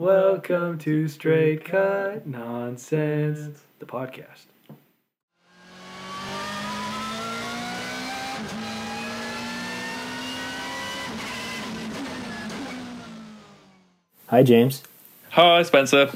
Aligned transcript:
Welcome 0.00 0.78
to 0.78 1.08
Straight 1.08 1.64
Cut 1.64 2.24
Nonsense, 2.24 3.64
the 3.80 3.84
podcast. 3.84 4.44
Hi, 14.28 14.44
James. 14.44 14.84
Hi, 15.30 15.64
Spencer. 15.64 16.12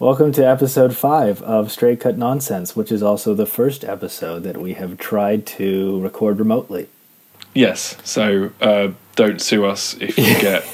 Welcome 0.00 0.32
to 0.32 0.44
episode 0.44 0.96
five 0.96 1.40
of 1.42 1.70
Straight 1.70 2.00
Cut 2.00 2.18
Nonsense, 2.18 2.74
which 2.74 2.90
is 2.90 3.00
also 3.00 3.34
the 3.34 3.46
first 3.46 3.84
episode 3.84 4.42
that 4.42 4.56
we 4.56 4.72
have 4.72 4.98
tried 4.98 5.46
to 5.46 6.00
record 6.00 6.40
remotely. 6.40 6.88
Yes, 7.54 7.96
so 8.02 8.50
uh, 8.60 8.88
don't 9.14 9.40
sue 9.40 9.66
us 9.66 9.94
if 10.00 10.18
you 10.18 10.24
get 10.40 10.64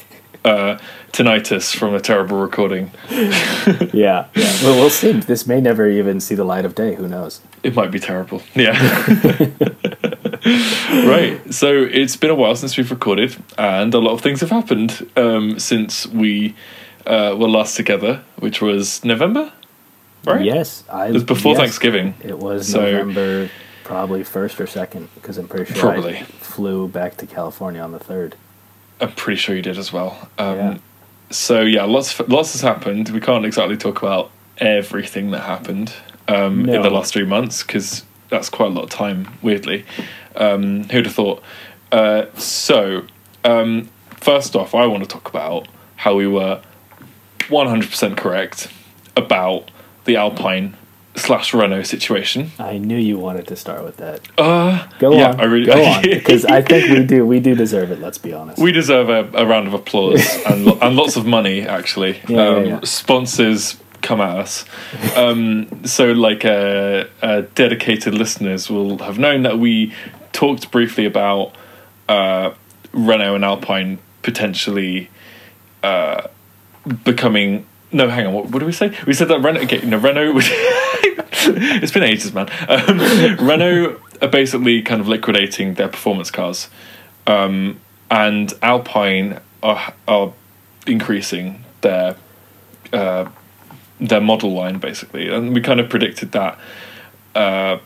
uh, 0.47 0.79
tinnitus 1.13 1.75
from 1.75 1.95
a 1.95 2.01
terrible 2.01 2.41
recording. 2.41 2.93
yeah, 3.11 4.29
yeah. 4.35 4.53
Well, 4.63 4.77
we'll 4.81 4.91
see. 4.91 5.13
This 5.13 5.47
may 5.47 5.61
never 5.61 5.89
even 5.89 6.21
see 6.21 6.35
the 6.35 6.45
light 6.45 6.65
of 6.65 6.75
day. 6.75 6.95
Who 6.95 7.09
knows? 7.09 7.41
It 7.63 7.75
might 7.75 7.91
be 7.91 7.99
terrible. 7.99 8.43
Yeah. 8.55 8.73
right. 11.07 11.41
So 11.53 11.83
it's 11.83 12.17
been 12.17 12.31
a 12.31 12.35
while 12.35 12.55
since 12.55 12.77
we've 12.77 12.91
recorded, 12.91 13.37
and 13.59 13.93
a 13.93 13.99
lot 13.99 14.13
of 14.13 14.21
things 14.21 14.41
have 14.41 14.51
happened 14.51 15.11
um, 15.17 15.59
since 15.59 16.07
we 16.07 16.55
uh, 17.07 17.35
were 17.39 17.49
last 17.49 17.77
together, 17.77 18.23
which 18.39 18.63
was 18.63 19.05
November. 19.05 19.53
Right. 20.25 20.45
Yes, 20.45 20.85
I. 20.89 21.09
It 21.09 21.15
was 21.15 21.25
before 21.25 21.53
yes, 21.53 21.61
Thanksgiving. 21.61 22.15
It 22.23 22.39
was 22.39 22.69
so, 22.69 22.81
November, 22.81 23.51
probably 23.85 24.23
first 24.23 24.61
or 24.61 24.67
second, 24.67 25.09
because 25.15 25.39
I'm 25.39 25.49
pretty 25.49 25.73
sure 25.73 25.81
probably. 25.81 26.19
I 26.19 26.23
flew 26.23 26.89
back 26.89 27.17
to 27.19 27.27
California 27.27 27.81
on 27.81 27.91
the 27.93 27.99
third. 27.99 28.37
I'm 29.01 29.13
pretty 29.13 29.39
sure 29.39 29.55
you 29.55 29.63
did 29.63 29.79
as 29.79 29.93
well. 29.93 30.29
Um, 30.39 30.57
yeah. 30.57 30.79
So 31.31 31.63
yeah, 31.63 31.85
lots 31.85 32.19
lots 32.29 32.53
has 32.53 32.61
happened. 32.61 33.09
We 33.11 33.21
can't 33.21 33.45
exactly 33.45 33.77
talk 33.77 33.99
about 34.03 34.31
everything 34.59 35.33
that 35.33 35.41
happened 35.41 35.93
um, 36.29 36.65
no. 36.65 36.75
in 36.75 36.83
the 36.83 36.91
last 36.91 37.13
three 37.13 37.27
months 37.27 37.63
because 37.63 38.05
that's 38.29 38.49
quite 38.49 38.71
a 38.71 38.75
lot 38.75 38.85
of 38.85 38.91
time. 38.91 39.29
Weirdly, 39.43 39.85
um, 40.37 40.85
who'd 40.85 41.07
have 41.07 41.15
thought? 41.15 41.43
Uh, 41.93 42.27
so 42.37 43.07
um, 43.45 43.89
first 44.11 44.57
off, 44.57 44.75
I 44.75 44.87
want 44.87 45.03
to 45.03 45.09
talk 45.09 45.29
about 45.29 45.69
how 45.97 46.15
we 46.15 46.27
were 46.27 46.61
100% 47.41 48.17
correct 48.17 48.69
about 49.17 49.71
the 50.05 50.17
Alpine 50.17 50.77
slash 51.17 51.55
Renault 51.55 51.85
situation. 51.85 52.53
I 52.59 52.79
knew 52.79 52.97
you 52.97 53.19
wanted 53.19 53.47
to 53.49 53.57
start 53.57 53.85
with 53.85 53.97
that. 53.97 54.21
Uh, 54.39 54.87
go 54.99 55.13
yeah, 55.13 55.31
on. 55.31 55.41
I 55.41 55.45
really, 55.45 55.67
go 55.67 55.85
on 55.85 56.03
because 56.03 56.45
I 56.45 56.63
think 56.63 56.91
we 56.91 57.05
do. 57.05 57.27
We 57.27 57.41
do 57.41 57.55
deserve 57.55 57.91
it. 57.91 58.01
Let's 58.01 58.19
be 58.19 58.33
honest. 58.33 58.61
We 58.61 58.73
deserve 58.73 59.09
a, 59.09 59.29
a 59.37 59.47
round 59.47 59.67
of 59.67 59.75
applause 59.75 60.25
and, 60.47 60.67
and 60.83 60.97
lots 60.97 61.17
of 61.17 61.27
money. 61.27 61.63
Actually, 61.63 62.21
yeah, 62.29 62.49
um, 62.49 62.67
yeah, 62.67 62.81
sponsors 62.83 63.77
come 64.03 64.21
at 64.21 64.37
us. 64.37 64.65
Um, 65.17 65.85
so, 65.85 66.13
like, 66.13 66.45
uh, 66.45 67.05
uh, 67.23 67.43
dedicated 67.55 68.15
listeners 68.15 68.71
will 68.71 68.99
have 68.99 69.19
known 69.19 69.43
that 69.43 69.59
we 69.59 69.93
talked 70.33 70.71
briefly 70.71 71.07
about 71.07 71.55
uh, 72.09 72.53
Renault 72.93 73.35
and 73.35 73.45
Alpine 73.45 73.99
potentially 74.23 75.11
uh, 75.83 76.29
becoming 77.05 77.67
no, 77.93 78.09
hang 78.09 78.27
on. 78.27 78.35
What, 78.35 78.47
what 78.47 78.59
did 78.59 78.67
we 78.67 78.73
say? 78.73 78.97
We 79.07 79.15
said 79.15 79.29
that 79.29 79.41
Renault. 79.41 79.63
Okay, 79.63 79.81
no, 79.87 79.97
Renault. 79.97 80.41
it's 81.47 81.93
been 81.93 82.03
ages, 82.03 82.33
man. 82.33 82.51
Um, 82.69 83.47
Renault 83.47 84.01
are 84.21 84.29
basically 84.29 84.83
kind 84.83 85.01
of 85.01 85.09
liquidating 85.09 85.75
their 85.75 85.89
performance 85.89 86.31
cars, 86.31 86.69
um, 87.27 87.81
and 88.11 88.53
Alpine 88.63 89.41
are 89.63 89.95
are 90.07 90.33
increasing 90.87 91.65
their 91.81 92.17
uh, 92.93 93.29
their 94.01 94.21
model 94.21 94.53
line 94.53 94.79
basically, 94.79 95.29
and 95.29 95.55
we 95.55 95.61
kind 95.61 95.81
of 95.81 95.89
predicted 95.89 96.33
that. 96.33 96.59
Uh, 97.35 97.79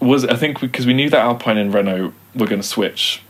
was 0.00 0.24
I 0.24 0.36
think 0.36 0.60
because 0.60 0.86
we, 0.86 0.92
we 0.92 0.96
knew 0.96 1.10
that 1.10 1.20
Alpine 1.20 1.56
and 1.56 1.72
Renault 1.72 2.12
were 2.34 2.46
going 2.46 2.60
to 2.60 2.66
switch, 2.66 3.22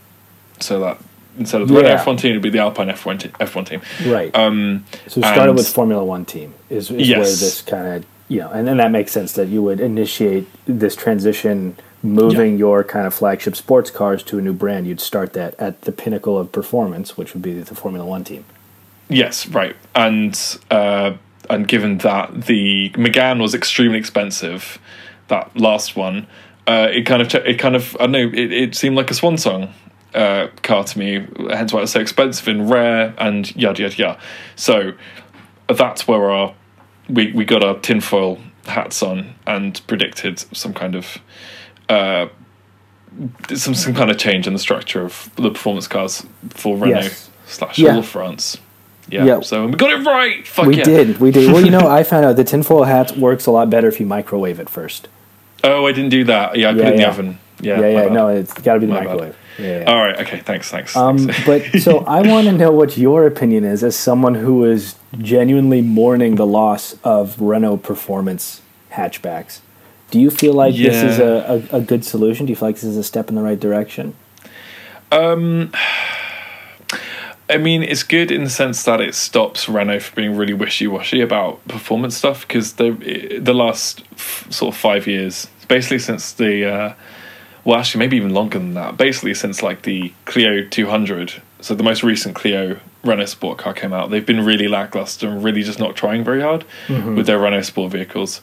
so 0.59 0.79
that 0.81 0.97
instead 1.37 1.61
of 1.61 1.67
the 1.67 1.75
yeah. 1.75 1.81
Renault 1.81 2.03
F1 2.03 2.19
team, 2.19 2.31
it'd 2.31 2.41
be 2.41 2.49
the 2.49 2.59
Alpine 2.59 2.87
F1 2.87 3.19
t- 3.19 3.29
F1 3.29 3.65
team. 3.65 3.81
Right. 4.11 4.35
Um, 4.35 4.85
so 5.07 5.21
we 5.21 5.27
started 5.27 5.53
with 5.53 5.67
Formula 5.67 6.03
One 6.03 6.25
team 6.25 6.53
is, 6.69 6.91
is 6.91 7.09
yes. 7.09 7.17
where 7.17 7.25
this 7.25 7.61
kind 7.61 7.87
of 7.87 8.05
you 8.27 8.39
know, 8.39 8.49
and 8.49 8.67
then 8.67 8.77
that 8.77 8.91
makes 8.91 9.11
sense 9.11 9.33
that 9.33 9.47
you 9.47 9.61
would 9.61 9.79
initiate 9.79 10.47
this 10.65 10.95
transition, 10.95 11.77
moving 12.03 12.53
yeah. 12.53 12.59
your 12.59 12.83
kind 12.83 13.07
of 13.07 13.13
flagship 13.13 13.55
sports 13.55 13.89
cars 13.89 14.23
to 14.23 14.37
a 14.37 14.41
new 14.41 14.53
brand. 14.53 14.87
You'd 14.87 14.99
start 14.99 15.33
that 15.33 15.55
at 15.59 15.81
the 15.83 15.91
pinnacle 15.91 16.37
of 16.37 16.51
performance, 16.51 17.17
which 17.17 17.33
would 17.33 17.41
be 17.41 17.53
the 17.53 17.75
Formula 17.75 18.05
One 18.05 18.23
team. 18.23 18.45
Yes, 19.09 19.47
right, 19.47 19.75
and 19.95 20.37
uh, 20.69 21.13
and 21.49 21.67
given 21.67 21.99
that 21.99 22.45
the 22.45 22.89
Megane 22.91 23.41
was 23.41 23.55
extremely 23.55 23.97
expensive, 23.97 24.79
that 25.29 25.57
last 25.57 25.95
one, 25.95 26.27
uh, 26.67 26.89
it 26.91 27.05
kind 27.05 27.21
of 27.21 27.33
it 27.33 27.57
kind 27.57 27.75
of 27.75 27.95
I 27.95 28.07
don't 28.07 28.11
know 28.11 28.27
it, 28.33 28.51
it 28.51 28.75
seemed 28.75 28.97
like 28.97 29.09
a 29.09 29.13
swan 29.13 29.37
song 29.37 29.73
uh, 30.13 30.47
car 30.63 30.83
to 30.83 30.99
me, 30.99 31.25
hence 31.49 31.71
why 31.71 31.81
it's 31.81 31.91
so 31.91 31.99
expensive 31.99 32.47
and 32.47 32.69
rare 32.69 33.13
and 33.17 33.55
yada 33.55 33.83
yada 33.83 33.95
yada. 33.95 34.19
So 34.55 34.93
that's 35.73 36.07
where 36.07 36.29
our 36.29 36.53
we 37.09 37.31
we 37.31 37.45
got 37.45 37.63
our 37.63 37.79
tinfoil 37.79 38.39
hats 38.65 39.01
on 39.01 39.33
and 39.45 39.85
predicted 39.87 40.39
some 40.55 40.73
kind 40.73 40.95
of 40.95 41.17
uh, 41.89 42.27
some 43.53 43.73
some 43.73 43.93
kind 43.93 44.11
of 44.11 44.17
change 44.17 44.47
in 44.47 44.53
the 44.53 44.59
structure 44.59 45.03
of 45.03 45.29
the 45.35 45.49
performance 45.49 45.87
cars 45.87 46.25
for 46.49 46.77
Renault 46.77 47.01
yes. 47.01 47.29
slash 47.45 47.79
yeah. 47.79 47.93
all 47.93 47.99
of 47.99 48.07
France. 48.07 48.57
Yeah. 49.09 49.23
yeah. 49.23 49.39
So 49.39 49.65
we 49.67 49.73
got 49.73 49.91
it 49.91 50.05
right. 50.05 50.45
Fuck 50.45 50.67
we 50.67 50.77
yeah. 50.77 50.83
did. 50.83 51.19
We 51.19 51.31
did. 51.31 51.51
Well, 51.51 51.63
you 51.63 51.71
know, 51.71 51.87
I 51.87 52.03
found 52.03 52.25
out 52.25 52.35
the 52.35 52.43
tinfoil 52.43 52.83
hat 52.83 53.17
works 53.17 53.45
a 53.45 53.51
lot 53.51 53.69
better 53.69 53.87
if 53.87 53.99
you 53.99 54.05
microwave 54.05 54.59
it 54.59 54.69
first. 54.69 55.07
Oh, 55.63 55.87
I 55.87 55.91
didn't 55.91 56.09
do 56.09 56.23
that. 56.25 56.57
Yeah, 56.57 56.69
I 56.69 56.71
yeah, 56.71 56.75
put 56.75 56.85
it 56.85 56.93
in 56.93 56.99
the 56.99 57.07
oven. 57.07 57.39
Yeah. 57.61 57.79
Yeah, 57.79 58.03
yeah. 58.03 58.13
No, 58.13 58.27
it's 58.27 58.53
got 58.53 58.75
to 58.75 58.79
be 58.79 58.85
the 58.85 58.93
my 58.93 59.03
microwave. 59.03 59.31
Bad. 59.31 59.39
Yeah. 59.57 59.85
All 59.87 59.97
right. 59.97 60.19
Okay. 60.21 60.39
Thanks. 60.39 60.69
Thanks. 60.69 60.95
Um, 60.95 61.17
thanks. 61.17 61.45
but 61.45 61.81
so 61.81 61.99
I 61.99 62.21
want 62.21 62.47
to 62.47 62.53
know 62.53 62.71
what 62.71 62.97
your 62.97 63.25
opinion 63.25 63.63
is 63.63 63.83
as 63.83 63.95
someone 63.95 64.35
who 64.35 64.65
is 64.65 64.95
genuinely 65.17 65.81
mourning 65.81 66.35
the 66.35 66.45
loss 66.45 66.95
of 67.03 67.39
Renault 67.41 67.77
performance 67.77 68.61
hatchbacks. 68.91 69.61
Do 70.11 70.19
you 70.19 70.29
feel 70.29 70.53
like 70.53 70.75
yeah. 70.77 70.89
this 70.89 71.03
is 71.03 71.19
a, 71.19 71.67
a, 71.71 71.77
a, 71.77 71.81
good 71.81 72.05
solution? 72.05 72.45
Do 72.45 72.51
you 72.51 72.55
feel 72.55 72.69
like 72.69 72.75
this 72.75 72.85
is 72.85 72.95
a 72.95 73.03
step 73.03 73.27
in 73.27 73.35
the 73.35 73.41
right 73.41 73.59
direction? 73.59 74.15
Um, 75.11 75.71
I 77.49 77.57
mean, 77.57 77.83
it's 77.83 78.03
good 78.03 78.31
in 78.31 78.43
the 78.43 78.49
sense 78.49 78.83
that 78.83 79.01
it 79.01 79.15
stops 79.15 79.67
Renault 79.67 80.01
from 80.01 80.15
being 80.15 80.35
really 80.35 80.53
wishy 80.53 80.87
washy 80.87 81.21
about 81.21 81.65
performance 81.67 82.15
stuff 82.15 82.47
because 82.47 82.73
the 82.73 82.91
the 83.39 83.53
last 83.53 84.03
f- 84.13 84.47
sort 84.49 84.73
of 84.73 84.79
five 84.79 85.07
years, 85.07 85.47
basically 85.67 85.99
since 85.99 86.33
the 86.33 86.65
uh, 86.65 86.93
well, 87.67 87.77
actually, 87.77 87.99
maybe 87.99 88.15
even 88.15 88.33
longer 88.33 88.59
than 88.59 88.75
that. 88.75 88.95
Basically, 88.95 89.33
since 89.33 89.61
like 89.61 89.81
the 89.81 90.13
Clio 90.23 90.63
200, 90.63 91.41
so 91.59 91.75
the 91.75 91.83
most 91.83 92.01
recent 92.01 92.33
Clio 92.33 92.79
Renault 93.03 93.25
Sport 93.25 93.57
car 93.57 93.73
came 93.73 93.91
out, 93.91 94.09
they've 94.09 94.25
been 94.25 94.45
really 94.45 94.69
lackluster 94.69 95.27
and 95.27 95.43
really 95.43 95.63
just 95.63 95.77
not 95.77 95.93
trying 95.93 96.23
very 96.23 96.41
hard 96.41 96.63
mm-hmm. 96.87 97.17
with 97.17 97.27
their 97.27 97.37
Renault 97.37 97.63
Sport 97.63 97.91
vehicles. 97.91 98.41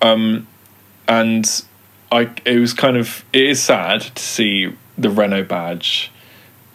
Um, 0.00 0.46
and 1.08 1.44
I, 2.12 2.30
it 2.44 2.60
was 2.60 2.72
kind 2.72 2.96
of, 2.96 3.24
it 3.32 3.42
is 3.42 3.60
sad 3.60 4.02
to 4.02 4.22
see 4.22 4.72
the 4.96 5.10
Renault 5.10 5.46
badge 5.46 6.12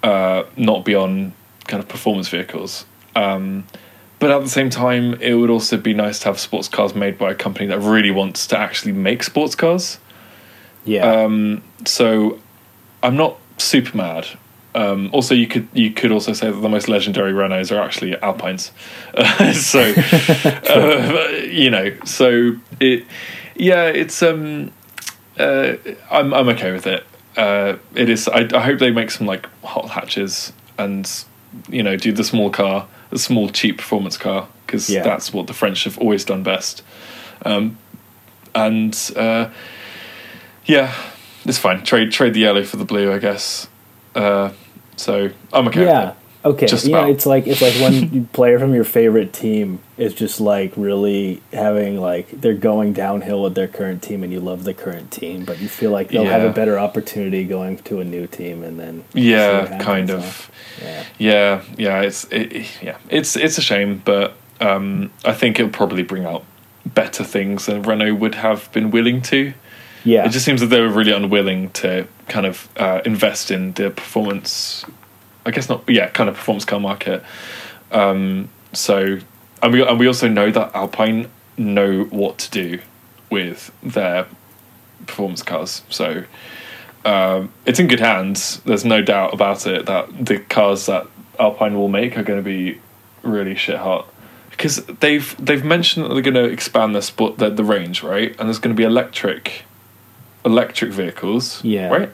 uh, 0.03 0.43
not 0.57 0.83
be 0.83 0.93
on 0.93 1.31
kind 1.67 1.81
of 1.81 1.87
performance 1.87 2.27
vehicles. 2.27 2.85
Um, 3.15 3.65
but 4.19 4.29
at 4.29 4.43
the 4.43 4.49
same 4.49 4.69
time, 4.69 5.13
it 5.21 5.35
would 5.35 5.49
also 5.49 5.77
be 5.77 5.93
nice 5.93 6.19
to 6.19 6.25
have 6.25 6.37
sports 6.37 6.67
cars 6.67 6.93
made 6.93 7.17
by 7.17 7.31
a 7.31 7.35
company 7.35 7.67
that 7.67 7.79
really 7.79 8.11
wants 8.11 8.45
to 8.47 8.59
actually 8.59 8.91
make 8.91 9.23
sports 9.23 9.55
cars. 9.55 9.99
Yeah. 10.87 11.05
Um, 11.05 11.63
so 11.85 12.39
I'm 13.03 13.15
not 13.15 13.37
super 13.57 13.95
mad. 13.95 14.27
Um, 14.73 15.09
also, 15.11 15.33
you 15.33 15.47
could 15.47 15.67
you 15.73 15.91
could 15.91 16.11
also 16.11 16.33
say 16.33 16.51
that 16.51 16.59
the 16.59 16.69
most 16.69 16.87
legendary 16.87 17.33
Renaults 17.33 17.75
are 17.75 17.81
actually 17.81 18.15
Alpines. 18.21 18.71
Uh, 19.13 19.53
so 19.53 19.81
uh, 20.69 21.29
you 21.45 21.69
know, 21.69 21.95
so 22.05 22.55
it 22.79 23.05
yeah, 23.55 23.85
it's 23.85 24.21
um, 24.21 24.71
uh, 25.37 25.73
I'm 26.11 26.33
I'm 26.33 26.49
okay 26.49 26.71
with 26.71 26.87
it. 26.87 27.05
Uh, 27.35 27.77
it 27.95 28.09
is. 28.09 28.27
I, 28.27 28.47
I 28.53 28.61
hope 28.61 28.79
they 28.79 28.91
make 28.91 29.11
some 29.11 29.27
like 29.27 29.47
hot 29.63 29.89
hatches 29.89 30.53
and 30.77 31.11
you 31.69 31.83
know 31.83 31.95
do 31.95 32.11
the 32.11 32.23
small 32.23 32.49
car, 32.49 32.87
the 33.09 33.19
small 33.19 33.49
cheap 33.49 33.77
performance 33.77 34.17
car 34.17 34.47
because 34.65 34.89
yeah. 34.89 35.01
that's 35.01 35.33
what 35.33 35.47
the 35.47 35.53
French 35.53 35.85
have 35.85 35.97
always 35.97 36.25
done 36.25 36.43
best. 36.43 36.83
Um, 37.45 37.77
and 38.53 39.11
uh, 39.15 39.49
yeah, 40.67 40.93
it's 41.45 41.57
fine. 41.57 41.83
Trade 41.83 42.11
trade 42.11 42.33
the 42.33 42.41
yellow 42.41 42.63
for 42.63 42.77
the 42.77 42.85
blue, 42.85 43.11
I 43.11 43.17
guess. 43.17 43.67
Uh, 44.13 44.51
so 44.95 45.31
I'm 45.51 45.67
okay. 45.69 45.85
Yeah. 45.85 46.13
Okay. 46.45 46.65
Just 46.65 46.85
yeah, 46.85 47.07
it's 47.07 47.25
like 47.25 47.47
it's 47.47 47.61
like 47.61 47.73
one 47.81 48.27
player 48.27 48.59
from 48.59 48.73
your 48.73 48.83
favorite 48.83 49.33
team 49.33 49.79
is 49.97 50.13
just 50.13 50.39
like 50.39 50.71
really 50.77 51.41
having 51.51 51.99
like 51.99 52.29
they're 52.29 52.53
going 52.53 52.93
downhill 52.93 53.43
with 53.43 53.55
their 53.55 53.67
current 53.67 54.01
team, 54.01 54.23
and 54.23 54.31
you 54.31 54.39
love 54.39 54.63
the 54.63 54.73
current 54.73 55.11
team, 55.11 55.45
but 55.45 55.59
you 55.59 55.67
feel 55.67 55.91
like 55.91 56.09
they'll 56.09 56.23
yeah. 56.23 56.37
have 56.37 56.43
a 56.43 56.53
better 56.53 56.77
opportunity 56.77 57.43
going 57.43 57.77
to 57.79 57.99
a 57.99 58.03
new 58.03 58.27
team, 58.27 58.63
and 58.63 58.79
then 58.79 59.03
yeah, 59.13 59.79
kind 59.79 60.09
of. 60.09 60.51
Yeah. 60.81 61.05
yeah, 61.17 61.63
yeah, 61.75 62.01
It's 62.01 62.25
it, 62.25 62.81
yeah, 62.83 62.97
it's 63.09 63.35
it's 63.35 63.57
a 63.57 63.61
shame, 63.61 64.01
but 64.05 64.35
um, 64.61 65.11
I 65.25 65.33
think 65.33 65.59
it'll 65.59 65.71
probably 65.71 66.03
bring 66.03 66.25
out 66.25 66.45
better 66.85 67.23
things 67.23 67.65
than 67.65 67.81
Renault 67.81 68.15
would 68.15 68.35
have 68.35 68.71
been 68.71 68.91
willing 68.91 69.21
to. 69.23 69.53
Yeah, 70.07 70.25
it 70.25 70.29
just 70.29 70.45
seems 70.45 70.61
that 70.61 70.67
they 70.67 70.79
were 70.79 70.89
really 70.89 71.11
unwilling 71.11 71.69
to 71.71 72.07
kind 72.29 72.45
of 72.45 72.69
uh, 72.77 73.01
invest 73.03 73.51
in 73.51 73.73
the 73.73 73.89
performance. 73.89 74.85
I 75.45 75.51
guess 75.51 75.67
not. 75.67 75.83
Yeah, 75.89 76.09
kind 76.09 76.29
of 76.29 76.35
performance 76.35 76.63
car 76.63 76.79
market. 76.79 77.23
Um, 77.91 78.47
so, 78.71 79.19
and 79.61 79.73
we 79.73 79.85
and 79.85 79.99
we 79.99 80.07
also 80.07 80.29
know 80.29 80.49
that 80.49 80.73
Alpine 80.73 81.29
know 81.57 82.05
what 82.05 82.37
to 82.37 82.51
do 82.51 82.79
with 83.29 83.71
their 83.83 84.27
performance 85.05 85.43
cars. 85.43 85.81
So 85.89 86.23
um, 87.03 87.51
it's 87.65 87.79
in 87.79 87.87
good 87.87 87.99
hands. 87.99 88.61
There's 88.61 88.85
no 88.85 89.01
doubt 89.01 89.33
about 89.33 89.67
it 89.67 89.87
that 89.87 90.25
the 90.25 90.39
cars 90.39 90.85
that 90.85 91.05
Alpine 91.37 91.75
will 91.75 91.89
make 91.89 92.17
are 92.17 92.23
going 92.23 92.39
to 92.39 92.49
be 92.49 92.79
really 93.23 93.55
shit 93.55 93.75
hot 93.77 94.07
because 94.51 94.77
they've 94.85 95.35
they've 95.37 95.65
mentioned 95.65 96.05
that 96.05 96.13
they're 96.13 96.21
going 96.21 96.33
to 96.33 96.45
expand 96.45 96.95
the 96.95 97.01
sport 97.01 97.39
the, 97.39 97.49
the 97.49 97.65
range 97.65 98.03
right, 98.03 98.29
and 98.39 98.47
there's 98.47 98.59
going 98.59 98.73
to 98.73 98.79
be 98.79 98.85
electric 98.85 99.65
electric 100.51 100.91
vehicles. 100.91 101.63
Yeah. 101.63 101.89
Right. 101.89 102.11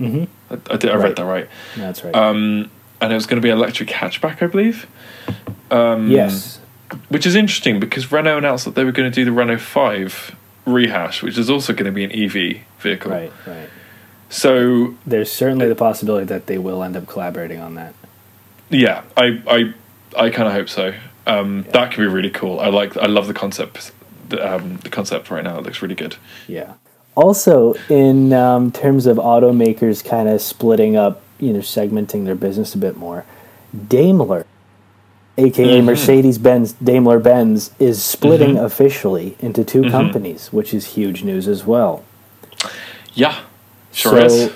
Mm-hmm. 0.00 0.24
I, 0.50 0.74
I, 0.74 0.76
did. 0.76 0.90
I 0.90 0.94
Right. 0.96 1.04
read 1.04 1.16
that 1.16 1.24
right. 1.24 1.48
That's 1.76 2.02
right. 2.04 2.14
Um, 2.14 2.70
and 3.00 3.12
it 3.12 3.14
was 3.14 3.26
going 3.26 3.40
to 3.40 3.46
be 3.46 3.50
electric 3.50 3.88
hatchback, 3.90 4.42
I 4.42 4.46
believe. 4.46 4.86
Um, 5.70 6.10
yes. 6.10 6.58
Which 7.08 7.26
is 7.26 7.34
interesting 7.34 7.80
because 7.80 8.10
Renault 8.12 8.38
announced 8.38 8.64
that 8.64 8.74
they 8.74 8.84
were 8.84 8.92
going 8.92 9.10
to 9.10 9.14
do 9.14 9.24
the 9.24 9.32
Renault 9.32 9.58
Five 9.58 10.34
rehash, 10.66 11.22
which 11.22 11.36
is 11.38 11.50
also 11.50 11.72
going 11.72 11.86
to 11.86 11.92
be 11.92 12.04
an 12.04 12.12
EV 12.12 12.62
vehicle. 12.80 13.10
Right. 13.10 13.32
Right. 13.46 13.68
So 14.30 14.94
There's 15.06 15.30
certainly 15.30 15.68
the 15.68 15.74
possibility 15.74 16.26
that 16.26 16.46
they 16.46 16.58
will 16.58 16.82
end 16.82 16.96
up 16.96 17.06
collaborating 17.06 17.60
on 17.60 17.74
that. 17.76 17.94
yeah, 18.70 19.02
I 19.16 19.42
I 19.46 19.74
I 20.26 20.30
kind 20.30 20.48
of 20.48 20.54
hope 20.54 20.68
so. 20.68 20.94
Um, 21.26 21.64
That 21.72 21.90
could 21.92 22.00
be 22.00 22.06
really 22.06 22.30
cool. 22.30 22.60
I 22.60 22.68
like. 22.68 22.96
I 22.96 23.06
love 23.06 23.26
the 23.28 23.34
concept. 23.34 23.92
The, 24.28 24.54
um, 24.54 24.76
the 24.78 24.90
concept 24.90 25.30
right 25.30 25.44
now. 25.44 25.58
It 25.58 25.64
looks 25.64 25.82
really 25.82 25.94
good. 25.94 26.16
Yeah. 26.48 26.74
Also, 27.16 27.74
in 27.88 28.32
um, 28.32 28.72
terms 28.72 29.06
of 29.06 29.18
automakers 29.18 30.04
kind 30.04 30.28
of 30.28 30.40
splitting 30.40 30.96
up, 30.96 31.22
you 31.38 31.52
know, 31.52 31.60
segmenting 31.60 32.24
their 32.24 32.34
business 32.34 32.74
a 32.74 32.78
bit 32.78 32.96
more, 32.96 33.24
Daimler, 33.88 34.46
aka 35.38 35.80
Mhm. 35.80 35.84
Mercedes 35.84 36.38
Benz, 36.38 36.72
Daimler 36.82 37.18
Benz, 37.20 37.70
is 37.78 38.02
splitting 38.02 38.54
Mhm. 38.56 38.64
officially 38.64 39.36
into 39.40 39.62
2 39.64 39.82
Mhm. 39.82 39.90
companies, 39.90 40.48
which 40.52 40.74
is 40.74 40.86
huge 40.96 41.22
news 41.22 41.46
as 41.46 41.64
well. 41.66 42.02
Yeah, 43.14 43.34
sure 43.92 44.28
so, 44.28 44.34
is. 44.34 44.50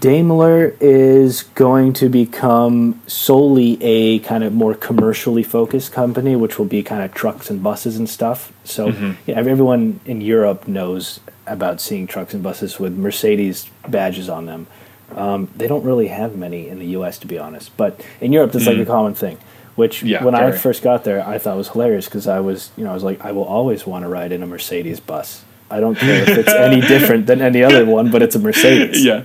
Daimler 0.00 0.74
is 0.80 1.42
going 1.54 1.92
to 1.94 2.08
become 2.08 3.00
solely 3.06 3.76
a 3.82 4.18
kind 4.20 4.42
of 4.42 4.54
more 4.54 4.72
commercially 4.74 5.42
focused 5.42 5.92
company, 5.92 6.34
which 6.36 6.58
will 6.58 6.64
be 6.66 6.82
kind 6.82 7.02
of 7.02 7.12
trucks 7.12 7.50
and 7.50 7.62
buses 7.62 7.96
and 7.98 8.08
stuff. 8.08 8.50
So 8.64 8.88
Mhm. 8.88 9.16
yeah, 9.26 9.36
everyone 9.36 10.00
in 10.06 10.22
Europe 10.22 10.66
knows 10.66 11.20
about 11.46 11.80
seeing 11.80 12.06
trucks 12.06 12.34
and 12.34 12.42
buses 12.42 12.78
with 12.80 12.96
Mercedes 12.96 13.68
badges 13.88 14.28
on 14.28 14.46
them. 14.46 14.66
Um, 15.14 15.48
they 15.56 15.66
don't 15.68 15.84
really 15.84 16.08
have 16.08 16.34
many 16.36 16.68
in 16.68 16.78
the 16.78 16.86
U.S. 16.98 17.18
to 17.18 17.26
be 17.26 17.38
honest, 17.38 17.76
but 17.76 18.00
in 18.20 18.32
Europe 18.32 18.52
that's 18.52 18.66
like 18.66 18.76
Mm. 18.76 18.82
a 18.82 18.86
common 18.86 19.14
thing. 19.14 19.38
Which 19.76 20.02
Yeah, 20.04 20.22
when 20.24 20.34
I 20.36 20.52
first 20.52 20.82
got 20.82 21.02
there, 21.04 21.26
I 21.26 21.38
thought 21.38 21.56
was 21.56 21.68
hilarious 21.70 22.04
because 22.06 22.28
I 22.28 22.38
was, 22.40 22.70
you 22.76 22.84
know, 22.84 22.90
I 22.90 22.94
was 22.94 23.02
like, 23.02 23.24
I 23.24 23.32
will 23.32 23.44
always 23.44 23.84
want 23.86 24.04
to 24.04 24.08
ride 24.08 24.30
in 24.30 24.40
a 24.42 24.46
Mercedes 24.46 25.00
bus. 25.00 25.42
I 25.68 25.80
don't 25.80 25.96
care 25.98 26.22
if 26.22 26.28
it's 26.38 26.52
any 26.52 26.80
different 26.94 27.26
than 27.26 27.40
any 27.42 27.64
other 27.64 27.84
one, 27.84 28.10
but 28.12 28.22
it's 28.22 28.36
a 28.36 28.38
Mercedes 28.38 29.04
Yeah, 29.04 29.24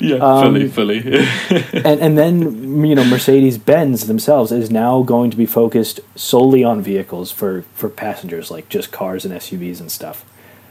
yeah, 0.00 0.16
Um, 0.16 0.42
fully, 0.54 0.68
fully. 0.68 0.98
and 1.84 2.00
and 2.00 2.18
then 2.18 2.84
you 2.84 2.94
know 2.96 3.04
Mercedes 3.04 3.58
Benz 3.58 4.06
themselves 4.08 4.50
is 4.50 4.70
now 4.70 5.02
going 5.02 5.30
to 5.30 5.36
be 5.36 5.46
focused 5.46 6.00
solely 6.16 6.64
on 6.64 6.82
vehicles 6.82 7.30
for 7.30 7.62
for 7.74 7.88
passengers 7.88 8.50
like 8.50 8.68
just 8.68 8.90
cars 8.90 9.24
and 9.24 9.32
SUVs 9.34 9.78
and 9.80 9.90
stuff. 9.92 10.24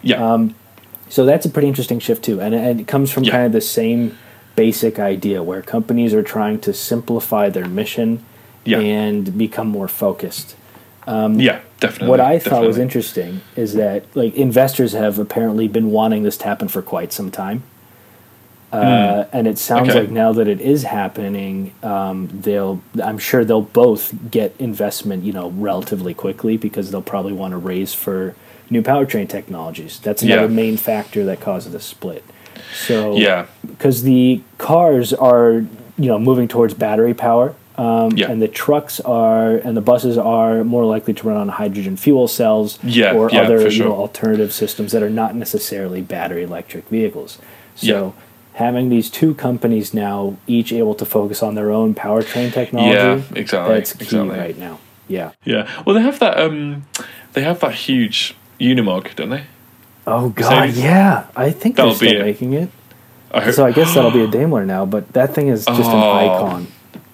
yeah, 0.03 0.17
Um, 0.33 0.55
so 1.09 1.25
that's 1.25 1.45
a 1.45 1.49
pretty 1.49 1.67
interesting 1.67 1.99
shift 1.99 2.23
too, 2.23 2.39
and 2.41 2.53
and 2.55 2.79
it 2.81 2.87
comes 2.87 3.11
from 3.11 3.23
Yeah. 3.23 3.31
kind 3.31 3.45
of 3.45 3.51
the 3.51 3.61
same 3.61 4.17
basic 4.55 4.99
idea 4.99 5.43
where 5.43 5.61
companies 5.61 6.13
are 6.13 6.23
trying 6.23 6.59
to 6.59 6.73
simplify 6.73 7.49
their 7.49 7.67
mission 7.67 8.23
Yeah. 8.63 8.79
and 8.79 9.37
become 9.37 9.67
more 9.67 9.87
focused. 9.89 10.55
yeah, 11.07 11.59
definitely. 11.79 12.07
What 12.09 12.19
I 12.19 12.39
thought 12.39 12.65
was 12.65 12.77
interesting 12.77 13.41
is 13.55 13.73
that 13.73 14.03
like 14.15 14.33
investors 14.35 14.93
have 14.93 15.19
apparently 15.19 15.67
been 15.67 15.91
wanting 15.91 16.23
this 16.23 16.37
to 16.37 16.45
happen 16.45 16.67
for 16.67 16.81
quite 16.81 17.11
some 17.13 17.29
time. 17.31 17.63
Uh, 18.73 19.25
and 19.31 19.47
it 19.47 19.57
sounds. 19.57 19.89
Okay. 19.89 20.01
like 20.01 20.09
now 20.09 20.33
that 20.33 20.47
it 20.49 20.59
is 20.59 20.83
happening, 20.83 21.71
um, 21.83 22.27
they'll. 22.41 22.81
I'm 23.01 23.17
sure 23.19 23.45
they'll 23.45 23.61
both 23.61 24.13
get 24.31 24.53
investment, 24.59 25.23
you 25.23 25.31
know, 25.31 25.49
relatively 25.51 26.13
quickly 26.13 26.57
because 26.57 26.91
they'll 26.91 27.01
probably 27.01 27.31
want 27.31 27.51
to 27.51 27.57
raise 27.57 27.93
for 27.93 28.35
new 28.69 28.81
powertrain 28.81 29.27
technologies. 29.29 29.99
That's 29.99 30.21
another 30.23 30.43
Yeah. 30.43 30.47
main 30.47 30.77
factor 30.77 31.23
that 31.25 31.39
causes 31.39 31.71
the 31.73 31.79
split. 31.79 32.23
So 32.73 33.15
Yeah, 33.15 33.45
because 33.67 34.03
the 34.03 34.41
cars 34.57 35.13
are 35.13 35.63
you 35.97 36.07
know 36.09 36.19
moving 36.19 36.47
towards 36.47 36.73
battery 36.73 37.13
power 37.13 37.53
um, 37.77 38.11
Yeah. 38.17 38.29
and 38.31 38.41
the 38.41 38.47
trucks 38.49 38.99
are 39.01 39.51
and 39.55 39.75
the 39.77 39.81
buses 39.81 40.17
are 40.17 40.63
more 40.63 40.83
likely 40.85 41.13
to 41.13 41.27
run 41.27 41.37
on 41.37 41.47
hydrogen 41.49 41.95
fuel 41.95 42.27
cells 42.27 42.79
Yeah, 42.83 43.13
or 43.13 43.29
yeah, 43.31 43.41
other 43.41 43.59
for 43.61 43.67
you 43.69 43.83
know, 43.85 43.93
alternative 43.93 44.51
systems 44.51 44.91
that 44.93 45.01
are 45.03 45.09
not 45.09 45.35
necessarily 45.35 46.01
battery 46.01 46.43
electric 46.43 46.87
vehicles 46.89 47.37
so 47.75 48.13
having 48.53 48.89
these 48.89 49.09
two 49.09 49.33
companies 49.35 49.93
now 49.93 50.35
each 50.47 50.71
able 50.73 50.95
to 50.95 51.05
focus 51.05 51.41
on 51.43 51.55
their 51.55 51.71
own 51.71 51.93
powertrain 51.95 52.51
technology 52.51 52.95
Yeah, 52.97 53.21
exactly, 53.35 53.73
that's 53.75 53.93
key 53.93 54.03
exactly. 54.03 54.37
right 54.37 54.57
now 54.57 54.79
yeah 55.07 55.31
yeah. 55.45 55.69
Well, 55.85 55.95
they 55.95 56.01
have 56.01 56.19
that. 56.19 56.37
Um, 56.39 56.85
they 57.33 57.41
have 57.41 57.59
that 57.59 57.75
huge 57.75 58.35
Unimog, 58.59 59.15
don't 59.15 59.29
they? 59.29 59.45
oh 60.07 60.29
god 60.29 60.67
Mercedes. 60.67 60.83
yeah 60.83 61.25
i 61.35 61.49
think 61.49 61.77
That'll 61.77 61.95
they're 61.95 62.09
still 62.09 62.21
making 62.21 62.53
it 62.53 62.69
I 63.31 63.49
so 63.49 63.65
i 63.65 63.71
guess 63.71 63.95
that'll 63.95 64.11
be 64.11 64.21
a 64.23 64.27
daimler 64.37 64.63
now 64.63 64.85
but 64.85 65.11
that 65.13 65.33
thing 65.33 65.47
is 65.47 65.65
just 65.65 65.79
an 65.79 65.85
Oh. 65.95 66.45
icon 66.45 66.67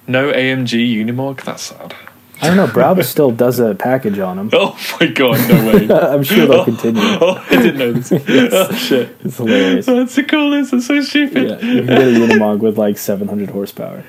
no 0.08 0.32
AMG 0.32 0.94
Unimog. 1.06 1.44
That's 1.44 1.62
sad. 1.64 1.94
I 2.42 2.48
don't 2.48 2.58
know. 2.58 2.68
Brabus 2.74 3.06
still 3.06 3.32
does 3.32 3.60
a 3.60 3.76
package 3.76 4.20
on 4.20 4.36
them. 4.38 4.50
Oh 4.52 4.78
my 5.00 5.08
god, 5.08 5.48
no 5.48 5.66
way. 5.72 5.90
I'm 5.92 6.24
sure 6.24 6.48
they'll 6.48 6.62
oh, 6.62 6.66
continue. 6.66 7.02
Oh, 7.22 7.46
I 7.50 7.56
didn't 7.56 7.78
know 7.78 7.94
this. 7.94 8.12
Oh 8.12 8.72
shit. 8.74 9.16
It's 9.24 9.38
hilarious. 9.38 9.88
Oh, 9.88 9.96
That's 10.00 10.16
the 10.16 10.24
coolest. 10.24 10.72
That's 10.72 10.88
so 10.88 11.02
stupid. 11.02 11.50
Yeah, 11.50 11.60
you 11.66 11.86
can 11.86 11.86
get 11.86 12.02
a 12.02 12.12
Unimog 12.12 12.60
with 12.60 12.78
like 12.78 12.98
700 12.98 13.52
horsepower. 13.52 14.04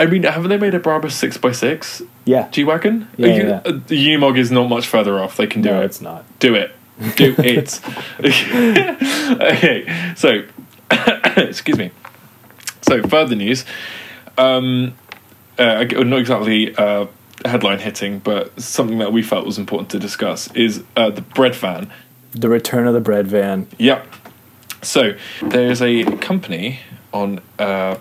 I 0.00 0.06
mean, 0.06 0.22
haven't 0.24 0.48
they 0.48 0.56
made 0.56 0.74
a 0.74 0.80
Brabus 0.80 1.12
six 1.12 1.38
x 1.44 1.58
six 1.58 2.02
Yeah. 2.24 2.48
G 2.50 2.64
wagon? 2.64 3.06
Yeah, 3.16 3.26
yeah. 3.26 3.60
The 3.60 4.08
Unimog 4.08 4.38
is 4.38 4.50
not 4.50 4.68
much 4.68 4.86
further 4.86 5.20
off. 5.20 5.36
They 5.36 5.46
can 5.46 5.62
do 5.62 5.70
No, 5.70 5.82
it. 5.82 5.84
it's 5.84 6.00
not. 6.00 6.24
Do 6.40 6.54
it. 6.54 6.72
Do 7.16 7.34
it. 7.38 7.80
okay, 9.40 10.14
so 10.16 10.42
excuse 11.36 11.78
me. 11.78 11.90
So 12.82 13.02
further 13.02 13.36
news. 13.36 13.64
Um, 14.38 14.94
uh, 15.58 15.84
not 15.84 16.18
exactly 16.18 16.74
uh, 16.76 17.06
headline 17.44 17.78
hitting, 17.78 18.18
but 18.20 18.58
something 18.60 18.98
that 18.98 19.12
we 19.12 19.22
felt 19.22 19.44
was 19.46 19.58
important 19.58 19.90
to 19.90 19.98
discuss 19.98 20.50
is 20.54 20.82
uh, 20.96 21.10
the 21.10 21.20
bread 21.22 21.54
van. 21.54 21.90
The 22.32 22.48
return 22.48 22.86
of 22.86 22.94
the 22.94 23.00
bread 23.00 23.26
van. 23.26 23.66
Yeah. 23.78 24.02
So 24.82 25.14
there's 25.42 25.82
a 25.82 26.04
company 26.18 26.80
on 27.12 27.40
uh, 27.58 27.96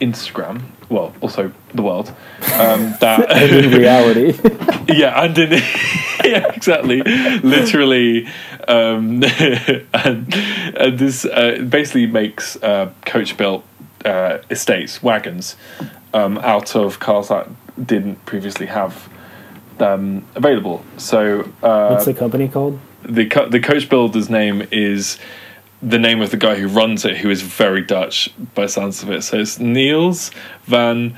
Instagram, 0.00 0.62
well, 0.88 1.14
also 1.20 1.52
the 1.74 1.82
world, 1.82 2.08
um, 2.54 2.94
that 3.00 3.30
in 3.52 3.70
reality, 3.72 4.38
yeah, 4.88 5.22
and 5.22 5.36
in 5.38 5.52
yeah, 6.24 6.52
exactly, 6.54 7.02
literally, 7.02 8.26
um, 8.66 9.22
and, 9.22 10.34
and 10.34 10.98
this 10.98 11.24
uh, 11.24 11.64
basically 11.68 12.06
makes 12.06 12.56
uh, 12.62 12.90
coach 13.04 13.36
built 13.36 13.64
uh, 14.04 14.38
estates 14.50 15.02
wagons 15.02 15.56
um, 16.14 16.38
out 16.38 16.76
of 16.76 16.98
cars 17.00 17.28
that 17.28 17.48
didn't 17.84 18.24
previously 18.26 18.66
have 18.66 19.08
them 19.78 20.26
available. 20.34 20.84
So 20.96 21.50
uh, 21.62 21.88
what's 21.90 22.06
the 22.06 22.14
company 22.14 22.48
called? 22.48 22.80
the 23.08 23.26
co- 23.26 23.48
the 23.48 23.60
coach 23.60 23.88
builder's 23.88 24.28
name 24.28 24.66
is 24.70 25.18
the 25.82 25.98
name 25.98 26.20
of 26.20 26.30
the 26.30 26.36
guy 26.36 26.56
who 26.56 26.68
runs 26.68 27.04
it, 27.04 27.18
who 27.18 27.30
is 27.30 27.42
very 27.42 27.82
Dutch 27.82 28.30
by 28.54 28.66
sounds 28.66 29.02
of 29.02 29.10
it. 29.10 29.22
So 29.22 29.38
it's 29.38 29.58
Niels 29.58 30.30
van 30.64 31.16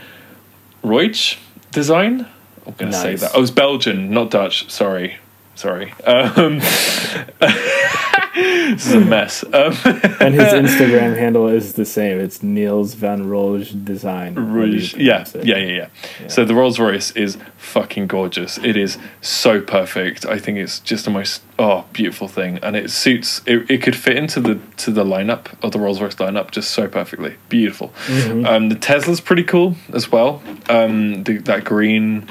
Roij 0.82 1.38
Design. 1.72 2.26
I'm 2.66 2.74
going 2.74 2.92
to 2.92 2.98
say 2.98 3.16
that. 3.16 3.32
Oh, 3.34 3.42
it's 3.42 3.50
Belgian, 3.50 4.10
not 4.10 4.30
Dutch. 4.30 4.70
Sorry, 4.70 5.16
sorry. 5.54 5.92
Um, 6.04 6.60
this 8.40 8.86
is 8.86 8.92
a 8.94 9.00
mess. 9.00 9.44
Um, 9.44 9.76
And 10.20 10.34
his 10.34 10.52
Instagram 10.52 11.16
handle 11.18 11.48
is 11.48 11.74
the 11.74 11.84
same. 11.84 12.20
It's 12.20 12.42
Niels 12.42 12.94
van 12.94 13.28
Roge 13.28 13.84
Design. 13.84 14.34
Rouge. 14.34 14.94
Yeah, 14.94 15.24
it. 15.34 15.44
yeah, 15.44 15.56
yeah, 15.56 15.88
yeah, 16.20 16.28
So 16.28 16.44
the 16.44 16.54
Rolls 16.54 16.78
Royce 16.78 17.10
is 17.12 17.38
fucking 17.56 18.06
gorgeous. 18.06 18.58
It 18.58 18.76
is 18.76 18.98
so 19.20 19.60
perfect. 19.60 20.26
I 20.26 20.38
think 20.38 20.58
it's 20.58 20.78
just 20.80 21.04
the 21.04 21.10
most 21.10 21.42
oh 21.58 21.84
beautiful 21.92 22.28
thing, 22.28 22.58
and 22.62 22.76
it 22.76 22.90
suits. 22.90 23.40
It, 23.46 23.70
it 23.70 23.82
could 23.82 23.96
fit 23.96 24.16
into 24.16 24.40
the 24.40 24.58
to 24.78 24.90
the 24.90 25.04
lineup 25.04 25.46
of 25.62 25.72
the 25.72 25.78
Rolls 25.78 26.00
Royce 26.00 26.16
lineup 26.16 26.50
just 26.50 26.70
so 26.70 26.86
perfectly. 26.88 27.36
Beautiful. 27.48 27.92
Um, 28.08 28.68
the 28.68 28.76
Tesla's 28.76 29.20
pretty 29.20 29.44
cool 29.44 29.76
as 29.92 30.10
well. 30.12 30.42
Um, 30.68 31.24
the, 31.24 31.38
that 31.38 31.64
green. 31.64 32.28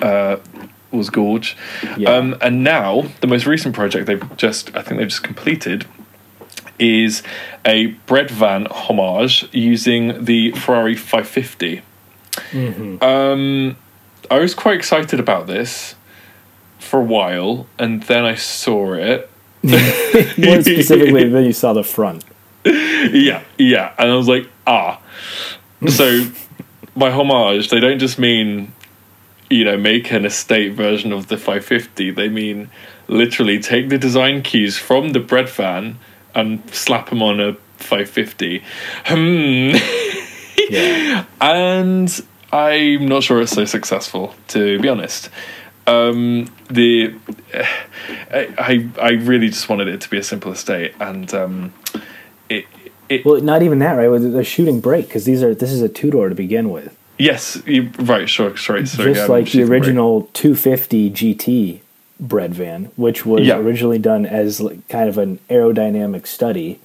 Uh, 0.00 0.38
was 0.90 1.10
gorge. 1.10 1.56
Yeah. 1.96 2.10
Um, 2.10 2.36
and 2.40 2.64
now 2.64 3.06
the 3.20 3.26
most 3.26 3.46
recent 3.46 3.74
project 3.74 4.06
they've 4.06 4.36
just 4.36 4.74
I 4.76 4.82
think 4.82 4.98
they've 4.98 5.08
just 5.08 5.22
completed 5.22 5.86
is 6.78 7.22
a 7.64 7.86
bread 8.06 8.30
van 8.30 8.66
homage 8.66 9.48
using 9.52 10.24
the 10.24 10.52
Ferrari 10.52 10.96
550. 10.96 11.82
Mm-hmm. 12.52 13.04
Um, 13.04 13.76
I 14.30 14.38
was 14.38 14.54
quite 14.54 14.76
excited 14.76 15.20
about 15.20 15.46
this 15.46 15.94
for 16.78 17.00
a 17.00 17.04
while, 17.04 17.66
and 17.78 18.02
then 18.04 18.24
I 18.24 18.34
saw 18.34 18.94
it. 18.94 19.30
More 19.62 20.62
specifically, 20.62 21.28
then 21.28 21.44
you 21.44 21.52
saw 21.52 21.72
the 21.72 21.84
front. 21.84 22.24
Yeah, 22.64 23.42
yeah, 23.58 23.94
and 23.98 24.10
I 24.10 24.14
was 24.14 24.28
like, 24.28 24.48
ah. 24.66 25.00
So, 25.88 26.26
by 26.96 27.10
homage, 27.10 27.68
they 27.70 27.80
don't 27.80 27.98
just 27.98 28.18
mean, 28.18 28.72
you 29.50 29.64
know, 29.64 29.76
make 29.76 30.12
an 30.12 30.24
estate 30.24 30.72
version 30.72 31.12
of 31.12 31.26
the 31.26 31.36
550. 31.36 32.12
They 32.12 32.28
mean 32.28 32.70
literally 33.08 33.60
take 33.60 33.88
the 33.88 33.98
design 33.98 34.42
cues 34.42 34.78
from 34.78 35.10
the 35.10 35.20
bread 35.20 35.48
van 35.48 35.98
and 36.34 36.62
slap 36.72 37.10
them 37.10 37.22
on 37.22 37.40
a 37.40 37.54
550. 37.78 38.62
Hmm. 39.04 39.76
yeah. 40.70 41.24
And 41.40 42.24
I'm 42.52 43.06
not 43.06 43.22
sure 43.22 43.40
it's 43.40 43.52
so 43.52 43.64
successful, 43.64 44.34
to 44.48 44.78
be 44.78 44.88
honest. 44.88 45.30
Um, 45.86 46.48
the 46.68 47.14
I 48.32 48.88
I 49.00 49.10
really 49.12 49.48
just 49.48 49.68
wanted 49.68 49.88
it 49.88 50.00
to 50.02 50.10
be 50.10 50.18
a 50.18 50.22
simple 50.22 50.52
estate, 50.52 50.94
and 51.00 51.32
um, 51.34 51.72
it, 52.48 52.66
it 53.08 53.24
well, 53.24 53.40
not 53.40 53.62
even 53.62 53.78
that, 53.80 53.94
right? 53.94 54.08
With 54.08 54.32
the 54.32 54.44
shooting 54.44 54.80
brake, 54.80 55.08
because 55.08 55.24
these 55.24 55.42
are 55.42 55.54
this 55.54 55.72
is 55.72 55.80
a 55.80 55.88
two 55.88 56.10
door 56.10 56.28
to 56.28 56.34
begin 56.34 56.70
with. 56.70 56.96
Yes, 57.20 57.62
you, 57.66 57.90
right. 57.98 58.28
Sure, 58.28 58.56
sorry. 58.56 58.86
sorry 58.86 59.14
just 59.14 59.28
like 59.28 59.50
the 59.50 59.62
original 59.62 60.28
250 60.32 61.10
GT 61.10 61.80
bread 62.18 62.54
van, 62.54 62.86
which 62.96 63.26
was 63.26 63.46
yeah. 63.46 63.56
originally 63.56 63.98
done 63.98 64.26
as 64.26 64.60
like 64.60 64.86
kind 64.88 65.08
of 65.08 65.18
an 65.18 65.38
aerodynamic 65.48 66.26
study. 66.26 66.80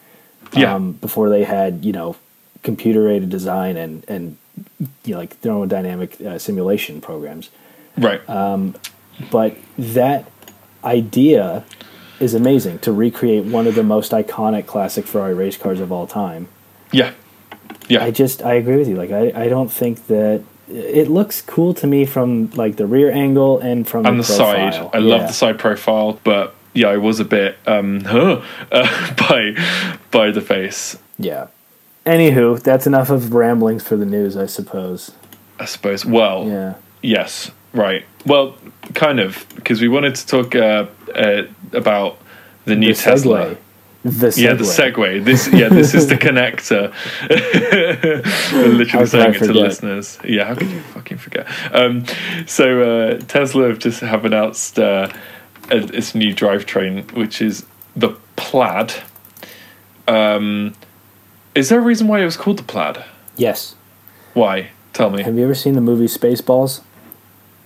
Yeah. 0.53 0.75
Um, 0.75 0.93
before 0.93 1.29
they 1.29 1.43
had 1.43 1.83
you 1.83 1.91
know 1.91 2.15
computer 2.63 3.09
aided 3.09 3.29
design 3.29 3.77
and 3.77 4.05
and 4.07 4.37
you 5.03 5.13
know, 5.13 5.19
like 5.19 5.39
thermodynamic 5.41 6.25
uh, 6.25 6.39
simulation 6.39 7.01
programs. 7.01 7.49
Right. 7.97 8.27
Um, 8.29 8.75
but 9.31 9.57
that 9.77 10.29
idea 10.83 11.63
is 12.19 12.33
amazing 12.33 12.79
to 12.79 12.91
recreate 12.91 13.45
one 13.45 13.67
of 13.67 13.75
the 13.75 13.83
most 13.83 14.11
iconic 14.11 14.65
classic 14.65 15.05
Ferrari 15.05 15.33
race 15.33 15.57
cars 15.57 15.79
of 15.79 15.91
all 15.91 16.07
time. 16.07 16.47
Yeah. 16.91 17.13
Yeah. 17.87 18.03
I 18.03 18.11
just 18.11 18.43
I 18.43 18.55
agree 18.55 18.77
with 18.77 18.87
you. 18.87 18.95
Like 18.95 19.11
I, 19.11 19.31
I 19.35 19.47
don't 19.47 19.71
think 19.71 20.07
that 20.07 20.43
it 20.67 21.09
looks 21.09 21.41
cool 21.41 21.73
to 21.75 21.87
me 21.87 22.05
from 22.05 22.49
like 22.51 22.77
the 22.77 22.87
rear 22.87 23.11
angle 23.11 23.59
and 23.59 23.87
from 23.87 24.05
and 24.05 24.19
the, 24.19 24.23
the 24.23 24.33
side. 24.33 24.73
I 24.73 24.97
yeah. 24.97 24.99
love 24.99 25.21
the 25.21 25.33
side 25.33 25.59
profile, 25.59 26.19
but 26.23 26.55
yeah, 26.73 26.87
I 26.87 26.97
was 26.97 27.19
a 27.19 27.25
bit 27.25 27.57
um 27.67 28.01
huh, 28.01 28.41
uh, 28.71 29.13
by 29.15 29.55
by 30.11 30.31
the 30.31 30.41
face. 30.41 30.97
Yeah. 31.17 31.47
Anywho, 32.05 32.61
that's 32.61 32.85
enough 32.85 33.09
of 33.09 33.33
ramblings 33.33 33.83
for 33.83 33.95
the 33.95 34.05
news, 34.05 34.37
I 34.37 34.45
suppose. 34.45 35.11
I 35.59 35.65
suppose. 35.65 36.05
Well, 36.05 36.47
yeah. 36.47 36.75
Yes. 37.01 37.51
Right. 37.73 38.05
Well, 38.25 38.55
kind 38.93 39.19
of, 39.19 39.45
because 39.55 39.81
we 39.81 39.87
wanted 39.87 40.15
to 40.15 40.25
talk 40.25 40.55
uh, 40.55 40.87
uh, 41.13 41.43
about 41.73 42.17
the 42.65 42.75
new 42.75 42.93
the 42.93 43.01
Tesla. 43.01 43.57
The 44.05 44.27
segue. 44.27 44.37
Yeah, 44.37 44.53
the 44.53 44.63
segue. 44.65 45.25
This, 45.25 45.47
yeah, 45.47 45.67
this 45.67 45.95
is 45.95 46.05
the 46.05 46.15
connector. 46.27 46.93
Literally 48.77 49.07
saying 49.07 49.33
it 49.33 49.39
to 49.39 49.51
listeners. 49.51 50.19
Yeah, 50.23 50.45
how 50.45 50.53
could 50.53 50.69
you 50.69 50.79
fucking 50.79 51.17
forget? 51.17 51.47
Um, 51.71 52.05
so 52.45 52.83
uh, 52.83 53.17
Tesla 53.21 53.67
have 53.69 53.79
just 53.79 54.01
have 54.01 54.23
announced 54.23 54.77
uh, 54.77 55.11
its 55.71 56.13
new 56.13 56.35
drivetrain, 56.35 57.11
which 57.13 57.41
is 57.41 57.65
the 57.95 58.15
Plaid. 58.35 58.93
Um, 60.07 60.75
is 61.55 61.69
there 61.69 61.79
a 61.79 61.83
reason 61.83 62.07
why 62.07 62.21
it 62.21 62.25
was 62.25 62.37
called 62.37 62.59
the 62.59 62.63
Plaid? 62.63 63.03
Yes. 63.37 63.73
Why? 64.35 64.69
Tell 64.93 65.09
me. 65.09 65.23
Have 65.23 65.35
you 65.35 65.45
ever 65.45 65.55
seen 65.55 65.73
the 65.73 65.81
movie 65.81 66.05
Spaceballs? 66.05 66.81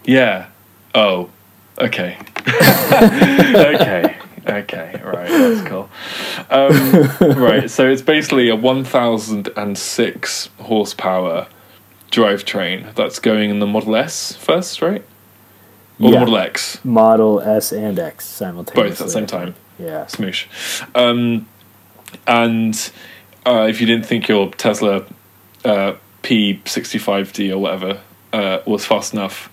Yeah. 0.06 0.48
Oh. 0.96 1.32
Okay. 1.78 2.18
okay. 2.48 4.16
Okay, 4.48 5.02
right, 5.04 5.28
that's 5.28 5.68
cool. 5.68 5.90
Um, 6.50 7.38
right, 7.42 7.70
so 7.70 7.90
it's 7.90 8.02
basically 8.02 8.50
a 8.50 8.56
1006 8.56 10.50
horsepower 10.60 11.48
drivetrain 12.12 12.94
that's 12.96 13.20
going 13.20 13.50
in 13.50 13.60
the 13.60 13.68
Model 13.68 13.96
S 13.96 14.36
first, 14.36 14.82
right? 14.82 15.04
Or 16.00 16.12
yeah. 16.12 16.20
Model 16.20 16.38
X? 16.38 16.84
Model 16.84 17.42
S 17.42 17.72
and 17.72 18.00
X 18.00 18.26
simultaneously. 18.26 18.90
Both 18.90 19.02
at 19.02 19.06
the 19.06 19.12
same 19.12 19.28
time. 19.28 19.56
Yeah. 19.78 20.06
Smoosh. 20.06 20.48
Um, 20.96 21.48
and 22.26 22.92
uh, 23.46 23.68
if 23.70 23.82
you 23.82 23.88
didn't 23.88 24.06
think 24.06 24.28
your 24.28 24.52
Tesla 24.52 25.06
uh, 25.66 25.96
P65D 26.24 27.52
or 27.52 27.58
whatever 27.58 28.02
uh, 28.34 28.60
was 28.66 28.86
fast 28.86 29.14
enough, 29.14 29.50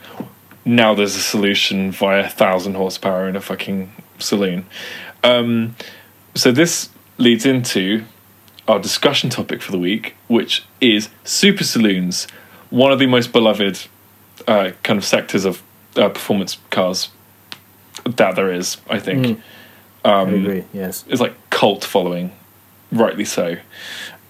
now 0.64 0.94
there's 0.94 1.16
a 1.16 1.20
solution 1.20 1.90
via 1.90 2.22
1000 2.22 2.74
horsepower 2.74 3.28
in 3.28 3.36
a 3.36 3.40
fucking 3.40 3.92
saloon. 4.18 4.66
Um, 5.22 5.76
so 6.34 6.52
this 6.52 6.90
leads 7.18 7.46
into 7.46 8.04
our 8.68 8.78
discussion 8.78 9.30
topic 9.30 9.62
for 9.62 9.72
the 9.72 9.78
week, 9.78 10.16
which 10.28 10.64
is 10.80 11.08
super 11.24 11.64
saloons, 11.64 12.26
one 12.70 12.92
of 12.92 12.98
the 12.98 13.06
most 13.06 13.32
beloved 13.32 13.86
uh, 14.46 14.72
kind 14.82 14.98
of 14.98 15.04
sectors 15.04 15.44
of 15.44 15.62
uh, 15.96 16.08
performance 16.08 16.58
cars 16.70 17.10
that 18.04 18.36
there 18.36 18.52
is. 18.52 18.78
I 18.88 18.98
think. 18.98 19.26
Mm. 19.26 19.42
Um, 20.04 20.28
I 20.28 20.32
agree. 20.32 20.64
Yes, 20.72 21.04
it's 21.08 21.20
like 21.20 21.34
cult 21.50 21.84
following, 21.84 22.32
rightly 22.92 23.24
so. 23.24 23.56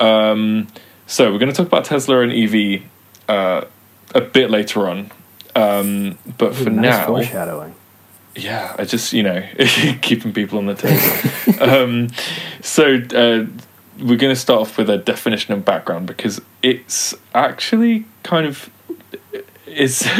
Um, 0.00 0.68
so 1.06 1.32
we're 1.32 1.38
going 1.38 1.52
to 1.52 1.56
talk 1.56 1.66
about 1.66 1.84
Tesla 1.84 2.20
and 2.20 2.32
EV 2.32 2.82
uh, 3.28 3.66
a 4.14 4.20
bit 4.20 4.50
later 4.50 4.88
on, 4.88 5.10
um, 5.54 6.18
but 6.38 6.52
Ooh, 6.52 6.64
for 6.64 6.70
nice 6.70 6.82
now, 6.82 7.06
foreshadowing 7.06 7.74
yeah, 8.36 8.74
I 8.78 8.84
just 8.84 9.12
you 9.12 9.22
know 9.22 9.46
keeping 10.02 10.32
people 10.32 10.58
on 10.58 10.66
the 10.66 10.74
table. 10.74 11.62
um, 11.70 12.08
so 12.60 12.94
uh, 12.94 13.46
we're 13.98 14.16
going 14.16 14.34
to 14.34 14.36
start 14.36 14.60
off 14.60 14.78
with 14.78 14.90
a 14.90 14.98
definition 14.98 15.54
and 15.54 15.64
background 15.64 16.06
because 16.06 16.40
it's 16.62 17.14
actually 17.34 18.04
kind 18.22 18.46
of 18.46 18.70
it's 19.66 20.04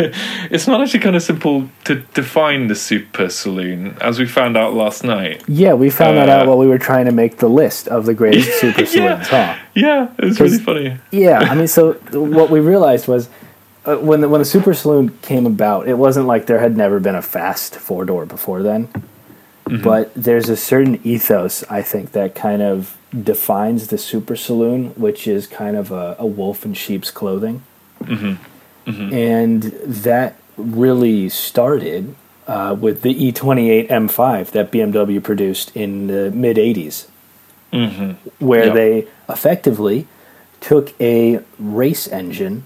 it's 0.50 0.66
not 0.66 0.80
actually 0.80 1.00
kind 1.00 1.16
of 1.16 1.22
simple 1.22 1.68
to 1.84 1.96
define 2.14 2.68
the 2.68 2.74
super 2.74 3.28
saloon 3.28 3.96
as 4.00 4.18
we 4.18 4.26
found 4.26 4.56
out 4.56 4.74
last 4.74 5.04
night. 5.04 5.42
Yeah, 5.48 5.74
we 5.74 5.90
found 5.90 6.18
uh, 6.18 6.26
that 6.26 6.28
out 6.28 6.46
uh, 6.46 6.48
while 6.48 6.58
we 6.58 6.66
were 6.66 6.78
trying 6.78 7.06
to 7.06 7.12
make 7.12 7.38
the 7.38 7.48
list 7.48 7.88
of 7.88 8.06
the 8.06 8.14
greatest 8.14 8.60
super 8.60 8.86
saloons. 8.86 9.30
yeah, 9.30 9.54
huh? 9.54 9.64
Yeah, 9.74 10.12
it 10.18 10.24
was 10.24 10.40
really 10.40 10.58
funny. 10.58 10.98
Yeah, 11.10 11.40
I 11.40 11.54
mean, 11.54 11.68
so 11.68 11.94
what 12.12 12.50
we 12.50 12.60
realized 12.60 13.08
was 13.08 13.28
uh, 13.86 13.96
when 13.96 14.20
the, 14.20 14.28
when 14.28 14.40
the 14.40 14.44
Super 14.44 14.74
Saloon 14.74 15.16
came 15.22 15.46
about, 15.46 15.88
it 15.88 15.94
wasn't 15.94 16.26
like 16.26 16.46
there 16.46 16.58
had 16.58 16.76
never 16.76 16.98
been 17.00 17.14
a 17.14 17.22
fast 17.22 17.76
four 17.76 18.04
door 18.04 18.26
before 18.26 18.62
then. 18.62 18.88
Mm-hmm. 19.66 19.82
But 19.82 20.12
there's 20.14 20.48
a 20.48 20.56
certain 20.56 21.00
ethos, 21.04 21.64
I 21.64 21.82
think, 21.82 22.12
that 22.12 22.34
kind 22.34 22.62
of 22.62 22.96
defines 23.22 23.88
the 23.88 23.98
Super 23.98 24.36
Saloon, 24.36 24.88
which 24.90 25.26
is 25.26 25.46
kind 25.46 25.76
of 25.76 25.90
a, 25.90 26.16
a 26.18 26.26
wolf 26.26 26.64
in 26.64 26.74
sheep's 26.74 27.10
clothing. 27.10 27.62
Mm-hmm. 28.02 28.90
Mm-hmm. 28.90 29.14
And 29.14 29.62
that 29.62 30.36
really 30.56 31.28
started 31.28 32.14
uh, 32.46 32.76
with 32.78 33.02
the 33.02 33.14
E28 33.14 33.88
M5 33.88 34.50
that 34.52 34.70
BMW 34.70 35.22
produced 35.22 35.74
in 35.76 36.06
the 36.06 36.30
mid 36.30 36.56
80s, 36.56 37.06
mm-hmm. 37.72 38.12
where 38.44 38.66
yep. 38.66 38.74
they 38.74 39.08
effectively 39.28 40.06
took 40.60 40.98
a 41.00 41.40
race 41.58 42.06
engine 42.08 42.64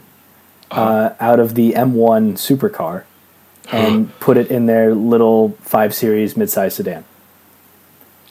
uh, 0.71 1.15
out 1.21 1.41
of 1.41 1.55
the 1.55 1.73
M1 1.73 2.35
supercar 2.35 3.05
and 3.73 4.19
put 4.21 4.37
it 4.37 4.51
in 4.51 4.67
their 4.67 4.95
little 4.95 5.51
five 5.61 5.95
series 5.95 6.35
midsize 6.35 6.73
sedan. 6.73 7.05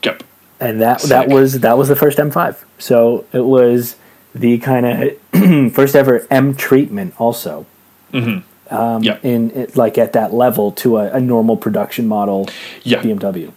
Yep. 0.03 0.23
And 0.59 0.81
that 0.81 1.01
Sick. 1.01 1.09
that 1.09 1.29
was 1.29 1.61
that 1.61 1.77
was 1.77 1.87
the 1.87 1.95
first 1.95 2.17
M5. 2.17 2.63
So 2.77 3.25
it 3.31 3.45
was 3.45 3.95
the 4.35 4.57
kind 4.59 4.85
of 4.85 5.73
first 5.73 5.95
ever 5.95 6.27
M 6.29 6.55
treatment 6.55 7.19
also. 7.19 7.65
Mm-hmm. 8.11 8.45
Um, 8.73 9.01
yep. 9.01 9.25
in 9.25 9.49
it, 9.51 9.75
like 9.75 9.97
at 9.97 10.13
that 10.13 10.31
level 10.31 10.71
to 10.73 10.97
a, 10.97 11.11
a 11.13 11.19
normal 11.19 11.57
production 11.57 12.07
model 12.07 12.47
yeah. 12.83 13.01
BMW. 13.01 13.51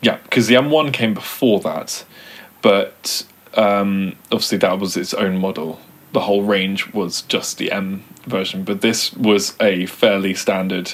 Yeah, 0.00 0.16
because 0.22 0.46
the 0.46 0.54
M1 0.54 0.94
came 0.94 1.12
before 1.12 1.60
that, 1.60 2.04
but 2.62 3.26
um, 3.54 4.16
obviously 4.32 4.56
that 4.58 4.78
was 4.78 4.96
its 4.96 5.12
own 5.12 5.38
model. 5.38 5.80
The 6.12 6.20
whole 6.20 6.42
range 6.42 6.94
was 6.94 7.22
just 7.22 7.58
the 7.58 7.70
M 7.70 8.04
version, 8.26 8.64
but 8.64 8.80
this 8.80 9.12
was 9.14 9.54
a 9.60 9.86
fairly 9.86 10.34
standard 10.34 10.92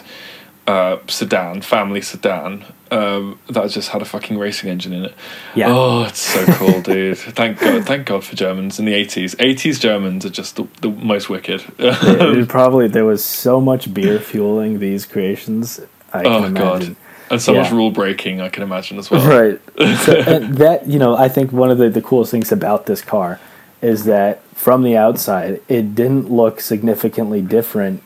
uh, 0.67 0.99
sedan, 1.09 1.61
family 1.61 2.01
sedan 2.01 2.65
um, 2.93 3.39
that 3.49 3.69
just 3.71 3.89
had 3.89 4.03
a 4.03 4.05
fucking 4.05 4.39
racing 4.39 4.71
engine 4.71 4.93
in 4.93 5.07
it. 5.07 5.15
Yeah. 5.55 5.69
Oh, 5.71 6.05
it's 6.05 6.21
so 6.21 6.45
cool, 6.55 6.81
dude! 6.83 7.19
Thank 7.19 7.59
God, 7.59 7.85
thank 7.85 8.07
God 8.07 8.23
for 8.25 8.37
Germans 8.37 8.79
in 8.79 8.85
the 8.85 8.95
eighties. 8.95 9.35
Eighties 9.39 9.79
Germans 9.79 10.25
are 10.25 10.31
just 10.31 10.57
the, 10.57 10.69
the 10.81 10.91
most 10.91 11.29
wicked. 11.29 11.65
yeah, 11.79 12.45
probably 12.49 12.87
there 12.89 13.05
was 13.05 13.25
so 13.25 13.61
much 13.61 13.93
beer 13.93 14.21
fueling 14.21 14.79
these 14.79 15.07
creations. 15.07 15.81
I 16.13 16.23
oh 16.25 16.51
god, 16.53 16.95
and 17.31 17.41
so 17.41 17.55
much 17.55 17.73
rule 17.73 17.91
breaking. 17.91 18.41
I 18.41 18.49
can 18.49 18.63
imagine 18.63 18.99
as 18.99 19.11
well. 19.11 19.27
Right. 19.27 19.61
So 20.05 20.15
and 20.21 20.55
that 20.59 20.87
you 20.87 20.99
know, 20.99 21.17
I 21.17 21.29
think 21.29 21.51
one 21.51 21.71
of 21.71 21.79
the, 21.79 21.89
the 21.89 22.03
coolest 22.03 22.31
things 22.31 22.53
about 22.53 22.87
this 22.87 23.03
car 23.03 23.41
is 23.83 24.05
that 24.05 24.43
from 24.55 24.83
the 24.83 24.97
outside, 24.97 25.61
it 25.69 25.95
didn't 25.95 26.31
look 26.31 26.61
significantly 26.61 27.43
different. 27.43 28.03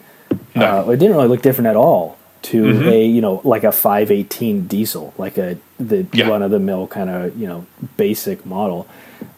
No. 0.54 0.86
Uh, 0.88 0.90
it 0.90 0.96
didn't 0.96 1.16
really 1.16 1.28
look 1.28 1.42
different 1.42 1.68
at 1.68 1.76
all 1.76 2.16
to 2.42 2.62
Mhm. 2.64 2.86
a 2.92 3.04
you 3.04 3.20
know 3.20 3.40
like 3.44 3.62
a 3.64 3.72
518 3.72 4.66
diesel, 4.66 5.12
like 5.18 5.36
a 5.38 5.56
the 5.78 6.06
Yeah. 6.12 6.28
run 6.28 6.42
of 6.42 6.50
the 6.50 6.58
mill 6.58 6.86
kind 6.86 7.10
of 7.10 7.36
you 7.38 7.46
know 7.46 7.66
basic 7.96 8.44
model. 8.46 8.86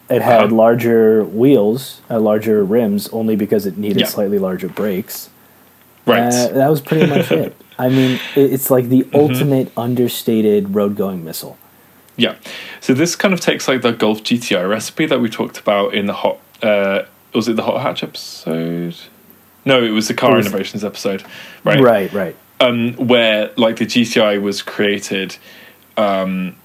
It 0.09 0.21
had 0.21 0.45
Uh-huh. 0.45 0.55
larger 0.55 1.23
wheels, 1.23 2.01
uh, 2.09 2.19
larger 2.19 2.63
rims, 2.63 3.09
only 3.11 3.35
because 3.35 3.65
it 3.67 3.77
needed 3.77 3.99
Yeah. 4.01 4.07
slightly 4.07 4.39
larger 4.39 4.67
brakes. 4.67 5.29
Right. 6.07 6.33
Uh, 6.33 6.47
that 6.53 6.69
was 6.69 6.81
pretty 6.81 7.05
much 7.05 7.31
it. 7.31 7.55
I 7.77 7.89
mean, 7.89 8.19
it's 8.35 8.71
like 8.71 8.89
the 8.89 9.03
Mm-hmm. 9.03 9.15
ultimate 9.15 9.71
understated 9.77 10.73
road 10.75 10.95
going 10.95 11.23
missile. 11.23 11.57
Yeah. 12.19 12.35
So 12.81 12.93
this 12.93 13.15
kind 13.15 13.33
of 13.33 13.39
takes 13.39 13.67
like 13.67 13.81
the 13.81 13.93
Golf 13.93 14.23
GTI 14.23 14.69
recipe 14.69 15.05
that 15.05 15.19
we 15.19 15.29
talked 15.29 15.57
about 15.57 15.93
in 15.93 16.05
the 16.05 16.13
hot. 16.13 16.39
Uh, 16.61 17.03
was 17.33 17.47
it 17.47 17.55
the 17.55 17.63
hot 17.63 17.81
hatch 17.81 18.03
episode? 18.03 18.95
No, 19.65 19.81
it 19.81 19.91
was 19.91 20.07
the 20.09 20.13
car 20.13 20.35
was- 20.35 20.45
innovations 20.45 20.83
episode, 20.83 21.23
right? 21.63 21.79
Right, 21.81 22.11
right. 22.11 22.35
Um, 22.59 22.93
where 22.95 23.51
like 23.55 23.77
the 23.77 23.85
GTI 23.85 24.41
was 24.41 24.61
created 24.61 25.37
um, 25.95 26.57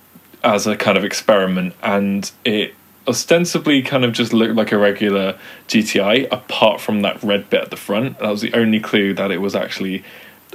as 0.42 0.66
a 0.66 0.76
kind 0.76 0.98
of 0.98 1.04
experiment, 1.04 1.74
and 1.82 2.30
it 2.44 2.74
ostensibly 3.06 3.80
kind 3.82 4.04
of 4.04 4.12
just 4.12 4.32
looked 4.32 4.54
like 4.56 4.72
a 4.72 4.78
regular 4.78 5.38
GTI, 5.68 6.26
apart 6.32 6.80
from 6.80 7.02
that 7.02 7.22
red 7.22 7.48
bit 7.48 7.62
at 7.62 7.70
the 7.70 7.76
front. 7.76 8.18
That 8.18 8.28
was 8.30 8.40
the 8.40 8.52
only 8.54 8.80
clue 8.80 9.14
that 9.14 9.30
it 9.30 9.38
was 9.38 9.54
actually 9.54 10.02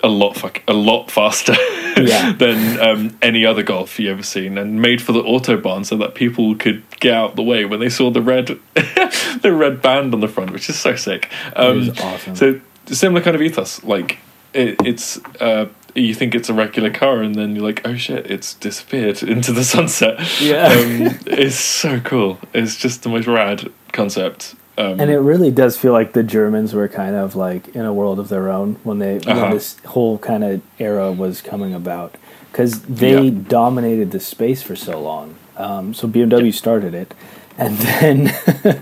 a 0.03 0.07
lot 0.07 0.35
fuck, 0.35 0.61
a 0.67 0.73
lot 0.73 1.09
faster 1.11 1.53
Yeah. 1.97 2.31
than 2.33 2.79
um, 2.79 3.17
any 3.21 3.45
other 3.45 3.61
Golf 3.63 3.99
you 3.99 4.09
ever 4.11 4.23
seen, 4.23 4.57
and 4.57 4.81
made 4.81 5.01
for 5.01 5.11
the 5.11 5.21
autobahn 5.23 5.85
so 5.85 5.97
that 5.97 6.15
people 6.15 6.55
could 6.55 6.83
get 6.99 7.13
out 7.13 7.35
the 7.35 7.43
way 7.43 7.65
when 7.65 7.79
they 7.79 7.89
saw 7.89 8.09
the 8.09 8.21
red, 8.21 8.47
the 8.75 9.53
red 9.53 9.81
band 9.81 10.13
on 10.13 10.19
the 10.21 10.27
front, 10.27 10.51
which 10.51 10.69
is 10.69 10.79
so 10.79 10.95
sick. 10.95 11.29
Um, 11.55 11.79
is 11.89 11.99
awesome. 11.99 12.35
So 12.35 12.61
similar 12.85 13.21
kind 13.21 13.35
of 13.35 13.41
ethos, 13.41 13.83
like 13.83 14.17
it, 14.53 14.75
it's. 14.85 15.19
Uh, 15.41 15.67
you 15.95 16.13
think 16.13 16.35
it's 16.35 16.49
a 16.49 16.53
regular 16.53 16.91
car, 16.91 17.21
and 17.23 17.33
then 17.33 17.55
you're 17.55 17.65
like, 17.65 17.81
"Oh 17.85 17.95
shit! 17.95 18.29
It's 18.29 18.53
disappeared 18.53 19.23
into 19.33 19.51
the 19.51 19.63
sunset." 19.63 20.19
Yeah. 20.39 20.67
um, 20.67 21.19
it's 21.25 21.55
so 21.55 21.99
cool. 21.99 22.37
It's 22.53 22.77
just 22.77 23.01
the 23.03 23.09
most 23.09 23.25
rad 23.27 23.71
concept. 23.91 24.53
Um, 24.79 24.99
And 24.99 25.11
it 25.11 25.19
really 25.19 25.51
does 25.51 25.77
feel 25.77 25.91
like 25.91 26.13
the 26.13 26.23
Germans 26.23 26.73
were 26.73 26.87
kind 26.87 27.15
of 27.15 27.35
like 27.35 27.67
in 27.75 27.85
a 27.85 27.93
world 27.93 28.17
of 28.17 28.29
their 28.29 28.49
own 28.49 28.77
when 28.83 28.99
they 28.99 29.17
Uh-huh. 29.17 29.41
when 29.41 29.51
this 29.51 29.75
whole 29.87 30.17
kind 30.17 30.43
of 30.43 30.61
era 30.79 31.11
was 31.11 31.41
coming 31.41 31.73
about 31.73 32.15
because 32.51 32.79
they 32.81 33.21
Yeah. 33.25 33.31
dominated 33.49 34.11
the 34.11 34.19
space 34.19 34.61
for 34.63 34.75
so 34.75 34.99
long. 34.99 35.35
Um, 35.57 35.93
so 35.93 36.07
BMW 36.07 36.51
started 36.53 36.93
it, 36.93 37.13
and 37.57 37.77
then 37.77 38.33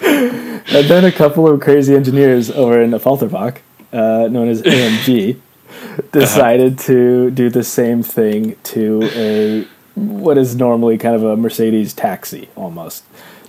and 0.00 0.88
then 0.88 1.04
a 1.04 1.12
couple 1.12 1.46
of 1.48 1.60
crazy 1.60 1.94
engineers 1.94 2.50
over 2.50 2.80
in 2.80 2.90
Affalterbach, 2.92 3.56
uh, 3.92 4.28
known 4.30 4.48
as 4.48 4.62
AMG, 4.62 5.36
decided 6.12 6.78
to 6.80 7.30
do 7.30 7.50
the 7.50 7.64
same 7.64 8.02
thing 8.02 8.56
to 8.64 9.02
a 9.14 9.66
what 9.94 10.36
is 10.38 10.56
normally 10.56 10.98
kind 10.98 11.14
of 11.14 11.22
a 11.22 11.36
Mercedes 11.36 11.92
taxi 11.94 12.48
almost. 12.56 13.04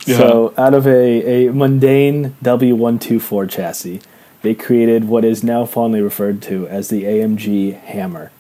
So 0.05 0.53
out 0.57 0.74
of 0.74 0.85
a, 0.85 1.47
a 1.47 1.51
mundane 1.53 2.35
W124 2.43 3.50
chassis, 3.50 4.01
they 4.43 4.53
created 4.53 5.05
what 5.05 5.25
is 5.25 5.43
now 5.43 5.65
fondly 5.65 6.01
referred 6.01 6.41
to 6.43 6.67
as 6.67 6.89
the 6.89 7.03
AMG 7.03 7.74
Hammer. 7.81 8.31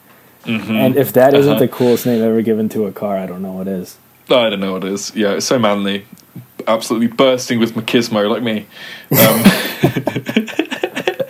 And 0.45 0.95
if 0.95 1.11
that 1.13 1.33
isn't 1.33 1.53
Uh-huh. 1.53 1.59
the 1.59 1.67
coolest 1.67 2.05
name 2.05 2.21
ever 2.21 2.43
given 2.43 2.69
to 2.69 2.85
a 2.85 2.91
car, 2.91 3.17
I 3.17 3.25
don't 3.25 3.41
know 3.41 3.53
what 3.53 3.67
is. 3.67 3.97
I 4.29 4.49
don't 4.51 4.59
know 4.59 4.73
what 4.73 4.83
is. 4.83 5.11
Yeah, 5.15 5.31
it's 5.33 5.45
so 5.47 5.57
manly, 5.57 6.05
absolutely 6.67 7.07
bursting 7.07 7.59
with 7.59 7.73
machismo 7.73 8.29
like 8.29 8.43
me. 8.43 8.67
Um, 9.11 9.43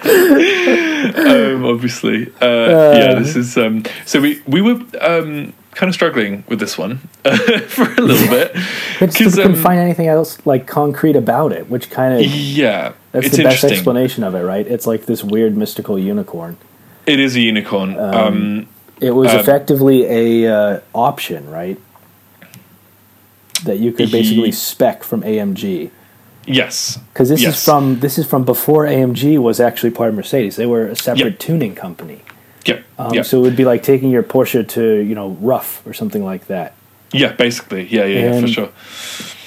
um, 1.28 1.66
obviously, 1.66 2.28
uh, 2.42 2.94
yeah. 2.98 3.14
This 3.20 3.36
is 3.38 3.58
um, 3.58 3.84
so 4.06 4.20
we 4.22 4.42
we 4.46 4.62
were 4.62 4.82
um, 5.02 5.54
kind 5.76 5.88
of 5.90 5.94
struggling 5.94 6.44
with 6.48 6.60
this 6.60 6.78
one 6.78 6.98
for 7.68 7.84
a 7.84 8.02
little 8.02 8.28
bit 8.30 8.54
Because 9.00 9.38
I 9.38 9.44
couldn't 9.44 9.58
um, 9.58 9.62
find 9.64 9.80
anything 9.80 10.08
else 10.08 10.44
like 10.46 10.66
concrete 10.68 11.16
about 11.16 11.52
it, 11.52 11.70
which 11.70 11.90
kind 11.92 12.14
of 12.16 12.22
yeah, 12.26 12.94
that's 13.12 13.28
it's 13.28 13.38
the 13.38 13.44
best 13.44 13.64
explanation 13.66 14.24
of 14.24 14.34
it, 14.36 14.42
right? 14.42 14.66
It's 14.66 14.88
like 14.88 15.06
this 15.06 15.24
weird 15.24 15.56
mystical 15.58 16.00
unicorn. 16.00 16.58
It 17.06 17.20
is 17.20 17.36
a 17.36 17.42
unicorn. 17.42 17.98
Um, 18.00 18.68
It 19.02 19.12
was 19.12 19.32
Um, 19.34 19.40
effectively 19.42 20.06
a 20.46 20.56
uh, 20.58 20.80
option, 20.94 21.50
right? 21.52 21.78
That 23.66 23.80
you 23.80 23.92
could 23.92 24.12
basically 24.12 24.46
Ye- 24.46 24.52
spec 24.52 25.04
from 25.04 25.22
AMG. 25.24 25.90
yes, 26.46 27.00
Because 27.14 27.30
this 27.30 27.42
Yes. 27.42 27.58
is 27.58 27.66
from 27.66 28.00
this 28.00 28.18
is 28.18 28.26
from 28.26 28.44
before 28.44 28.86
AMG 28.86 29.38
was 29.38 29.60
actually 29.60 29.92
part 29.92 30.10
of 30.10 30.16
Mercedes. 30.16 30.56
They 30.56 30.66
were 30.66 30.88
a 30.88 30.96
separate 30.96 31.34
Yep. 31.34 31.40
tuning 31.40 31.76
company. 31.76 32.20
Yeah, 32.66 32.80
Um, 32.98 33.14
yeah, 33.14 33.22
So 33.24 33.38
it 33.40 33.42
would 33.42 33.56
be 33.56 33.66
like 33.66 33.84
taking 33.84 34.10
your 34.10 34.24
Porsche 34.24 34.68
to 34.70 34.84
you 35.00 35.16
know 35.16 35.38
RUF 35.42 35.86
or 35.86 35.94
something 35.94 36.24
like 36.26 36.48
that. 36.48 36.74
yeah. 37.14 37.32
Basically, 37.34 37.88
yeah, 37.88 38.06
yeah, 38.06 38.34
yeah, 38.34 38.42
for 38.42 38.48
sure. 38.48 38.70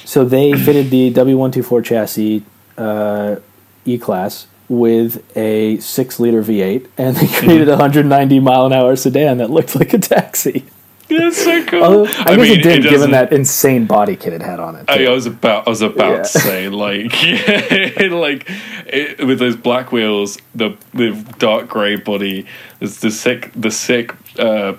So 0.04 0.24
they 0.24 0.52
fitted 0.54 0.90
the 0.90 1.12
W124 1.12 1.84
chassis 1.84 2.42
uh, 2.78 3.36
E 3.84 3.98
class 3.98 4.46
with 4.68 5.22
a 5.36 5.78
six 5.78 6.18
liter 6.20 6.42
V8, 6.42 6.86
and 6.96 7.16
they 7.16 7.26
Mm-hmm. 7.26 7.46
created 7.46 7.68
a 7.68 7.72
190 7.72 8.40
mile 8.40 8.66
an 8.66 8.72
hour 8.72 8.96
sedan 8.96 9.38
that 9.38 9.50
looked 9.50 9.74
like 9.76 9.92
a 9.92 9.98
taxi. 9.98 10.64
It's 11.10 11.42
so 11.42 11.64
cool. 11.64 11.82
Although 11.82 12.04
I, 12.04 12.36
guess 12.36 12.48
it 12.50 12.56
did, 12.62 12.64
doesn't- 12.64 12.90
given 12.90 13.10
that 13.12 13.32
insane 13.32 13.86
body 13.86 14.14
kit 14.16 14.32
it 14.32 14.42
had 14.42 14.60
on 14.60 14.76
it. 14.76 14.84
I. 14.88 15.06
I 15.06 15.10
was 15.10 15.26
about, 15.26 15.66
I 15.66 15.70
was 15.70 15.80
about 15.82 16.10
Yeah. 16.16 16.18
to 16.22 16.24
say, 16.28 16.68
like, 16.68 17.12
like 18.10 18.46
it, 18.86 19.26
with 19.26 19.38
those 19.38 19.56
black 19.56 19.90
wheels, 19.92 20.38
the 20.54 20.76
the 20.94 21.10
dark 21.38 21.68
grey 21.68 21.96
body, 21.96 22.46
there's 22.78 22.98
the 23.00 23.10
sick, 23.10 23.50
the 23.56 23.70
sick 23.70 24.14
uh, 24.38 24.74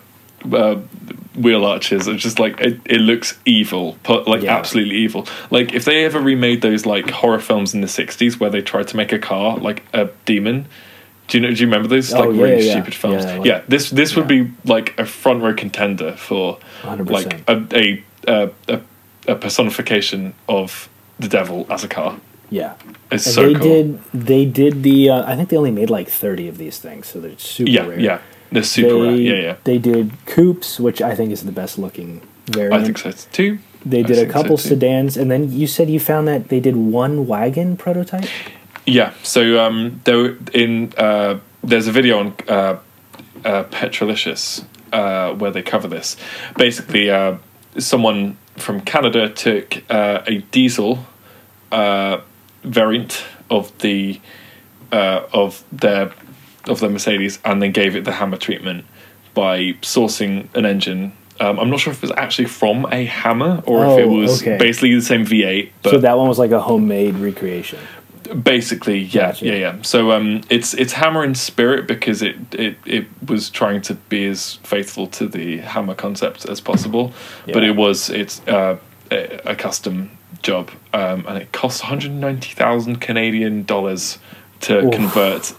uh, 0.52 0.76
wheel 1.36 1.66
arches. 1.66 2.08
It's 2.08 2.22
just 2.22 2.38
like 2.40 2.60
it, 2.62 2.80
it 2.86 3.00
looks 3.02 3.38
evil, 3.46 3.98
like 4.28 4.44
Yeah. 4.44 4.58
absolutely 4.58 4.96
evil. 4.98 5.28
Like 5.52 5.74
if 5.74 5.86
they 5.86 6.06
ever 6.06 6.20
remade 6.20 6.62
those 6.62 6.86
like 6.86 7.10
horror 7.10 7.40
films 7.40 7.74
in 7.74 7.82
the 7.82 7.88
'60s 7.88 8.40
where 8.40 8.50
they 8.50 8.62
tried 8.62 8.88
to 8.90 8.98
make 8.98 9.12
a 9.12 9.20
car 9.20 9.58
like 9.58 9.84
a 9.94 10.10
demon. 10.26 10.68
Do 11.30 11.38
you 11.38 11.42
know? 11.48 11.54
Do 11.54 11.60
you 11.62 11.66
remember 11.68 11.88
those 11.88 12.14
Oh, 12.14 12.20
like 12.22 12.36
yeah, 12.36 12.44
really 12.44 12.66
yeah, 12.68 12.72
stupid 12.74 12.96
films? 12.96 13.24
yeah, 13.26 13.36
Yeah, 13.44 13.54
like- 13.54 13.68
this 13.68 13.90
this 13.92 14.16
would 14.16 14.28
be 14.28 14.52
like 14.66 14.94
a 15.00 15.06
front 15.06 15.42
row 15.44 15.54
contender 15.54 16.14
for 16.14 16.58
100%. 16.84 17.10
like 17.10 17.44
a 17.48 17.56
a, 17.76 18.04
a 18.28 18.50
a 18.68 18.82
a 19.28 19.36
personification 19.36 20.34
of 20.48 20.90
the 21.20 21.28
devil 21.28 21.66
as 21.70 21.84
a 21.84 21.88
car. 21.88 22.18
yeah. 22.50 22.74
It's 23.12 23.26
And 23.26 23.34
so 23.36 23.42
they 23.48 23.54
cool. 23.54 23.64
did. 23.64 24.00
They 24.14 24.46
did 24.46 24.84
the. 24.84 25.10
Uh, 25.10 25.32
I 25.32 25.36
think 25.36 25.50
they 25.50 25.58
only 25.58 25.72
made 25.72 25.90
like 25.90 26.10
30 26.10 26.48
of 26.48 26.58
these 26.58 26.78
things, 26.78 27.08
so 27.08 27.20
they're 27.20 27.38
super 27.38 27.72
yeah, 27.72 27.86
rare. 27.88 28.00
yeah. 28.00 28.20
They're 28.52 28.64
super 28.64 28.94
they, 28.94 29.02
rare. 29.02 29.16
Yeah, 29.16 29.42
yeah. 29.42 29.56
They 29.64 29.78
did 29.80 30.12
coupes, 30.28 30.80
which 30.80 31.02
I 31.02 31.16
think 31.16 31.32
is 31.32 31.42
the 31.44 31.52
best 31.52 31.78
looking 31.80 32.22
variant. 32.48 32.74
I 32.76 32.84
think 32.86 32.98
so 33.00 33.12
too. 33.32 33.58
They 33.86 34.00
I 34.00 34.04
did 34.04 34.12
a 34.18 34.20
think 34.22 34.32
so 34.34 34.42
couple 34.42 34.58
sedans, 34.58 35.18
and 35.18 35.30
then 35.32 35.52
you 35.52 35.66
said 35.68 35.90
you 35.90 36.00
found 36.00 36.28
that 36.28 36.50
they 36.50 36.60
did 36.60 36.76
one 36.76 37.26
wagon 37.28 37.78
prototype. 37.78 38.30
Yeah. 38.90 39.14
So 39.24 39.60
um, 39.64 40.02
there 40.06 40.36
in 40.54 40.94
uh, 40.98 41.40
there's 41.64 41.88
a 41.88 41.92
video 41.92 42.20
on 42.20 42.36
uh, 42.48 42.80
uh, 43.46 43.64
Petrolicious 43.64 44.64
uh, 44.92 45.34
where 45.34 45.52
they 45.52 45.62
cover 45.62 45.88
this. 45.88 46.18
Basically, 46.58 47.10
uh, 47.10 47.38
someone 47.78 48.38
from 48.58 48.82
Canada 48.82 49.30
took 49.30 49.84
uh, 49.90 50.24
a 50.28 50.40
diesel 50.52 51.06
uh, 51.72 52.22
variant 52.64 53.24
of 53.50 53.76
the 53.80 54.20
uh, 54.92 55.26
of 55.34 55.64
their 55.72 56.12
of 56.68 56.80
their 56.80 56.90
Mercedes 56.90 57.40
and 57.46 57.62
then 57.62 57.72
gave 57.72 57.96
it 57.96 58.06
the 58.06 58.12
hammer 58.14 58.38
treatment 58.38 58.86
by 59.34 59.74
sourcing 59.82 60.54
an 60.56 60.66
engine. 60.66 61.14
Um, 61.40 61.58
I'm 61.58 61.70
not 61.70 61.80
sure 61.80 61.94
if 61.94 62.00
it 62.00 62.10
was 62.10 62.12
actually 62.18 62.50
from 62.50 62.86
a 62.92 63.06
hammer 63.06 63.64
or 63.66 63.86
if 63.86 64.00
it 64.00 64.06
Oh, 64.08 64.12
was 64.14 64.42
okay. 64.42 64.58
basically 64.58 64.94
the 64.94 65.02
same 65.02 65.26
V8. 65.26 65.70
But 65.84 65.92
so 65.92 65.98
that 66.00 66.18
one 66.18 66.28
was 66.28 66.38
like 66.38 66.52
a 66.52 66.60
homemade 66.60 67.16
recreation. 67.16 67.80
Basically, 68.44 69.00
yeah, 69.00 69.36
yeah, 69.40 69.54
yeah. 69.54 69.82
So 69.82 70.12
um, 70.12 70.42
it's 70.50 70.74
it's 70.74 70.94
Hammer 70.94 71.24
in 71.24 71.34
spirit 71.36 71.88
because 71.88 72.22
it, 72.22 72.36
it 72.54 72.78
it 72.86 73.08
was 73.28 73.50
trying 73.50 73.82
to 73.84 73.96
be 73.96 74.28
as 74.28 74.56
faithful 74.64 75.08
to 75.08 75.28
the 75.28 75.58
Hammer 75.58 75.96
concept 75.96 76.46
as 76.46 76.62
possible, 76.62 77.12
but 77.48 77.64
it 77.64 77.76
was 77.76 78.10
it's 78.10 78.42
uh, 78.48 78.78
a, 79.12 79.52
a 79.52 79.56
custom 79.56 80.12
job, 80.44 80.70
um, 80.94 81.26
and 81.28 81.38
it 81.38 81.52
costs 81.52 81.82
one 81.82 81.90
hundred 81.90 82.12
ninety 82.12 82.54
thousand 82.54 82.98
Canadian 82.98 83.64
dollars 83.64 84.20
to 84.62 84.86
Oof. 84.86 84.94
convert. 84.94 85.56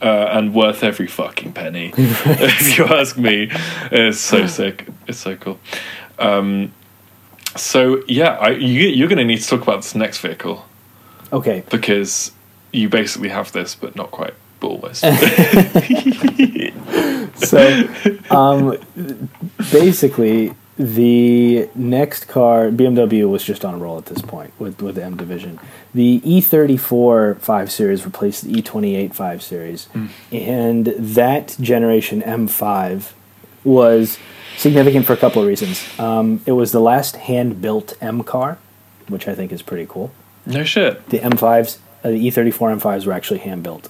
Uh, 0.00 0.28
and 0.30 0.54
worth 0.54 0.84
every 0.84 1.08
fucking 1.08 1.52
penny, 1.52 1.92
if 1.96 2.78
you 2.78 2.84
ask 2.84 3.18
me. 3.18 3.50
It's 3.90 4.20
so 4.20 4.46
sick. 4.58 4.86
It's 5.08 5.18
so 5.18 5.34
cool. 5.34 5.58
Um, 6.20 6.72
so 7.56 8.04
yeah, 8.06 8.36
I, 8.36 8.50
you, 8.50 8.86
you're 8.86 9.08
going 9.08 9.18
to 9.18 9.24
need 9.24 9.40
to 9.40 9.48
talk 9.48 9.62
about 9.62 9.78
this 9.78 9.96
next 9.96 10.20
vehicle 10.20 10.64
Okay, 11.32 11.62
because 11.70 12.32
you 12.72 12.88
basically 12.88 13.28
have 13.28 13.52
this, 13.52 13.74
but 13.74 13.96
not 13.96 14.10
quite, 14.10 14.34
but 14.60 14.68
almost. 14.68 15.00
so, 17.46 17.88
um, 18.30 18.78
basically, 19.70 20.54
the 20.78 21.68
next 21.74 22.26
car, 22.26 22.70
BMW 22.70 23.28
was 23.28 23.42
just 23.42 23.64
on 23.64 23.74
a 23.74 23.78
roll 23.78 23.98
at 23.98 24.06
this 24.06 24.22
point 24.22 24.52
with, 24.58 24.80
with 24.80 24.94
the 24.94 25.04
M 25.04 25.16
division. 25.16 25.58
The 25.92 26.20
E34 26.20 27.40
5 27.40 27.72
Series 27.72 28.04
replaced 28.04 28.44
the 28.44 28.52
E28 28.52 29.14
5 29.14 29.42
Series, 29.42 29.88
mm. 29.92 30.08
and 30.30 30.86
that 30.86 31.56
generation 31.60 32.22
M5 32.22 33.12
was 33.64 34.18
significant 34.56 35.06
for 35.06 35.14
a 35.14 35.16
couple 35.16 35.42
of 35.42 35.48
reasons. 35.48 35.84
Um, 35.98 36.40
it 36.46 36.52
was 36.52 36.72
the 36.72 36.80
last 36.80 37.16
hand 37.16 37.60
built 37.60 37.94
M 38.00 38.22
car, 38.22 38.58
which 39.08 39.26
I 39.26 39.34
think 39.34 39.52
is 39.52 39.62
pretty 39.62 39.86
cool. 39.88 40.12
No 40.48 40.64
shit. 40.64 41.08
The 41.10 41.18
M5s, 41.18 41.78
uh, 42.02 42.10
the 42.10 42.26
E34 42.28 42.80
M5s 42.80 43.06
were 43.06 43.12
actually 43.12 43.40
hand 43.40 43.62
built. 43.62 43.88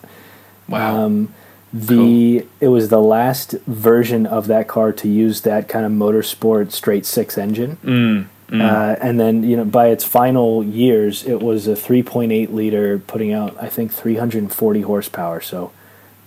Wow. 0.68 1.04
Um, 1.04 1.34
the 1.72 2.40
cool. 2.40 2.48
it 2.60 2.68
was 2.68 2.88
the 2.88 3.00
last 3.00 3.52
version 3.66 4.26
of 4.26 4.46
that 4.46 4.68
car 4.68 4.92
to 4.92 5.08
use 5.08 5.42
that 5.42 5.68
kind 5.68 5.84
of 5.84 5.92
motorsport 5.92 6.72
straight 6.72 7.04
six 7.04 7.36
engine. 7.36 7.76
Mm, 7.84 8.26
mm. 8.48 8.60
Uh, 8.60 8.96
and 9.00 9.20
then 9.20 9.42
you 9.42 9.56
know 9.56 9.66
by 9.66 9.88
its 9.88 10.02
final 10.02 10.64
years, 10.64 11.24
it 11.24 11.40
was 11.42 11.68
a 11.68 11.72
3.8 11.72 12.52
liter, 12.52 12.98
putting 12.98 13.32
out 13.32 13.54
I 13.62 13.68
think 13.68 13.92
340 13.92 14.80
horsepower. 14.80 15.40
So 15.42 15.70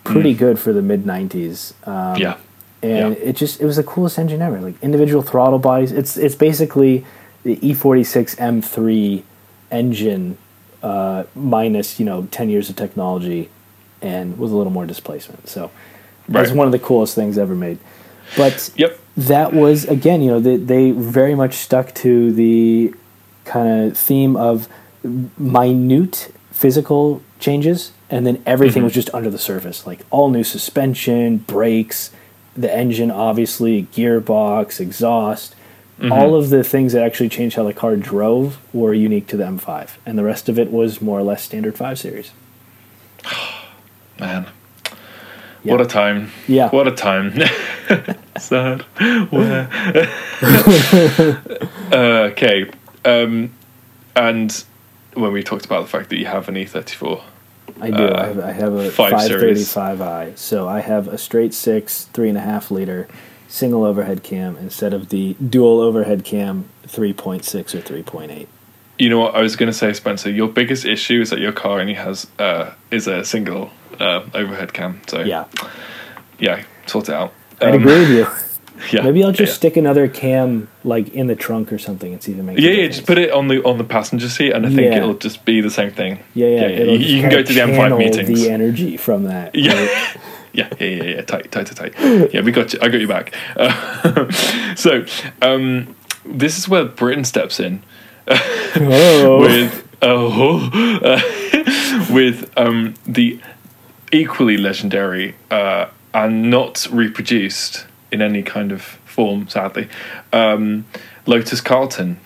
pretty 0.03 0.35
mm. 0.35 0.37
good 0.37 0.59
for 0.59 0.73
the 0.73 0.81
mid 0.81 1.05
90s. 1.05 1.73
Um, 1.87 2.17
yeah. 2.17 2.37
And 2.83 3.15
yeah. 3.15 3.23
it 3.23 3.35
just 3.35 3.61
it 3.61 3.65
was 3.65 3.77
the 3.77 3.83
coolest 3.83 4.19
engine 4.19 4.43
ever. 4.43 4.61
Like 4.61 4.75
individual 4.83 5.23
throttle 5.23 5.59
bodies. 5.59 5.91
It's 5.91 6.17
it's 6.17 6.35
basically 6.35 7.03
the 7.43 7.57
E46 7.57 8.35
M3 8.37 9.23
engine 9.71 10.37
uh, 10.83 11.23
minus 11.35 11.99
you 11.99 12.05
know 12.05 12.27
10 12.31 12.49
years 12.49 12.69
of 12.69 12.75
technology 12.75 13.49
and 14.01 14.37
with 14.37 14.51
a 14.51 14.55
little 14.55 14.71
more 14.71 14.85
displacement. 14.85 15.47
So 15.47 15.63
right. 15.63 16.43
that's 16.43 16.51
one 16.51 16.67
of 16.67 16.71
the 16.71 16.79
coolest 16.79 17.15
things 17.15 17.37
ever 17.37 17.55
made. 17.55 17.77
But 18.37 18.71
yep. 18.75 18.99
that 19.17 19.53
was 19.53 19.85
again, 19.85 20.21
you 20.21 20.31
know, 20.31 20.39
they, 20.39 20.57
they 20.57 20.91
very 20.91 21.35
much 21.35 21.55
stuck 21.55 21.93
to 21.95 22.31
the 22.31 22.93
kind 23.45 23.91
of 23.91 23.97
theme 23.97 24.35
of 24.35 24.67
minute 25.37 26.33
physical 26.51 27.21
changes, 27.39 27.91
and 28.09 28.25
then 28.25 28.41
everything 28.45 28.81
mm-hmm. 28.81 28.85
was 28.85 28.93
just 28.93 29.13
under 29.13 29.29
the 29.29 29.39
surface, 29.39 29.85
like 29.87 30.01
all 30.11 30.29
new 30.29 30.43
suspension, 30.43 31.37
brakes, 31.37 32.11
the 32.55 32.73
engine, 32.73 33.11
obviously, 33.11 33.83
gearbox, 33.93 34.79
exhaust. 34.79 35.55
Mm-hmm. 36.01 36.11
All 36.11 36.33
of 36.33 36.49
the 36.49 36.63
things 36.63 36.93
that 36.93 37.03
actually 37.03 37.29
changed 37.29 37.55
how 37.55 37.63
the 37.63 37.75
car 37.75 37.95
drove 37.95 38.57
were 38.73 38.91
unique 38.91 39.27
to 39.27 39.37
the 39.37 39.43
M5, 39.43 39.91
and 40.03 40.17
the 40.17 40.23
rest 40.23 40.49
of 40.49 40.57
it 40.57 40.71
was 40.71 40.99
more 40.99 41.19
or 41.19 41.23
less 41.23 41.43
standard 41.43 41.77
5 41.77 41.99
Series. 41.99 42.31
man. 44.19 44.47
What 45.61 45.79
a 45.79 45.85
time. 45.85 46.31
Yeah. 46.47 46.69
What 46.69 46.87
a 46.87 46.91
time. 46.91 47.33
Sad. 48.39 48.83
uh, 51.91 52.29
okay. 52.31 52.71
Um, 53.05 53.53
and 54.15 54.63
when 55.13 55.31
we 55.31 55.43
talked 55.43 55.65
about 55.65 55.83
the 55.83 55.87
fact 55.87 56.09
that 56.09 56.17
you 56.17 56.25
have 56.25 56.49
an 56.49 56.55
E34. 56.55 57.21
I 57.79 57.91
do. 57.91 57.95
Uh, 57.95 58.15
I, 58.17 58.25
have, 58.25 58.39
I 58.39 58.51
have 58.53 58.73
a 58.73 58.89
535i. 58.89 60.35
So 60.35 60.67
I 60.67 60.79
have 60.79 61.07
a 61.07 61.19
straight 61.19 61.53
six, 61.53 62.05
three 62.05 62.29
and 62.29 62.39
a 62.39 62.41
half 62.41 62.71
liter 62.71 63.07
single 63.51 63.83
overhead 63.83 64.23
cam 64.23 64.55
instead 64.57 64.93
of 64.93 65.09
the 65.09 65.33
dual 65.35 65.81
overhead 65.81 66.23
cam 66.23 66.69
3.6 66.83 67.75
or 67.75 67.81
3.8. 67.81 68.47
You 68.97 69.09
know 69.09 69.19
what 69.19 69.35
I 69.35 69.41
was 69.41 69.55
going 69.55 69.67
to 69.67 69.77
say, 69.77 69.91
Spencer? 69.93 70.31
Your 70.31 70.47
biggest 70.47 70.85
issue 70.85 71.21
is 71.21 71.31
that 71.31 71.39
your 71.39 71.51
car 71.51 71.79
only 71.79 71.95
has 71.95 72.27
uh, 72.39 72.73
is 72.91 73.07
a 73.07 73.25
single 73.25 73.71
uh, 73.99 74.23
overhead 74.33 74.73
cam. 74.73 75.01
So 75.07 75.21
yeah, 75.21 75.45
yeah, 76.39 76.63
sort 76.85 77.09
it 77.09 77.15
out. 77.15 77.33
I'd 77.59 77.75
agree 77.75 77.99
with 77.99 78.09
you. 78.09 78.27
Yeah, 78.91 79.03
maybe 79.03 79.23
I'll 79.23 79.31
just 79.31 79.51
yeah. 79.51 79.57
stick 79.57 79.77
another 79.77 80.07
cam 80.07 80.67
like 80.83 81.09
in 81.09 81.27
the 81.27 81.35
trunk 81.35 81.71
or 81.71 81.77
something 81.77 82.13
and 82.13 82.23
see 82.23 82.31
if 82.31 82.39
it 82.39 82.41
makes. 82.41 82.59
Yeah, 82.59 82.71
yeah, 82.71 82.87
just 82.87 83.05
put 83.05 83.19
it 83.19 83.31
on 83.31 83.47
the 83.47 83.63
on 83.63 83.77
the 83.77 83.83
passenger 83.83 84.27
seat, 84.27 84.53
and 84.53 84.65
I 84.65 84.69
think 84.69 84.81
yeah. 84.81 84.97
it'll 84.97 85.13
just 85.13 85.45
be 85.45 85.61
the 85.61 85.69
same 85.69 85.91
thing. 85.91 86.23
Yeah, 86.33 86.47
yeah. 86.47 86.61
yeah, 86.61 86.67
yeah. 86.67 86.83
You, 86.85 86.97
you 86.97 87.21
can 87.21 87.29
go 87.29 87.43
to 87.43 87.53
the 87.53 87.59
M5 87.59 87.97
meetings. 87.99 88.41
The 88.41 88.49
energy 88.49 88.97
from 88.97 89.25
that. 89.25 89.53
Yeah. 89.55 89.73
Right? 89.73 90.17
Yeah, 90.53 90.69
yeah, 90.79 90.87
yeah, 90.87 91.03
yeah, 91.03 91.21
tight, 91.21 91.51
tight, 91.51 91.67
tight, 91.67 91.93
Yeah, 92.33 92.41
we 92.41 92.51
got 92.51 92.73
you. 92.73 92.79
I 92.81 92.89
got 92.89 93.01
you 93.01 93.07
back. 93.07 93.33
Uh, 93.55 94.31
so, 94.75 95.05
um, 95.41 95.95
this 96.25 96.57
is 96.57 96.67
where 96.67 96.85
Britain 96.85 97.23
steps 97.23 97.59
in 97.59 97.83
oh. 98.27 99.39
with 99.41 99.87
oh, 100.01 100.69
uh, 101.03 102.07
with 102.13 102.51
um, 102.57 102.95
the 103.05 103.39
equally 104.11 104.57
legendary 104.57 105.35
uh, 105.49 105.87
and 106.13 106.49
not 106.49 106.87
reproduced 106.91 107.85
in 108.11 108.21
any 108.21 108.43
kind 108.43 108.71
of 108.71 108.81
form, 108.81 109.47
sadly. 109.47 109.87
Um, 110.33 110.85
Lotus 111.25 111.61
Carlton. 111.61 112.19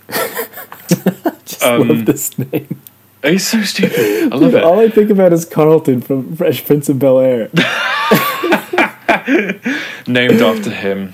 Just 1.46 1.64
um, 1.64 1.88
love 1.88 2.06
this 2.06 2.38
name. 2.40 2.82
He's 3.26 3.48
so 3.48 3.62
stupid. 3.64 4.32
I 4.32 4.36
love 4.36 4.52
Dude, 4.52 4.56
it. 4.56 4.64
All 4.64 4.80
I 4.80 4.90
think 4.90 5.10
about 5.10 5.34
is 5.34 5.46
Carlton 5.46 6.02
from 6.02 6.36
Fresh 6.36 6.66
Prince 6.66 6.90
of 6.90 7.00
Bel 7.00 7.20
Air. 7.20 7.50
Named 10.08 10.42
after 10.42 10.70
him. 10.70 11.14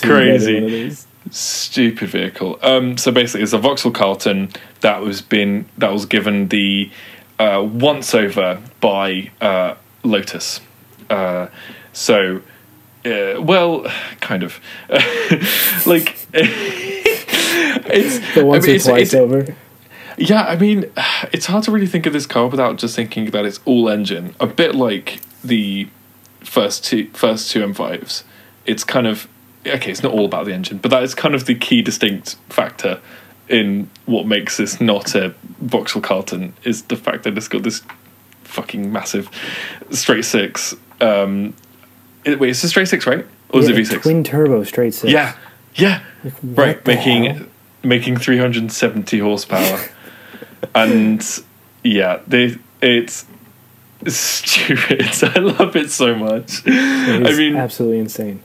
Crazy. 0.00 0.96
Stupid 1.30 2.08
vehicle. 2.08 2.58
Um, 2.62 2.96
so 2.96 3.12
basically, 3.12 3.42
it's 3.42 3.52
a 3.52 3.58
Vauxhall 3.58 3.92
Carlton 3.92 4.48
that 4.80 5.02
was 5.02 5.20
been 5.20 5.66
that 5.76 5.92
was 5.92 6.06
given 6.06 6.48
the 6.48 6.90
uh, 7.38 7.66
once 7.70 8.14
over 8.14 8.62
by 8.80 9.30
uh, 9.40 9.74
Lotus. 10.02 10.60
Uh, 11.10 11.48
so, 11.92 12.42
uh, 13.04 13.40
well, 13.40 13.86
kind 14.20 14.42
of 14.42 14.58
like 15.86 16.16
it's 17.90 18.34
the 18.34 18.44
once 18.44 18.64
I 18.64 18.66
mean, 18.66 18.70
or 18.70 18.76
it's, 18.76 18.86
twice 18.86 19.06
it's, 19.08 19.14
over. 19.14 19.54
Yeah, 20.18 20.44
I 20.44 20.56
mean, 20.56 20.90
it's 21.32 21.46
hard 21.46 21.64
to 21.64 21.70
really 21.70 21.86
think 21.86 22.06
of 22.06 22.12
this 22.12 22.26
car 22.26 22.48
without 22.48 22.76
just 22.76 22.96
thinking 22.96 23.28
about 23.28 23.44
its 23.46 23.60
all 23.64 23.88
engine. 23.88 24.34
A 24.40 24.46
bit 24.46 24.74
like 24.74 25.20
the 25.42 25.88
first 26.40 26.84
two 26.84 27.08
first 27.12 27.50
two 27.50 27.60
M5s. 27.60 28.24
It's 28.66 28.84
kind 28.84 29.06
of 29.06 29.28
okay. 29.66 29.90
It's 29.90 30.02
not 30.02 30.12
all 30.12 30.24
about 30.24 30.46
the 30.46 30.52
engine, 30.52 30.78
but 30.78 30.90
that 30.90 31.02
is 31.02 31.14
kind 31.14 31.34
of 31.34 31.46
the 31.46 31.54
key 31.54 31.82
distinct 31.82 32.36
factor 32.48 33.00
in 33.48 33.88
what 34.06 34.26
makes 34.26 34.58
this 34.58 34.80
not 34.80 35.14
a 35.14 35.34
Vauxhall 35.60 36.02
Carlton 36.02 36.52
is 36.64 36.82
the 36.84 36.96
fact 36.96 37.24
that 37.24 37.36
it's 37.36 37.48
got 37.48 37.62
this 37.62 37.82
fucking 38.44 38.92
massive 38.92 39.30
straight 39.90 40.24
six. 40.24 40.74
Um, 41.00 41.54
it, 42.24 42.38
wait, 42.38 42.50
it's 42.50 42.62
a 42.64 42.68
straight 42.68 42.88
six, 42.88 43.06
right? 43.06 43.24
Or 43.50 43.62
yeah, 43.62 43.70
is 43.70 43.90
it 43.90 43.98
V6? 43.98 44.02
Twin 44.02 44.24
turbo 44.24 44.64
straight 44.64 44.94
six. 44.94 45.12
Yeah, 45.12 45.36
yeah. 45.74 46.02
Like, 46.24 46.34
right, 46.42 46.86
making 46.86 47.24
hell? 47.24 47.46
making 47.82 48.16
three 48.16 48.38
hundred 48.38 48.62
and 48.62 48.72
seventy 48.72 49.18
horsepower, 49.18 49.80
and 50.74 51.24
yeah, 51.82 52.20
they 52.26 52.56
it's 52.80 53.26
stupid. 54.06 55.02
I 55.22 55.38
love 55.38 55.76
it 55.76 55.90
so 55.90 56.14
much. 56.14 56.62
It 56.66 57.26
I 57.26 57.36
mean, 57.36 57.56
absolutely 57.56 57.98
insane. 57.98 58.42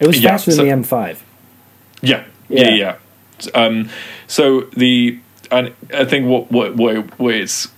It 0.00 0.06
was 0.06 0.20
faster 0.20 0.50
yeah, 0.50 0.56
so, 0.56 0.64
than 0.64 0.80
the 0.80 0.86
M5. 0.86 1.18
Yeah, 2.02 2.24
yeah, 2.48 2.68
yeah. 2.68 2.96
yeah. 3.44 3.50
Um, 3.54 3.90
so 4.26 4.62
the 4.76 5.18
and 5.50 5.74
I 5.92 6.04
think 6.04 6.26
what 6.26 6.50
what 6.50 6.76
what, 6.76 7.18
what 7.18 7.34
its 7.34 7.68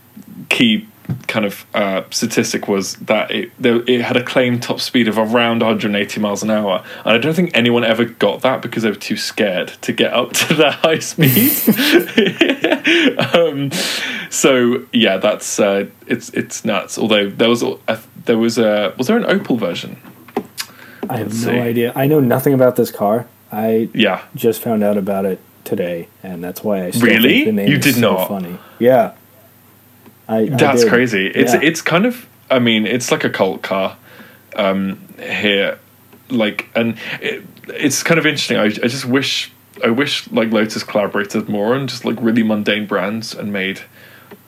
key 0.49 0.87
kind 1.29 1.45
of 1.45 1.67
uh, 1.75 2.03
statistic 2.11 2.69
was 2.69 2.95
that 2.97 3.31
it 3.31 3.51
it 3.61 4.01
had 4.03 4.17
a 4.17 4.25
claimed 4.25 4.63
top 4.63 4.81
speed 4.81 5.09
of 5.09 5.19
around 5.19 5.61
180 5.61 6.21
miles 6.21 6.43
an 6.43 6.51
hour, 6.51 6.85
and 7.05 7.15
I 7.15 7.19
don't 7.19 7.35
think 7.35 7.51
anyone 7.55 7.85
ever 7.85 8.05
got 8.05 8.43
that 8.43 8.63
because 8.63 8.83
they 8.83 8.91
were 8.91 8.97
too 8.97 9.17
scared 9.17 9.69
to 9.83 9.93
get 9.93 10.13
up 10.13 10.33
to 10.33 10.55
that 10.63 10.75
high 10.75 10.99
speed. 10.99 11.53
um, 13.35 13.71
so 14.31 14.87
yeah, 14.93 15.17
that's 15.19 15.59
uh, 15.61 15.87
it's 16.07 16.31
it's 16.31 16.65
nuts. 16.65 16.99
Although 16.99 17.31
there 17.31 17.49
was 17.49 17.63
a, 17.63 17.79
there 18.25 18.39
was 18.39 18.59
a 18.59 18.95
was 18.97 19.07
there 19.07 19.17
an 19.17 19.25
Opel 19.25 19.59
version? 19.59 20.01
I 21.09 21.19
have 21.19 21.29
Let's 21.29 21.45
no 21.45 21.53
see. 21.53 21.59
idea. 21.59 21.93
I 21.95 22.07
know 22.07 22.21
nothing 22.21 22.55
about 22.55 22.77
this 22.77 22.91
car. 22.91 23.29
I 23.53 23.89
yeah 23.95 24.25
just 24.35 24.61
found 24.61 24.83
out 24.83 24.97
about 24.97 25.25
it 25.25 25.41
today, 25.65 26.09
and 26.23 26.43
that's 26.43 26.65
why 26.65 26.87
I 26.87 26.93
really 26.99 27.45
the 27.45 27.53
name 27.53 27.69
you 27.69 27.79
did 27.79 27.95
so 27.95 28.01
not 28.01 28.29
funny. 28.29 28.59
Yeah, 28.79 29.15
I, 30.29 30.47
that's 30.47 30.85
crazy. 30.85 31.29
It's 31.29 31.55
yeah. 31.55 31.61
it's 31.63 31.81
kind 31.81 32.07
of 32.07 32.27
I 32.51 32.59
mean 32.59 32.87
it's 32.87 33.11
like 33.11 33.25
a 33.25 33.31
cult 33.31 33.63
car 33.63 33.97
um, 34.57 35.07
here, 35.19 35.79
like 36.31 36.69
and 36.75 36.99
it, 37.21 37.45
it's 37.69 38.03
kind 38.03 38.19
of 38.19 38.27
interesting. 38.27 38.57
I 38.57 38.65
I 38.65 38.89
just 38.89 39.07
wish 39.07 39.53
I 39.85 39.91
wish 39.91 40.31
like 40.31 40.51
Lotus 40.51 40.83
collaborated 40.83 41.49
more 41.49 41.75
on 41.75 41.87
just 41.87 42.05
like 42.05 42.17
really 42.21 42.43
mundane 42.43 42.87
brands 42.87 43.35
and 43.35 43.53
made 43.53 43.83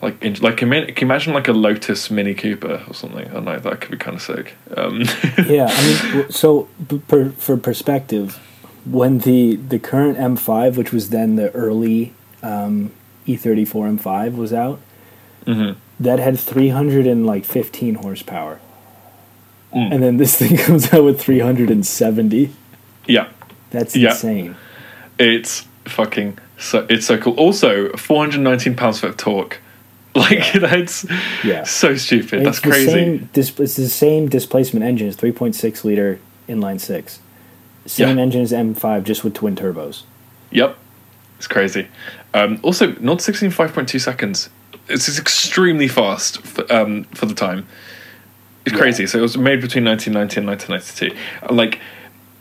like 0.00 0.22
in, 0.22 0.34
like 0.34 0.56
can 0.56 0.72
you 0.72 0.94
imagine 0.98 1.32
like 1.34 1.48
a 1.48 1.52
Lotus 1.52 2.10
Mini 2.10 2.34
Cooper 2.34 2.84
or 2.86 2.94
something? 2.94 3.26
I 3.28 3.32
don't 3.32 3.44
know 3.44 3.58
that 3.58 3.80
could 3.80 3.90
be 3.90 3.96
kind 3.96 4.16
of 4.16 4.22
sick. 4.22 4.54
Um. 4.76 5.00
yeah, 5.46 5.68
I 5.70 6.14
mean, 6.14 6.30
so 6.30 6.68
per, 7.08 7.30
for 7.30 7.56
perspective, 7.56 8.36
when 8.84 9.18
the 9.18 9.56
the 9.56 9.78
current 9.78 10.18
M5, 10.18 10.76
which 10.76 10.92
was 10.92 11.10
then 11.10 11.36
the 11.36 11.50
early 11.52 12.14
um, 12.42 12.92
E34 13.26 13.98
M5, 13.98 14.36
was 14.36 14.52
out, 14.52 14.80
mm-hmm. 15.48 15.78
that 15.98 16.18
had 16.18 16.38
300 16.38 17.06
and 17.06 17.26
like 17.26 17.44
15 17.44 17.96
horsepower. 17.96 18.60
mm. 19.72 19.92
and 19.92 20.02
then 20.02 20.18
this 20.18 20.36
thing 20.38 20.56
comes 20.56 20.92
out 20.92 21.04
with 21.04 21.20
370. 21.20 22.50
Yeah, 23.06 23.28
that's 23.70 23.96
yeah. 23.96 24.10
insane. 24.10 24.56
It's 25.18 25.66
fucking 25.86 26.38
so. 26.58 26.86
It's 26.90 27.06
so 27.06 27.18
cool. 27.18 27.34
Also, 27.34 27.90
419 27.96 28.76
pounds 28.76 29.00
foot 29.00 29.10
of 29.10 29.16
torque. 29.16 29.60
Like 30.14 30.54
yeah. 30.54 30.58
that's 30.58 31.06
yeah. 31.44 31.62
so 31.62 31.94
stupid. 31.94 32.44
that's 32.44 32.58
crazy. 32.58 32.90
Same, 32.90 33.28
dis- 33.34 33.60
it's 33.60 33.76
the 33.76 33.88
same 33.88 34.28
displacement 34.28 34.84
engine. 34.84 35.06
It's 35.06 35.16
3.6 35.16 35.84
liter 35.84 36.18
inline 36.48 36.80
six. 36.80 37.20
Same 37.86 38.16
yeah. 38.16 38.22
engine 38.22 38.42
as 38.42 38.50
M5, 38.50 39.04
just 39.04 39.22
with 39.22 39.34
twin 39.34 39.54
turbos. 39.54 40.02
Yep, 40.50 40.76
it's 41.36 41.46
crazy. 41.46 41.86
Um, 42.34 42.58
also, 42.62 42.92
not 42.94 43.20
16 43.20 43.50
5.2 43.50 44.00
seconds. 44.00 44.50
It's 44.88 45.18
extremely 45.18 45.88
fast 45.88 46.40
for, 46.42 46.70
um, 46.72 47.04
for 47.04 47.26
the 47.26 47.34
time. 47.34 47.66
It's 48.64 48.74
yeah. 48.74 48.80
crazy. 48.80 49.06
So 49.06 49.18
it 49.18 49.22
was 49.22 49.36
made 49.36 49.60
between 49.60 49.84
1990 49.84 50.40
and 50.40 50.46
1992. 50.46 51.54
Like 51.54 51.80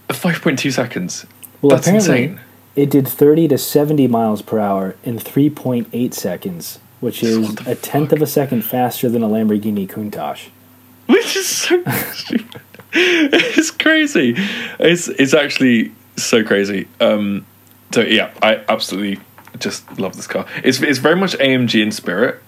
5.2 0.10 0.72
seconds. 0.72 1.26
Well, 1.62 1.76
That's 1.76 1.88
insane. 1.88 2.40
It 2.76 2.90
did 2.92 3.08
30 3.08 3.48
to 3.50 3.58
70 3.58 4.08
miles 4.08 4.42
per 4.42 4.60
hour 4.60 4.96
in 5.04 5.18
3.8 5.18 6.14
seconds, 6.14 6.80
which 7.00 7.24
is 7.24 7.60
a 7.66 7.76
tenth 7.76 8.12
of 8.12 8.22
a 8.22 8.28
second 8.28 8.64
faster 8.64 9.10
than 9.10 9.24
a 9.24 9.28
Lamborghini 9.28 9.88
Countach. 9.88 10.50
Which 11.08 11.36
is 11.36 11.48
so 11.48 11.84
stupid. 12.14 12.62
It's 12.94 13.72
crazy. 13.72 14.36
It's 14.80 15.08
it's 15.08 15.34
actually 15.34 15.92
so 16.18 16.44
crazy. 16.44 16.88
Um, 17.00 17.46
so 17.92 18.02
yeah, 18.02 18.32
I 18.42 18.64
absolutely 18.70 19.20
just 19.60 20.00
love 20.00 20.16
this 20.16 20.28
car. 20.28 20.46
It's 20.64 20.82
it's 20.82 21.00
very 21.00 21.16
much 21.16 21.38
AMG 21.38 21.82
in 21.82 21.92
spirit. 21.92 22.42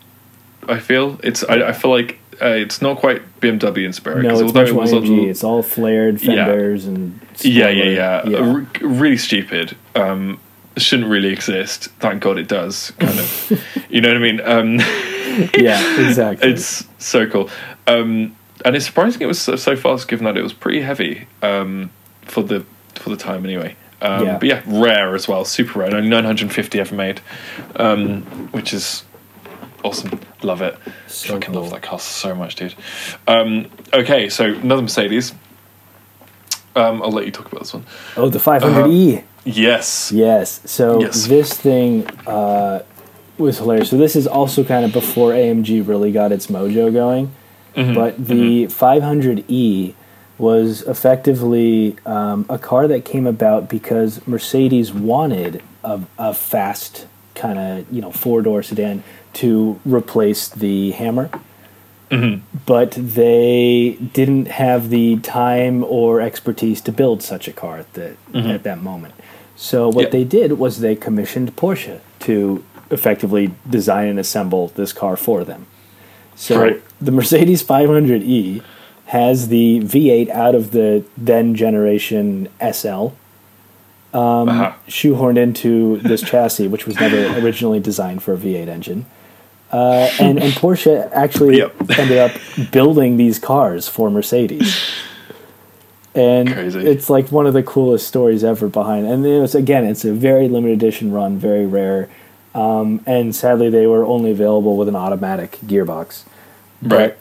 I 0.67 0.79
feel 0.79 1.19
it's 1.23 1.43
I, 1.43 1.69
I 1.69 1.71
feel 1.73 1.91
like 1.91 2.19
uh, 2.41 2.47
it's 2.47 2.81
not 2.81 2.97
quite 2.97 3.21
BMW 3.41 3.85
in 3.85 3.93
spirit. 3.93 4.23
No, 4.23 4.39
it's 4.39 4.53
much 4.53 4.69
it 4.69 4.75
was 4.75 4.91
AMG. 4.91 5.29
it's 5.29 5.43
all 5.43 5.63
flared 5.63 6.21
fenders 6.21 6.85
yeah. 6.85 6.91
and 6.91 7.19
yeah, 7.39 7.69
yeah, 7.69 7.83
yeah, 7.83 8.27
yeah. 8.27 8.37
R- 8.37 8.67
really 8.81 9.17
stupid. 9.17 9.75
Um, 9.95 10.39
shouldn't 10.77 11.09
really 11.09 11.29
exist. 11.29 11.85
Thank 11.99 12.23
God 12.23 12.37
it 12.37 12.47
does. 12.47 12.91
Kind 12.99 13.19
of, 13.19 13.85
you 13.89 14.01
know 14.01 14.09
what 14.09 14.17
I 14.17 14.19
mean? 14.19 14.41
Um, 14.41 14.79
yeah, 15.57 16.07
exactly. 16.07 16.49
It's 16.51 16.85
so 16.97 17.27
cool, 17.27 17.49
um, 17.87 18.35
and 18.63 18.75
it's 18.75 18.85
surprising 18.85 19.21
it 19.21 19.27
was 19.27 19.41
so, 19.41 19.55
so, 19.55 19.75
fast, 19.75 20.07
given 20.07 20.25
that 20.25 20.37
it 20.37 20.43
was 20.43 20.53
pretty 20.53 20.81
heavy 20.81 21.27
um, 21.41 21.91
for 22.23 22.43
the 22.43 22.65
for 22.95 23.09
the 23.09 23.17
time 23.17 23.45
anyway. 23.45 23.75
Um, 24.01 24.25
yeah. 24.25 24.37
But 24.37 24.47
yeah, 24.47 24.61
rare 24.65 25.15
as 25.15 25.27
well, 25.27 25.45
super 25.45 25.79
rare. 25.79 25.93
Only 25.93 26.09
950 26.09 26.79
ever 26.79 26.95
made, 26.95 27.21
um, 27.75 28.21
which 28.51 28.73
is 28.73 29.03
awesome. 29.83 30.19
Love 30.41 30.61
it. 30.61 30.77
So 31.07 31.33
Fucking 31.33 31.53
cool. 31.53 31.61
love 31.61 31.71
that 31.71 31.81
car 31.81 31.99
so 31.99 32.33
much, 32.33 32.55
dude. 32.55 32.75
Um, 33.27 33.67
okay, 33.93 34.29
so 34.29 34.45
another 34.45 34.81
Mercedes. 34.81 35.33
Um, 36.75 37.01
I'll 37.01 37.11
let 37.11 37.25
you 37.25 37.31
talk 37.31 37.47
about 37.47 37.61
this 37.61 37.73
one. 37.73 37.85
Oh, 38.15 38.29
the 38.29 38.39
500e. 38.39 39.17
Uh, 39.17 39.21
yes. 39.43 40.11
Yes. 40.11 40.61
So 40.65 41.01
yes. 41.01 41.25
this 41.27 41.53
thing 41.53 42.07
uh, 42.25 42.83
was 43.37 43.57
hilarious. 43.57 43.89
So 43.89 43.97
this 43.97 44.15
is 44.15 44.27
also 44.27 44.63
kind 44.63 44.85
of 44.85 44.93
before 44.93 45.31
AMG 45.31 45.85
really 45.85 46.11
got 46.11 46.31
its 46.31 46.47
mojo 46.47 46.93
going. 46.93 47.33
Mm-hmm. 47.75 47.93
But 47.93 48.17
the 48.17 48.65
mm-hmm. 48.65 48.85
500e 48.85 49.95
was 50.39 50.81
effectively 50.83 51.97
um, 52.05 52.45
a 52.49 52.57
car 52.57 52.87
that 52.87 53.05
came 53.05 53.27
about 53.27 53.69
because 53.69 54.25
Mercedes 54.25 54.93
wanted 54.93 55.61
a, 55.83 56.01
a 56.17 56.33
fast 56.33 57.05
kind 57.35 57.59
of 57.59 57.93
you 57.93 58.01
know 58.01 58.11
four 58.11 58.41
door 58.41 58.63
sedan 58.63 59.03
to 59.33 59.79
replace 59.85 60.49
the 60.49 60.91
Hammer. 60.91 61.29
Mm-hmm. 62.09 62.43
But 62.65 62.91
they 62.93 63.97
didn't 64.13 64.47
have 64.47 64.89
the 64.89 65.17
time 65.17 65.83
or 65.83 66.21
expertise 66.21 66.81
to 66.81 66.91
build 66.91 67.21
such 67.21 67.47
a 67.47 67.53
car 67.53 67.77
at 67.77 67.93
the 67.93 68.15
mm-hmm. 68.31 68.49
at 68.49 68.63
that 68.63 68.81
moment. 68.81 69.13
So 69.55 69.89
what 69.89 70.03
yep. 70.03 70.11
they 70.11 70.23
did 70.23 70.53
was 70.53 70.79
they 70.79 70.95
commissioned 70.95 71.55
Porsche 71.55 71.99
to 72.21 72.63
effectively 72.89 73.53
design 73.69 74.07
and 74.07 74.17
assemble 74.17 74.69
this 74.69 74.93
car 74.93 75.17
for 75.17 75.43
them. 75.43 75.67
So 76.35 76.59
right. 76.59 76.81
the 77.01 77.11
Mercedes 77.11 77.61
500e 77.61 78.63
has 79.09 79.47
the 79.47 79.79
V8 79.79 80.29
out 80.29 80.53
of 80.53 80.69
the 80.69 81.03
then 81.17 81.55
generation 81.55 82.47
SL, 82.61 83.07
um, 84.13 84.47
uh-huh. 84.47 84.73
shoehorned 84.87 85.37
into 85.37 85.97
this 85.97 86.21
chassis, 86.21 86.67
which 86.67 86.85
was 86.85 86.95
never 86.99 87.39
originally 87.43 87.79
designed 87.79 88.21
for 88.21 88.35
a 88.35 88.37
V8 88.37 88.67
engine. 88.67 89.07
Uh, 89.71 90.11
and, 90.19 90.37
and 90.37 90.53
Porsche 90.53 91.11
actually 91.11 91.57
yep. 91.57 91.75
ended 91.97 92.19
up 92.19 92.31
building 92.71 93.17
these 93.17 93.39
cars 93.39 93.87
for 93.87 94.11
Mercedes. 94.11 94.91
And 96.13 96.53
Crazy. 96.53 96.85
it's 96.85 97.09
like 97.09 97.31
one 97.31 97.47
of 97.47 97.55
the 97.55 97.63
coolest 97.63 98.07
stories 98.07 98.43
ever 98.43 98.67
behind. 98.67 99.07
And 99.07 99.25
it 99.25 99.39
was, 99.39 99.55
again, 99.55 99.85
it's 99.85 100.05
a 100.05 100.13
very 100.13 100.47
limited 100.47 100.77
edition 100.77 101.11
run, 101.11 101.39
very 101.39 101.65
rare. 101.65 102.09
Um, 102.53 103.01
and 103.07 103.35
sadly, 103.35 103.71
they 103.71 103.87
were 103.87 104.05
only 104.05 104.29
available 104.29 104.77
with 104.77 104.87
an 104.87 104.95
automatic 104.95 105.57
gearbox. 105.65 106.25
But 106.79 106.95
right 106.95 107.18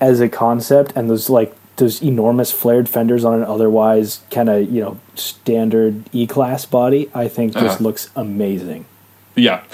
as 0.00 0.20
a 0.20 0.28
concept, 0.28 0.92
and 0.96 1.10
those 1.10 1.30
like 1.30 1.54
those 1.76 2.02
enormous 2.02 2.52
flared 2.52 2.88
fenders 2.88 3.24
on 3.24 3.34
an 3.34 3.44
otherwise 3.44 4.20
kind 4.30 4.48
of 4.48 4.70
you 4.70 4.80
know 4.80 5.00
standard 5.14 6.08
E 6.12 6.26
class 6.26 6.64
body, 6.64 7.10
I 7.14 7.28
think 7.28 7.54
just 7.54 7.76
uh-huh. 7.76 7.84
looks 7.84 8.10
amazing. 8.16 8.86
Yeah, 9.34 9.64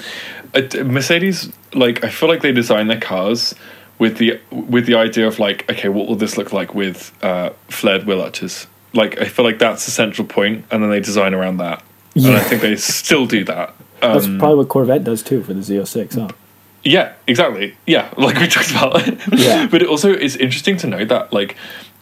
Mercedes 0.83 1.51
like 1.73 2.03
I 2.03 2.09
feel 2.09 2.29
like 2.29 2.41
they 2.41 2.51
design 2.51 2.87
their 2.87 2.99
cars 2.99 3.53
with 3.99 4.17
the 4.17 4.39
with 4.51 4.85
the 4.85 4.95
idea 4.95 5.27
of 5.27 5.39
like 5.39 5.69
okay, 5.69 5.89
what 5.89 6.07
will 6.07 6.15
this 6.15 6.37
look 6.37 6.53
like 6.53 6.73
with 6.73 7.11
uh, 7.23 7.51
flared 7.69 8.05
wheel 8.05 8.21
arches? 8.21 8.67
Like 8.93 9.19
I 9.19 9.25
feel 9.25 9.45
like 9.45 9.59
that's 9.59 9.85
the 9.85 9.91
central 9.91 10.27
point, 10.27 10.65
and 10.71 10.81
then 10.81 10.89
they 10.89 10.99
design 10.99 11.33
around 11.33 11.57
that. 11.57 11.83
Yeah. 12.13 12.29
And 12.29 12.37
I 12.37 12.41
think 12.41 12.61
they 12.61 12.75
still 12.75 13.25
do 13.25 13.43
that. 13.45 13.73
Um, 13.99 14.13
that's 14.13 14.27
probably 14.27 14.57
what 14.57 14.69
Corvette 14.69 15.03
does 15.03 15.23
too 15.23 15.41
for 15.41 15.55
the 15.55 15.61
Z06, 15.61 16.13
huh? 16.13 16.27
Yeah, 16.87 17.13
exactly. 17.27 17.75
Yeah, 17.85 18.13
like 18.17 18.37
we 18.39 18.47
talked 18.57 18.71
about. 18.71 19.05
yeah. 19.37 19.67
But 19.71 19.81
it 19.81 19.89
also 19.89 20.13
is 20.13 20.35
interesting 20.37 20.77
to 20.77 20.87
know 20.87 21.05
that, 21.05 21.33
like, 21.33 21.55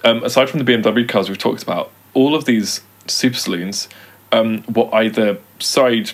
um, 0.04 0.24
aside 0.24 0.50
from 0.50 0.60
the 0.60 0.66
BMW 0.72 1.08
cars 1.08 1.28
we've 1.28 1.38
talked 1.38 1.64
about, 1.64 1.92
all 2.14 2.36
of 2.36 2.46
these 2.46 2.82
super 3.08 3.38
saloons 3.38 3.90
um, 4.32 4.64
were 4.74 4.94
either 4.94 5.40
side, 5.60 6.12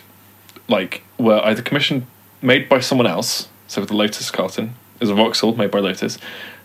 like, 0.70 1.04
were 1.18 1.42
either 1.44 1.62
commissioned, 1.62 2.08
made 2.42 2.70
by 2.70 2.80
someone 2.80 3.08
else. 3.08 3.50
So 3.68 3.84
the 3.84 3.96
Lotus 3.96 4.32
Carlton 4.32 4.76
is 5.00 5.10
a 5.10 5.16
Vauxhall 5.16 5.56
made 5.56 5.72
by 5.72 5.80
Lotus. 5.80 6.18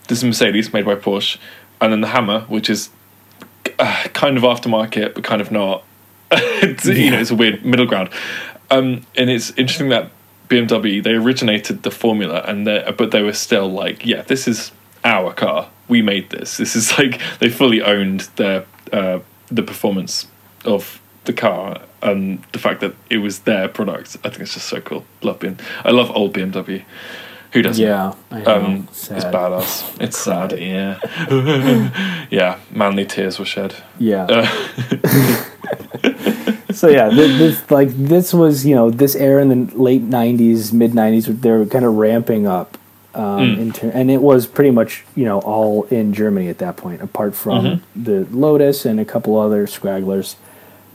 This 0.09 0.19
is 0.19 0.25
Mercedes 0.25 0.73
made 0.73 0.85
by 0.85 0.95
Porsche, 0.95 1.39
and 1.81 1.93
then 1.93 2.01
the 2.01 2.09
Hammer, 2.09 2.41
which 2.43 2.71
is 2.71 2.91
uh, 3.79 4.05
kind 4.13 4.37
of 4.37 4.45
aftermarket 4.45 5.15
but 5.15 5.25
kind 5.25 5.41
of 5.41 5.51
not. 5.51 5.83
You 6.85 7.11
know, 7.11 7.19
it's 7.21 7.31
a 7.31 7.37
weird 7.37 7.65
middle 7.65 7.87
ground. 7.87 8.11
Um, 8.71 9.07
and 9.17 9.31
it's 9.31 9.51
interesting 9.51 9.91
that 9.91 10.11
BMW 10.49 11.03
they 11.03 11.15
originated 11.15 11.83
the 11.83 11.91
formula 11.91 12.43
and 12.47 12.67
but 12.97 13.11
they 13.11 13.23
were 13.23 13.33
still 13.33 13.71
like 13.71 14.07
yeah 14.07 14.23
this 14.23 14.47
is 14.47 14.73
our 15.07 15.33
car. 15.33 15.71
We 15.89 16.03
made 16.03 16.31
this. 16.31 16.57
This 16.57 16.77
is 16.77 16.99
like 16.99 17.21
they 17.39 17.49
fully 17.49 17.81
owned 17.81 18.29
the 18.37 18.67
uh, 18.93 19.21
the 19.49 19.63
performance 19.63 20.27
of 20.65 21.01
the 21.25 21.33
car 21.33 21.81
and 22.03 22.43
the 22.53 22.59
fact 22.59 22.81
that 22.81 22.95
it 23.09 23.19
was 23.19 23.41
their 23.41 23.69
product. 23.69 24.17
I 24.25 24.29
think 24.29 24.43
it's 24.43 24.55
just 24.55 24.69
so 24.69 24.81
cool. 24.81 25.05
Love 25.23 25.39
being 25.41 25.59
I 25.85 25.91
love 25.93 26.11
old 26.11 26.35
BMW 26.35 26.85
who 27.53 27.63
doesn't? 27.63 27.85
Yeah 27.85 28.15
I 28.31 28.41
know. 28.43 28.57
Um, 28.57 28.89
it's 28.91 29.09
badass. 29.09 30.01
It's 30.01 30.19
sad 30.19 30.59
yeah. 30.59 30.99
Yeah 32.31 32.59
manly 32.71 33.07
tears 33.07 33.39
were 33.39 33.45
shed. 33.45 33.77
Yeah. 33.99 34.27
Uh, 34.29 35.45
so 36.77 36.89
yeah, 36.89 37.09
this, 37.09 37.39
this, 37.39 37.71
like 37.71 37.89
this 37.91 38.35
was 38.35 38.67
you 38.67 38.75
know 38.75 38.91
this 38.91 39.15
era 39.15 39.43
in 39.43 39.49
the 39.49 39.77
late 39.77 40.03
'90s, 40.03 40.73
mid 40.73 40.93
'90s. 40.93 41.41
They 41.41 41.51
were 41.51 41.67
kind 41.67 41.85
of 41.85 41.95
ramping 41.95 42.47
up, 42.47 42.77
um, 43.15 43.57
mm. 43.57 43.75
ter- 43.75 43.91
and 43.91 44.11
it 44.11 44.21
was 44.21 44.47
pretty 44.47 44.71
much 44.71 45.05
you 45.15 45.25
know 45.25 45.41
all 45.41 45.85
in 45.85 46.13
Germany 46.13 46.49
at 46.49 46.59
that 46.59 46.77
point, 46.77 47.01
apart 47.01 47.35
from 47.35 47.65
mm-hmm. 47.65 48.03
the 48.03 48.27
Lotus 48.31 48.85
and 48.85 49.01
a 49.01 49.05
couple 49.05 49.39
other 49.39 49.67
scragglers. 49.67 50.37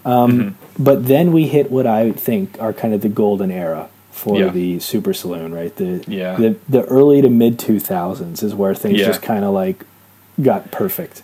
Um, 0.05 0.31
mm-hmm. 0.31 0.83
But 0.83 1.07
then 1.07 1.31
we 1.31 1.47
hit 1.47 1.71
what 1.71 1.87
I 1.87 2.11
think 2.11 2.59
are 2.59 2.73
kind 2.73 2.93
of 2.93 3.01
the 3.01 3.09
golden 3.09 3.51
era 3.51 3.89
for 4.11 4.37
yeah. 4.37 4.49
the 4.49 4.79
super 4.79 5.13
saloon, 5.13 5.53
right? 5.53 5.75
The 5.75 6.03
yeah. 6.07 6.35
the 6.35 6.57
the 6.69 6.83
early 6.85 7.21
to 7.21 7.29
mid 7.29 7.57
two 7.57 7.79
thousands 7.79 8.43
is 8.43 8.53
where 8.53 8.75
things 8.75 8.99
yeah. 8.99 9.05
just 9.05 9.21
kind 9.21 9.43
of 9.43 9.53
like 9.53 9.83
got 10.41 10.71
perfect 10.71 11.23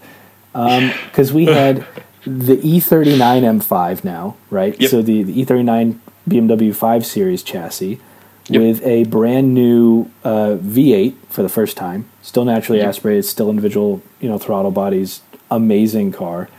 because 0.52 1.30
um, 1.30 1.36
we 1.36 1.46
had 1.46 1.86
the 2.27 2.57
E39 2.57 3.17
M5 3.17 4.03
now, 4.03 4.35
right? 4.49 4.79
Yep. 4.79 4.91
So 4.91 5.01
the, 5.01 5.23
the 5.23 5.45
E39 5.45 5.99
BMW 6.27 6.75
5 6.75 7.05
Series 7.05 7.41
chassis 7.43 7.99
yep. 8.49 8.61
with 8.61 8.85
a 8.85 9.05
brand 9.05 9.53
new 9.53 10.11
uh, 10.23 10.57
V8 10.59 11.15
for 11.29 11.41
the 11.41 11.49
first 11.49 11.77
time, 11.77 12.09
still 12.21 12.45
naturally 12.45 12.79
yep. 12.79 12.89
aspirated, 12.89 13.25
still 13.25 13.49
individual, 13.49 14.01
you 14.19 14.29
know, 14.29 14.37
throttle 14.37 14.71
bodies, 14.71 15.21
amazing 15.49 16.11
car. 16.11 16.49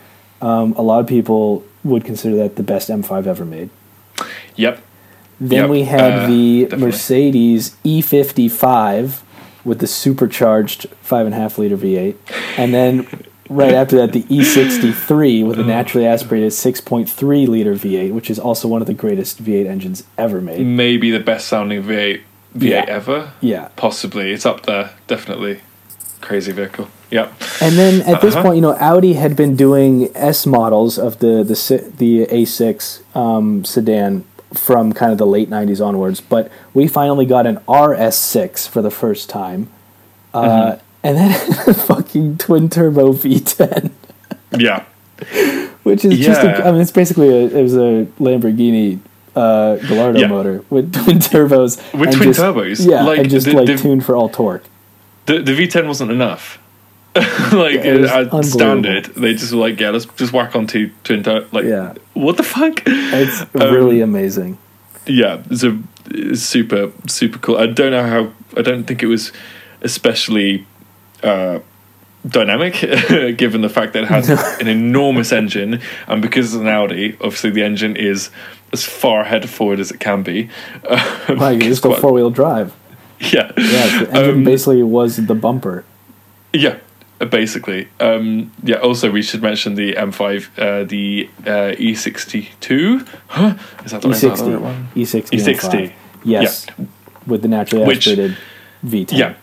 Um, 0.41 0.73
a 0.75 0.83
lot 0.83 1.01
of 1.01 1.07
people 1.07 1.65
would 1.85 2.05
consider 2.05 2.37
that 2.37 2.57
the 2.57 2.63
best 2.63 2.89
M5 2.89 3.27
ever 3.27 3.45
made. 3.45 3.71
Yep. 4.57 4.83
Then 5.41 5.69
we 5.69 5.85
had 5.85 6.25
uh, 6.25 6.27
the 6.27 6.63
definitely. 6.63 6.87
Mercedes 6.87 7.77
E55 7.85 9.23
with 9.65 9.79
the 9.81 9.87
supercharged 9.87 10.89
five 11.01 11.27
and 11.27 11.35
a 11.35 11.39
half 11.39 11.59
liter 11.59 11.77
V8, 11.77 12.17
and 12.57 12.75
then 12.75 13.07
right 13.49 13.73
after 13.75 13.97
that, 13.97 14.13
the 14.13 14.23
E63 14.25 15.47
with 15.47 15.59
a 15.59 15.63
naturally 15.65 16.07
aspirated 16.07 16.53
6.3 16.53 17.49
liter 17.49 17.75
V8, 17.75 18.13
which 18.13 18.31
is 18.31 18.39
also 18.39 18.69
one 18.69 18.81
of 18.81 18.87
the 18.87 18.95
greatest 18.95 19.43
V8 19.43 19.67
engines 19.67 20.05
ever 20.17 20.41
made. 20.41 20.65
Maybe 20.67 21.11
the 21.11 21.21
best 21.21 21.49
sounding 21.49 21.83
V8 21.83 22.21
V8 22.57 22.71
Yeah. 22.71 22.85
ever. 22.89 23.33
Yeah. 23.41 23.69
Possibly. 23.77 24.33
It's 24.33 24.47
up 24.47 24.67
there, 24.67 24.91
definitely. 25.07 25.61
Crazy 26.21 26.53
vehicle. 26.53 26.89
Yeah. 27.11 27.29
And 27.61 27.77
then 27.77 28.03
at 28.03 28.21
this 28.21 28.35
Uh-huh. 28.35 28.43
point, 28.43 28.57
you 28.57 28.63
know, 28.63 28.77
Audi 28.81 29.15
had 29.15 29.35
been 29.37 29.57
doing 29.57 30.09
S 30.15 30.47
models 30.47 30.99
of 30.99 31.21
the 31.21 31.43
the 31.45 31.91
the 31.97 32.27
A6 32.27 33.01
um, 33.15 33.65
sedan 33.65 34.25
from 34.53 34.93
kind 34.93 35.13
of 35.13 35.19
the 35.19 35.27
late 35.27 35.49
'90s 35.49 35.81
onwards, 35.81 36.21
but 36.21 36.51
we 36.75 36.87
finally 36.87 37.25
got 37.25 37.47
an 37.47 37.59
RS6 37.69 38.67
for 38.69 38.83
the 38.83 38.91
first 38.91 39.29
time, 39.31 39.69
uh, 40.35 40.43
Mm-hmm. 40.43 40.81
And 41.09 41.17
then 41.17 41.31
a 41.67 41.75
fucking 41.89 42.37
twin 42.39 42.69
turbo 42.69 43.13
V10, 43.13 43.91
Yeah. 44.59 44.85
which 45.85 46.05
is 46.05 46.19
just 46.19 46.43
Yeah. 46.43 46.63
a, 46.63 46.69
I 46.69 46.73
mean, 46.73 46.81
it's 46.83 46.91
basically 46.93 47.29
a, 47.29 47.47
it 47.47 47.63
was 47.63 47.75
a 47.75 48.07
Lamborghini. 48.21 49.01
Uh, 49.37 49.77
Gallardo 49.77 50.19
Yeah. 50.19 50.27
motor 50.27 50.65
with 50.69 50.93
twin 51.05 51.19
turbos, 51.19 51.79
With 51.97 52.11
twin 52.13 52.33
just- 52.33 52.41
turbos? 52.41 52.85
yeah, 52.91 53.05
Like, 53.05 53.21
and 53.21 53.31
just 53.31 53.47
the- 53.47 53.53
like 53.53 53.67
the- 53.67 53.77
tuned 53.77 54.05
for 54.05 54.17
all 54.17 54.29
torque. 54.29 54.65
The 55.27 55.41
the 55.41 55.53
V10 55.53 55.87
wasn't 55.87 56.11
enough. 56.11 56.59
like 57.15 57.75
Yeah, 57.75 57.85
it 57.85 58.05
uh, 58.33 58.43
standard, 58.43 59.05
they 59.15 59.35
just 59.35 59.53
were 59.53 59.61
like, 59.61 59.79
yeah, 59.81 59.91
let's 59.91 60.07
just 60.17 60.33
whack 60.33 60.57
on 60.57 60.67
two 60.67 60.91
twin 61.05 61.23
tur- 61.23 61.47
Like, 61.53 61.65
Yeah. 61.67 61.95
what 62.15 62.37
the 62.37 62.43
fuck? 62.43 62.83
It's 62.87 63.43
Um, 63.55 63.73
really 63.75 64.01
amazing. 64.01 64.59
yeah, 65.07 65.43
it's 65.51 65.63
a 65.63 65.79
it's 66.11 66.43
super 66.43 66.91
super 67.07 67.39
cool. 67.39 67.57
I 67.59 67.67
don't 67.67 67.93
know 67.93 68.03
how. 68.07 68.33
I 68.59 68.63
don't 68.63 68.85
think 68.85 69.03
it 69.03 69.07
was 69.09 69.31
especially 69.83 70.67
uh, 71.23 71.61
dynamic, 72.27 72.75
given 73.37 73.61
the 73.63 73.69
fact 73.69 73.93
that 73.95 74.05
it 74.05 74.09
has 74.09 74.29
an 74.61 74.69
enormous 74.69 75.33
engine, 75.33 75.81
and 76.07 76.23
because 76.23 76.47
it's 76.55 76.61
an 76.61 76.69
Audi, 76.69 77.15
obviously 77.21 77.51
the 77.51 77.63
engine 77.63 77.97
is 77.97 78.31
as 78.73 78.85
far 78.85 79.23
ahead 79.23 79.49
forward 79.49 79.81
as 79.81 79.91
it 79.91 80.01
can 80.01 80.23
be. 80.23 80.49
Um, 81.31 81.43
it's 81.61 81.67
it's 81.67 81.81
the 81.81 81.89
quite- 81.91 82.01
four 82.01 82.13
wheel 82.13 82.31
drive. 82.31 82.75
yeah, 83.21 83.53
Yeah, 83.57 84.05
the 84.05 84.09
engine 84.13 84.31
Um, 84.39 84.45
basically 84.45 84.83
was 84.83 85.17
the 85.17 85.35
bumper. 85.35 85.85
Yeah, 86.53 86.77
uh, 87.21 87.27
basically. 87.27 87.89
Um, 88.01 88.51
yeah. 88.63 88.77
Also, 88.77 89.11
we 89.11 89.23
should 89.23 89.43
mention 89.43 89.75
the 89.75 89.93
M5, 89.95 90.49
uh, 90.59 90.85
the 90.85 91.29
uh, 91.45 91.75
E62. 91.77 93.07
Huh? 93.27 93.55
Is 93.85 93.91
that 93.93 94.03
the 94.03 94.09
is 94.11 94.21
that 94.23 94.39
E60, 94.39 94.61
one? 94.61 94.89
E60, 94.95 95.31
E60. 95.31 95.55
M5. 95.55 95.93
Yes, 96.25 96.67
with 97.27 97.43
the 97.43 97.49
naturally 97.49 97.85
Which- 97.87 98.07
aspirated 98.07 98.37
V10. 98.87 99.19
Yeah. 99.19 99.35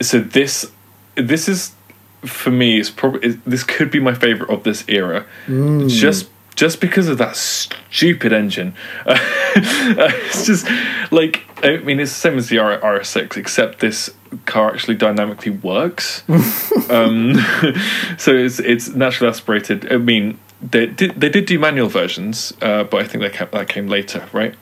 So 0.00 0.20
this, 0.20 0.70
this 1.14 1.48
is 1.48 1.74
for 2.22 2.50
me. 2.50 2.78
It's 2.80 2.90
probably 2.90 3.40
this 3.46 3.64
could 3.64 3.90
be 3.90 4.00
my 4.00 4.14
favorite 4.14 4.50
of 4.50 4.64
this 4.64 4.84
era. 4.88 5.26
Mm. 5.46 5.88
Just 5.88 6.28
just 6.56 6.80
because 6.80 7.08
of 7.08 7.18
that 7.18 7.36
stupid 7.36 8.32
engine. 8.32 8.74
it's 9.06 10.46
just 10.46 10.66
like 11.10 11.44
I 11.62 11.78
mean, 11.78 12.00
it's 12.00 12.12
the 12.12 12.18
same 12.18 12.38
as 12.38 12.48
the 12.48 12.58
R- 12.58 12.78
RS6, 12.78 13.36
except 13.36 13.80
this 13.80 14.10
car 14.46 14.72
actually 14.72 14.96
dynamically 14.96 15.52
works. 15.52 16.22
um, 16.90 17.34
so 18.18 18.34
it's 18.34 18.60
it's 18.60 18.88
naturally 18.90 19.30
aspirated. 19.30 19.92
I 19.92 19.96
mean, 19.96 20.38
they 20.60 20.86
did 20.86 21.20
they 21.20 21.28
did 21.28 21.46
do 21.46 21.58
manual 21.58 21.88
versions, 21.88 22.52
uh, 22.62 22.84
but 22.84 23.00
I 23.02 23.04
think 23.06 23.22
that 23.22 23.32
came, 23.32 23.48
that 23.52 23.68
came 23.68 23.88
later, 23.88 24.28
right? 24.32 24.54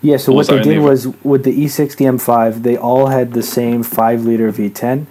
Yeah, 0.00 0.16
so 0.16 0.32
Or 0.32 0.36
what 0.36 0.46
they 0.46 0.62
did 0.62 0.78
was 0.78 1.08
with 1.24 1.42
the 1.42 1.50
E 1.50 1.66
E60 1.66 2.18
M5, 2.18 2.62
they 2.62 2.76
all 2.76 3.06
had 3.06 3.32
the 3.32 3.42
same 3.42 3.82
five 3.82 4.24
liter 4.24 4.52
V10. 4.52 5.06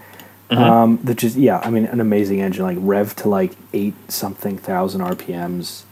Mm-hmm. 0.50 0.64
Um, 0.64 0.98
which 1.00 1.24
is 1.26 1.36
yeah, 1.38 1.60
I 1.64 1.70
mean 1.70 1.86
an 1.86 2.00
amazing 2.00 2.40
engine, 2.42 2.64
like 2.64 2.78
rev 2.80 3.16
to 3.18 3.30
like 3.30 3.52
eight 3.74 3.96
something 4.10 4.58
thousand 4.58 5.02
RPMs. 5.02 5.84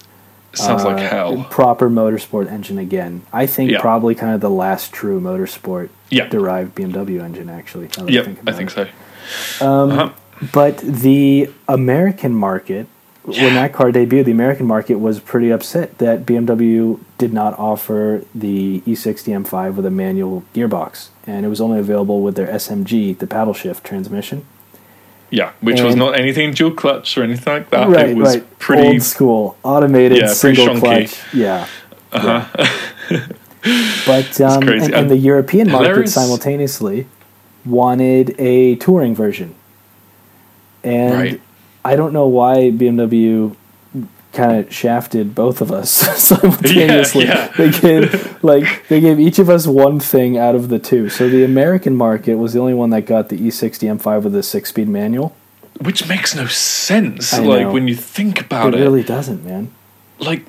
Sounds 0.54 0.86
like 0.86 0.96
Uh, 0.98 1.10
hell. 1.10 1.46
Proper 1.50 1.90
motorsport 1.90 2.50
engine 2.50 2.78
again. 2.78 3.24
I 3.34 3.46
think 3.46 3.72
Yeah. 3.72 3.82
probably 3.82 4.16
kind 4.16 4.34
of 4.34 4.40
the 4.40 4.50
last 4.50 4.94
true 4.94 5.20
motorsport 5.20 5.90
Yeah. 6.10 6.28
derived 6.30 6.74
BMW 6.76 7.22
engine 7.22 7.50
actually. 7.50 7.90
now 7.98 8.06
that 8.06 8.12
Yep, 8.14 8.28
I 8.48 8.52
think 8.54 8.72
it. 8.78 8.88
so. 9.60 9.68
Um, 9.70 9.92
Uh-huh. 9.92 10.10
But 10.54 10.78
the 10.78 11.50
American 11.68 12.34
market, 12.34 12.88
when 13.26 13.56
that 13.56 13.74
car 13.74 13.92
debuted, 13.92 14.26
the 14.26 14.32
American 14.32 14.66
market 14.66 14.96
was 14.96 15.20
pretty 15.20 15.50
upset 15.52 15.98
that 15.98 16.26
BMW 16.26 17.00
did 17.18 17.34
not 17.34 17.58
offer 17.58 18.24
the 18.36 18.82
E 18.86 18.94
E60 18.94 19.46
M5 19.46 19.76
with 19.76 19.86
a 19.86 19.92
manual 19.92 20.44
gearbox, 20.54 21.10
and 21.26 21.46
it 21.46 21.50
was 21.50 21.60
only 21.60 21.80
available 21.80 22.22
with 22.22 22.36
their 22.36 22.48
SMG, 22.48 23.18
the 23.18 23.28
paddle 23.28 23.54
shift 23.54 23.84
transmission. 23.84 24.46
Yeah, 25.32 25.54
which 25.60 25.82
was 25.82 25.96
not 25.96 26.18
anything 26.18 26.52
dual 26.54 26.72
clutch 26.72 27.18
or 27.18 27.24
anything 27.24 27.52
like 27.52 27.70
that. 27.72 27.90
right, 27.90 28.10
it 28.10 28.16
was 28.16 28.38
right. 28.38 28.60
pretty. 28.60 28.88
old 28.88 29.02
school, 29.02 29.58
automated, 29.64 30.20
Yeah, 30.20 30.28
single 30.28 30.80
clutch. 30.80 31.20
Yeah. 31.34 31.68
Uh-huh. 32.12 32.68
But 34.06 34.40
um, 34.42 34.70
and, 34.70 34.94
and 34.94 35.10
the 35.10 35.18
European 35.18 35.72
market 35.72 35.88
hilarious- 35.88 36.14
simultaneously 36.14 37.08
wanted 37.66 38.40
a 38.40 38.76
touring 38.76 39.16
version, 39.16 39.56
and 40.84 41.14
Right. 41.16 41.42
I 41.86 41.96
don't 41.96 42.12
know 42.14 42.28
why 42.28 42.72
BMW 42.72 43.56
kind 44.34 44.60
of 44.60 44.74
shafted 44.74 45.34
both 45.34 45.62
of 45.62 45.72
us 45.72 45.90
simultaneously. 46.22 47.24
yeah. 47.26 47.48
They 47.58 47.70
gave 47.72 48.44
like 48.44 48.88
they 48.90 49.00
gave 49.00 49.20
each 49.20 49.40
of 49.40 49.50
us 49.50 49.66
one 49.68 50.00
thing 50.02 50.38
out 50.38 50.56
of 50.56 50.68
the 50.70 50.80
two. 50.80 51.08
So 51.10 51.30
the 51.30 51.44
American 51.46 51.96
market 51.96 52.36
was 52.36 52.52
the 52.54 52.60
only 52.60 52.74
one 52.74 52.90
that 52.90 53.04
got 53.06 53.30
the 53.30 53.38
E 53.38 53.48
E60 53.50 53.98
M5 54.00 54.24
with 54.24 54.36
a 54.36 54.44
six-speed 54.44 54.90
manual. 54.90 55.34
Which 55.80 56.08
makes 56.08 56.36
no 56.36 56.48
sense. 56.48 57.34
I 57.34 57.40
like 57.40 57.62
know. 57.62 57.72
when 57.74 57.88
you 57.88 57.96
think 57.96 58.42
about 58.42 58.74
it 58.74 58.80
it. 58.80 58.84
really 58.84 59.04
doesn't, 59.04 59.46
man. 59.46 59.72
Like, 60.20 60.44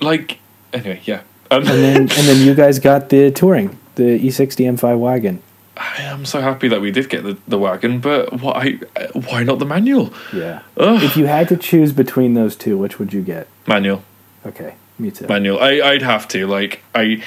like. 0.00 0.38
Anyway, 0.72 1.00
yeah. 1.04 1.22
Um, 1.50 1.60
And 1.60 1.68
then 1.68 1.96
and 2.02 2.10
then 2.10 2.46
you 2.46 2.54
guys 2.62 2.78
got 2.78 3.08
the 3.08 3.30
touring, 3.30 3.78
the 3.94 4.14
E 4.16 4.28
E60 4.28 4.66
M5 4.78 4.98
wagon. 4.98 5.42
I 5.76 6.02
am 6.02 6.24
so 6.24 6.40
happy 6.40 6.68
that 6.68 6.80
we 6.80 6.90
did 6.90 7.08
get 7.08 7.24
the, 7.24 7.36
the 7.48 7.58
wagon, 7.58 7.98
but 8.00 8.40
why? 8.40 8.78
Why 9.12 9.42
not 9.42 9.58
the 9.58 9.64
manual? 9.64 10.12
Yeah. 10.32 10.62
Ugh. 10.76 11.02
If 11.02 11.16
you 11.16 11.26
had 11.26 11.48
to 11.48 11.56
choose 11.56 11.92
between 11.92 12.34
those 12.34 12.54
two, 12.54 12.78
which 12.78 12.98
would 12.98 13.12
you 13.12 13.22
get? 13.22 13.48
Manual. 13.66 14.04
Okay, 14.46 14.74
me 14.98 15.10
too. 15.10 15.26
manual. 15.26 15.58
I, 15.58 15.80
I'd 15.80 16.02
have 16.02 16.28
to 16.28 16.46
like 16.46 16.82
I, 16.94 17.22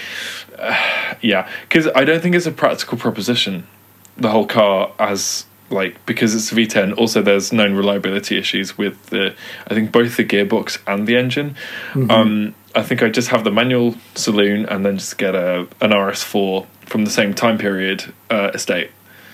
uh, 0.57 1.15
yeah, 1.21 1.49
because 1.63 1.87
I 1.95 2.05
don't 2.05 2.21
think 2.21 2.35
it's 2.35 2.45
a 2.45 2.51
practical 2.51 2.97
proposition. 2.97 3.67
The 4.15 4.29
whole 4.29 4.47
car 4.47 4.93
as 4.97 5.45
like 5.69 6.03
because 6.05 6.33
it's 6.33 6.51
a 6.51 6.55
V10. 6.55 6.97
Also, 6.97 7.21
there's 7.21 7.51
known 7.51 7.75
reliability 7.75 8.37
issues 8.37 8.77
with 8.77 9.07
the 9.07 9.35
I 9.67 9.73
think 9.73 9.91
both 9.91 10.17
the 10.17 10.23
gearbox 10.23 10.79
and 10.87 11.07
the 11.07 11.17
engine. 11.17 11.55
Mm-hmm. 11.93 12.11
Um, 12.11 12.55
I 12.75 12.83
think 12.83 13.01
I'd 13.01 13.13
just 13.13 13.29
have 13.29 13.43
the 13.43 13.51
manual 13.51 13.95
saloon 14.15 14.65
and 14.67 14.85
then 14.85 14.97
just 14.97 15.17
get 15.17 15.35
a 15.35 15.67
an 15.81 15.91
RS4 15.91 16.65
from 16.87 17.05
the 17.05 17.11
same 17.11 17.33
time 17.33 17.57
period 17.57 18.13
uh, 18.29 18.51
estate. 18.53 18.91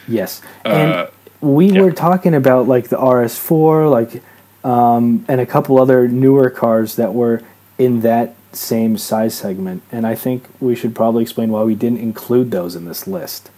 Yes, 0.08 0.42
Uh, 0.66 0.70
and 0.70 1.10
we 1.40 1.68
yeah. 1.68 1.82
were 1.82 1.92
talking 1.92 2.34
about 2.34 2.68
like 2.68 2.90
the 2.90 2.98
RS4, 2.98 3.90
like, 3.90 4.22
um, 4.66 5.26
and 5.28 5.40
a 5.40 5.46
couple 5.46 5.80
other 5.80 6.08
newer 6.08 6.50
cars 6.50 6.96
that 6.96 7.14
were 7.14 7.42
in 7.78 8.02
that 8.02 8.36
same 8.52 8.98
size 8.98 9.34
segment, 9.34 9.82
and 9.92 10.06
I 10.06 10.16
think 10.16 10.46
we 10.60 10.76
should 10.76 10.96
probably 10.96 11.24
explain 11.24 11.52
why 11.52 11.64
we 11.64 11.76
didn't 11.76 12.00
include 12.00 12.52
those 12.52 12.76
in 12.76 12.86
this 12.86 13.08
list. 13.08 13.50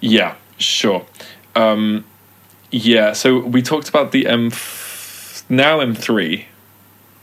Yeah, 0.00 0.34
sure. 0.58 1.06
Um, 1.54 2.04
yeah, 2.70 3.12
so 3.12 3.38
we 3.38 3.62
talked 3.62 3.88
about 3.88 4.12
the 4.12 4.26
M 4.26 4.50
now 5.48 5.78
M3, 5.80 6.44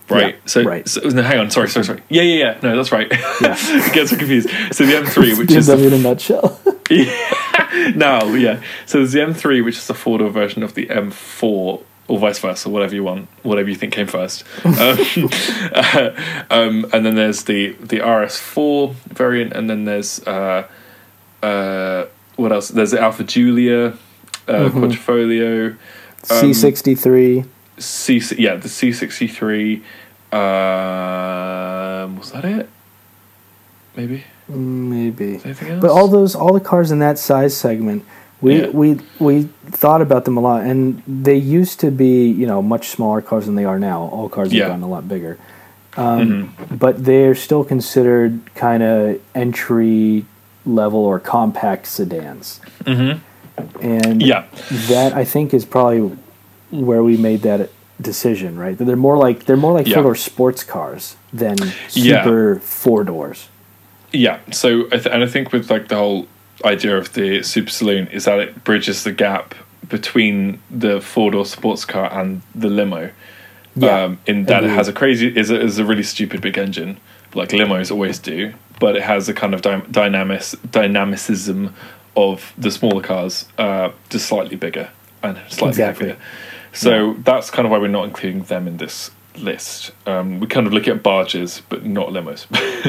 right? 0.09 0.35
Yeah, 0.35 0.41
so, 0.45 0.63
right. 0.63 0.87
so 0.87 1.01
no, 1.01 1.21
hang 1.21 1.39
on, 1.39 1.51
sorry, 1.51 1.69
sorry, 1.69 1.85
sorry. 1.85 2.01
Yeah, 2.09 2.21
yeah, 2.23 2.45
yeah. 2.45 2.59
No, 2.61 2.75
that's 2.75 2.91
right. 2.91 3.07
Yeah. 3.41 3.89
Get 3.93 4.09
so 4.09 4.17
confused. 4.17 4.49
So 4.71 4.85
the 4.85 4.93
M3, 4.93 5.37
which 5.37 5.51
is 5.51 5.67
the, 5.67 5.85
in 5.85 5.93
a 5.93 5.97
nutshell. 5.99 6.59
yeah, 6.89 7.93
now, 7.95 8.25
yeah. 8.33 8.61
So 8.85 8.99
there's 8.99 9.13
the 9.13 9.19
M3, 9.19 9.63
which 9.63 9.77
is 9.77 9.87
the 9.87 9.93
four 9.93 10.19
door 10.19 10.29
version 10.29 10.63
of 10.63 10.73
the 10.73 10.85
M4. 10.87 11.83
Or 12.09 12.17
vice 12.17 12.39
versa, 12.39 12.69
whatever 12.69 12.95
you 12.95 13.03
want, 13.03 13.27
whatever 13.43 13.67
you 13.67 13.75
think 13.75 13.91
came 13.91 14.07
first. 14.07 14.45
Um, 14.63 14.97
um, 16.49 16.85
and 16.93 17.05
then 17.05 17.15
there's 17.15 17.43
the 17.43 17.73
the 17.81 17.97
RS4 17.99 18.93
variant, 18.93 19.51
and 19.51 19.69
then 19.69 19.83
there's 19.83 20.25
uh, 20.25 20.69
uh, 21.43 22.05
what 22.37 22.53
else? 22.53 22.69
There's 22.69 22.91
the 22.91 23.01
Alfa 23.01 23.25
Giulia, 23.25 23.87
uh, 23.87 23.93
Mm-hmm. 24.47 24.83
Quadrifoglio, 24.85 25.77
C63. 26.23 27.45
C 27.77 28.21
yeah 28.37 28.55
the 28.55 28.69
C 28.69 28.91
sixty 28.91 29.27
three. 29.27 29.83
Um, 30.31 32.17
was 32.17 32.31
that 32.31 32.43
it? 32.45 32.69
Maybe 33.95 34.23
Maybe. 34.47 35.39
anything 35.43 35.69
else? 35.71 35.81
But 35.81 35.91
all 35.91 36.07
those, 36.07 36.35
all 36.35 36.53
the 36.53 36.59
cars 36.59 36.91
in 36.91 36.99
that 36.99 37.17
size 37.19 37.55
segment, 37.57 38.03
we 38.41 38.61
Yeah. 38.61 38.69
we 38.69 38.99
we 39.19 39.43
thought 39.71 40.01
about 40.01 40.25
them 40.25 40.37
a 40.37 40.41
lot, 40.41 40.61
and 40.63 41.01
they 41.07 41.35
used 41.35 41.79
to 41.81 41.91
be, 41.91 42.27
you 42.29 42.45
know, 42.47 42.61
much 42.61 42.89
smaller 42.89 43.21
cars 43.21 43.45
than 43.45 43.55
they 43.55 43.65
are 43.65 43.79
now. 43.79 44.03
All 44.03 44.29
cars 44.29 44.53
Yeah. 44.53 44.63
have 44.63 44.69
gotten 44.73 44.83
a 44.83 44.87
lot 44.89 45.07
bigger, 45.07 45.37
um, 45.97 46.53
but 46.71 47.03
they're 47.05 47.35
still 47.35 47.63
considered 47.63 48.39
kind 48.55 48.83
of 48.83 49.19
entry 49.35 50.25
level 50.65 50.99
or 50.99 51.19
compact 51.19 51.87
sedans. 51.87 52.59
Mhm. 52.85 53.19
And 53.81 54.21
Yeah. 54.21 54.43
that 54.89 55.13
I 55.13 55.23
think 55.25 55.53
is 55.53 55.65
probably 55.65 56.11
where 56.71 57.03
we 57.03 57.17
made 57.17 57.41
that 57.41 57.69
decision, 57.99 58.57
right? 58.57 58.77
They're 58.77 58.95
more 58.95 59.17
like 59.17 59.45
they're 59.45 59.57
more 59.57 59.73
like 59.73 59.87
yeah. 59.87 59.95
four 59.95 60.03
door 60.03 60.15
sports 60.15 60.63
cars 60.63 61.15
than 61.33 61.57
super 61.87 62.53
yeah. 62.53 62.59
four 62.59 63.03
doors. 63.03 63.49
Yeah. 64.11 64.39
So 64.51 64.85
I 64.87 64.97
th- 64.97 65.07
and 65.07 65.23
I 65.23 65.27
think 65.27 65.51
with 65.51 65.69
like 65.69 65.87
the 65.87 65.95
whole 65.95 66.27
idea 66.65 66.97
of 66.97 67.13
the 67.13 67.43
super 67.43 67.69
saloon 67.69 68.07
is 68.07 68.25
that 68.25 68.39
it 68.39 68.63
bridges 68.63 69.03
the 69.03 69.11
gap 69.11 69.55
between 69.87 70.59
the 70.69 71.01
four 71.01 71.31
door 71.31 71.45
sports 71.45 71.85
car 71.85 72.11
and 72.13 72.41
the 72.53 72.69
limo. 72.69 73.11
Yeah, 73.75 74.05
um, 74.05 74.19
in 74.25 74.45
that 74.45 74.63
it 74.63 74.71
has 74.71 74.87
a 74.87 74.93
crazy 74.93 75.27
is 75.27 75.51
a, 75.51 75.61
is 75.61 75.77
a 75.77 75.85
really 75.85 76.01
stupid 76.01 76.41
big 76.41 76.57
engine 76.57 76.97
like 77.35 77.49
limos 77.49 77.91
always 77.91 78.19
do, 78.19 78.53
but 78.79 78.95
it 78.95 79.03
has 79.03 79.29
a 79.29 79.33
kind 79.33 79.53
of 79.53 79.61
dy- 79.61 79.83
dynamic 79.91 80.41
dynamicism 80.71 81.73
of 82.15 82.53
the 82.57 82.71
smaller 82.71 83.01
cars, 83.01 83.45
uh, 83.57 83.91
just 84.09 84.25
slightly 84.25 84.55
bigger 84.55 84.89
and 85.21 85.37
slightly 85.49 85.69
exactly. 85.69 86.07
heavier. 86.09 86.25
So 86.77 87.11
yeah. 87.11 87.17
that's 87.23 87.49
kind 87.49 87.65
of 87.65 87.71
why 87.71 87.79
we're 87.79 87.87
not 87.87 88.05
including 88.05 88.43
them 88.43 88.67
in 88.67 88.77
this 88.77 89.11
list. 89.37 89.91
Um, 90.05 90.39
we 90.39 90.47
kind 90.47 90.67
of 90.67 90.73
look 90.73 90.87
at 90.87 91.01
barges, 91.01 91.61
but 91.69 91.85
not 91.85 92.09
limos. 92.09 92.45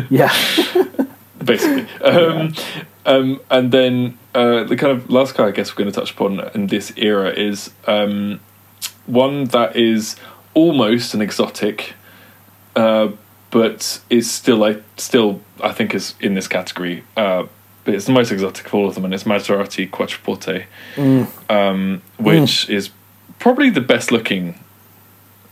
yeah. 0.10 0.32
Basically. 1.42 1.86
Um, 2.02 2.54
yeah. 2.54 2.84
Um, 3.06 3.40
and 3.50 3.72
then 3.72 4.18
uh, 4.34 4.64
the 4.64 4.76
kind 4.76 4.92
of 4.92 5.08
last 5.08 5.34
car 5.34 5.48
I 5.48 5.50
guess 5.50 5.72
we're 5.72 5.78
going 5.78 5.92
to 5.92 5.98
touch 5.98 6.10
upon 6.10 6.40
in 6.54 6.66
this 6.66 6.92
era 6.96 7.30
is 7.30 7.70
um, 7.86 8.40
one 9.06 9.44
that 9.46 9.76
is 9.76 10.16
almost 10.52 11.14
an 11.14 11.22
exotic, 11.22 11.94
uh, 12.76 13.08
but 13.50 14.00
is 14.10 14.30
still 14.30 14.62
I 14.62 14.82
still 14.98 15.40
I 15.62 15.72
think 15.72 15.94
is 15.94 16.14
in 16.20 16.34
this 16.34 16.48
category. 16.48 17.04
Uh, 17.16 17.46
but 17.84 17.94
it's 17.94 18.04
the 18.04 18.12
most 18.12 18.30
exotic 18.30 18.66
of 18.66 18.74
all 18.74 18.86
of 18.86 18.94
them, 18.94 19.06
and 19.06 19.14
it's 19.14 19.24
Maserati 19.24 19.88
Quattroporte, 19.88 20.66
mm. 20.96 21.50
um, 21.50 22.02
which 22.18 22.66
mm. 22.66 22.70
is 22.70 22.90
probably 23.38 23.70
the 23.70 23.80
best 23.80 24.12
looking. 24.12 24.58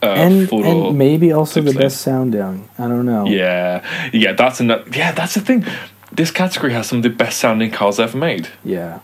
Uh, 0.03 0.07
and, 0.07 0.53
and 0.53 0.99
maybe 0.99 1.33
also 1.33 1.61
the 1.61 1.73
best 1.73 2.03
sounding. 2.03 2.69
I 2.79 2.87
don't 2.87 3.07
know. 3.07 3.27
Yeah, 3.27 4.11
yeah, 4.13 4.33
that's 4.33 4.61
another. 4.61 4.85
Yeah, 4.95 5.13
that's 5.13 5.35
the 5.35 5.41
thing. 5.41 5.65
This 6.13 6.31
category 6.31 6.73
has 6.73 6.89
some 6.89 6.99
of 6.99 7.03
the 7.03 7.11
best 7.11 7.39
sounding 7.39 7.71
cars 7.71 7.99
ever 7.99 8.17
made. 8.17 8.49
Yeah, 8.63 9.01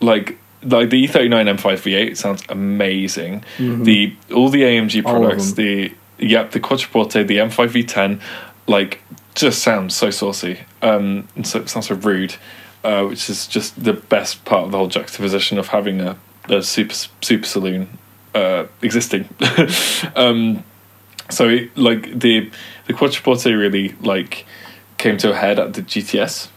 like 0.00 0.38
like 0.64 0.90
the 0.90 1.06
E39 1.06 1.56
M5 1.56 1.58
V8 1.58 2.16
sounds 2.16 2.42
amazing. 2.48 3.44
Mm-hmm. 3.58 3.84
The 3.84 4.14
all 4.34 4.48
the 4.48 4.62
AMG 4.62 5.02
products, 5.02 5.52
the 5.52 5.92
yep, 6.18 6.52
the 6.52 6.60
Quattroporte, 6.60 7.26
the 7.26 7.38
M5 7.38 7.68
V10, 7.68 8.20
like 8.66 9.02
just 9.34 9.62
sounds 9.62 9.96
so 9.96 10.10
saucy. 10.10 10.60
Um, 10.82 11.28
and 11.36 11.46
so 11.46 11.60
it 11.60 11.68
sounds 11.68 11.88
so 11.88 11.94
rude, 11.94 12.36
uh, 12.84 13.04
which 13.04 13.28
is 13.28 13.46
just 13.46 13.82
the 13.82 13.94
best 13.94 14.44
part 14.44 14.66
of 14.66 14.72
the 14.72 14.78
whole 14.78 14.88
juxtaposition 14.88 15.58
of 15.58 15.68
having 15.68 16.00
a, 16.00 16.16
a 16.48 16.62
super 16.62 16.94
super 17.20 17.46
saloon 17.46 17.98
uh, 18.34 18.66
existing. 18.80 19.28
um, 20.16 20.64
so 21.30 21.48
it, 21.48 21.76
like 21.76 22.18
the 22.18 22.50
the 22.86 22.92
Quattroporte 22.92 23.56
really 23.56 23.94
like 24.00 24.46
came 24.98 25.16
to 25.18 25.30
a 25.32 25.34
head 25.34 25.58
at 25.58 25.74
the 25.74 25.82
GTS. 25.82 26.48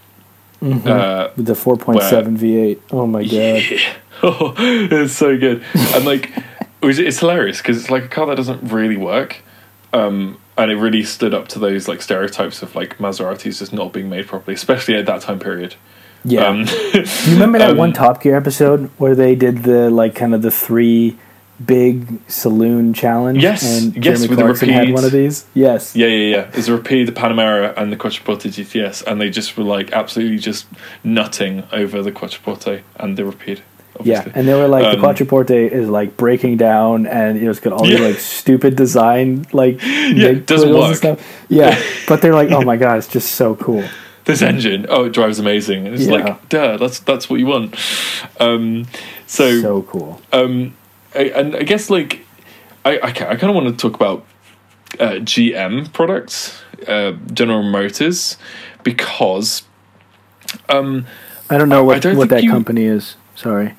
Mm-hmm. 0.61 0.87
Uh, 0.87 1.29
With 1.35 1.45
the 1.47 1.53
4.7 1.53 2.37
V8. 2.37 2.79
Oh 2.91 3.05
my 3.07 3.23
god. 3.23 3.31
Yeah. 3.31 3.93
Oh, 4.23 4.53
it's 4.57 5.13
so 5.13 5.37
good. 5.37 5.61
and 5.73 6.05
like 6.05 6.31
it's 6.81 7.19
hilarious 7.19 7.57
because 7.57 7.77
it's 7.77 7.89
like 7.89 8.05
a 8.05 8.07
car 8.07 8.25
that 8.27 8.35
doesn't 8.35 8.71
really 8.71 8.97
work. 8.97 9.41
Um, 9.91 10.39
and 10.57 10.71
it 10.71 10.75
really 10.75 11.03
stood 11.03 11.33
up 11.33 11.47
to 11.49 11.59
those 11.59 11.87
like 11.87 12.01
stereotypes 12.01 12.61
of 12.61 12.75
like 12.75 12.97
Maseratis 12.97 13.59
just 13.59 13.73
not 13.73 13.91
being 13.91 14.09
made 14.09 14.27
properly, 14.27 14.55
especially 14.55 14.95
at 14.95 15.05
that 15.05 15.21
time 15.21 15.39
period. 15.39 15.75
Yeah. 16.25 16.47
Um, 16.47 16.65
you 16.93 17.05
remember 17.33 17.59
that 17.59 17.71
um, 17.71 17.77
one 17.77 17.93
Top 17.93 18.21
Gear 18.21 18.35
episode 18.35 18.89
where 18.97 19.15
they 19.15 19.35
did 19.35 19.63
the 19.63 19.89
like 19.89 20.15
kind 20.15 20.33
of 20.33 20.41
the 20.41 20.51
three 20.51 21.17
big 21.63 22.19
saloon 22.29 22.93
challenge? 22.93 23.41
Yes. 23.41 23.63
And 23.63 24.03
yes, 24.03 24.27
with 24.27 24.39
Clarkson 24.39 24.67
the 24.67 24.73
Rapide. 24.73 24.87
had 24.87 24.93
one 24.95 25.05
of 25.05 25.11
these. 25.11 25.45
Yes. 25.53 25.95
Yeah, 25.95 26.07
yeah, 26.07 26.35
yeah. 26.35 26.51
It's 26.53 26.67
a 26.67 26.73
repeat 26.73 27.05
the 27.05 27.11
Panamera, 27.11 27.73
and 27.77 27.91
the 27.91 27.97
Quattroporte 27.97 28.41
GTS, 28.41 29.05
and 29.05 29.21
they 29.21 29.29
just 29.29 29.55
were 29.55 29.63
like 29.63 29.91
absolutely 29.91 30.39
just 30.39 30.65
nutting 31.03 31.63
over 31.71 32.01
the 32.01 32.11
Quattroporte 32.11 32.81
and 32.95 33.17
the 33.17 33.25
Rapide. 33.25 33.61
Obviously. 33.97 34.31
Yeah, 34.31 34.37
and 34.37 34.47
they 34.47 34.53
were 34.53 34.67
like 34.67 34.83
um, 34.83 34.99
the 34.99 35.07
Quattroporte 35.07 35.71
is 35.71 35.87
like 35.87 36.17
breaking 36.17 36.57
down, 36.57 37.05
and 37.05 37.37
you 37.37 37.43
know 37.43 37.45
it 37.45 37.49
was 37.49 37.59
got 37.59 37.73
all 37.73 37.85
yeah. 37.85 37.97
these 37.97 38.07
like 38.07 38.19
stupid 38.19 38.75
design 38.75 39.45
like 39.53 39.81
yeah, 39.83 40.29
it 40.29 40.47
doesn't 40.47 40.73
work. 40.73 40.97
stuff. 40.97 41.45
Yeah, 41.49 41.81
but 42.07 42.21
they're 42.21 42.33
like, 42.33 42.51
oh 42.51 42.61
my 42.61 42.75
god, 42.77 42.97
it's 42.97 43.07
just 43.07 43.33
so 43.33 43.55
cool. 43.55 43.85
This 44.25 44.41
engine, 44.41 44.87
oh, 44.89 45.05
it 45.05 45.13
drives 45.13 45.37
amazing. 45.37 45.85
And 45.85 45.95
It's 45.95 46.05
yeah. 46.05 46.11
like, 46.11 46.49
duh, 46.49 46.77
that's 46.77 46.99
that's 46.99 47.29
what 47.29 47.39
you 47.39 47.45
want. 47.45 47.75
Um, 48.39 48.87
so 49.27 49.61
so 49.61 49.81
cool. 49.83 50.21
Um, 50.33 50.75
I, 51.13 51.25
and 51.25 51.55
I 51.55 51.63
guess 51.63 51.89
like 51.89 52.25
I 52.83 52.97
I, 52.97 53.07
I 53.07 53.11
kind 53.11 53.43
of 53.43 53.55
want 53.55 53.67
to 53.67 53.75
talk 53.75 53.95
about 53.95 54.25
uh, 54.99 55.19
GM 55.21 55.91
products, 55.93 56.59
uh, 56.87 57.13
General 57.33 57.63
Motors, 57.63 58.37
because 58.83 59.63
um, 60.69 61.05
I 61.49 61.57
don't 61.57 61.69
know 61.69 61.83
what 61.83 62.03
what 62.05 62.29
that 62.29 62.43
you, 62.43 62.51
company 62.51 62.85
is. 62.85 63.15
Sorry. 63.35 63.75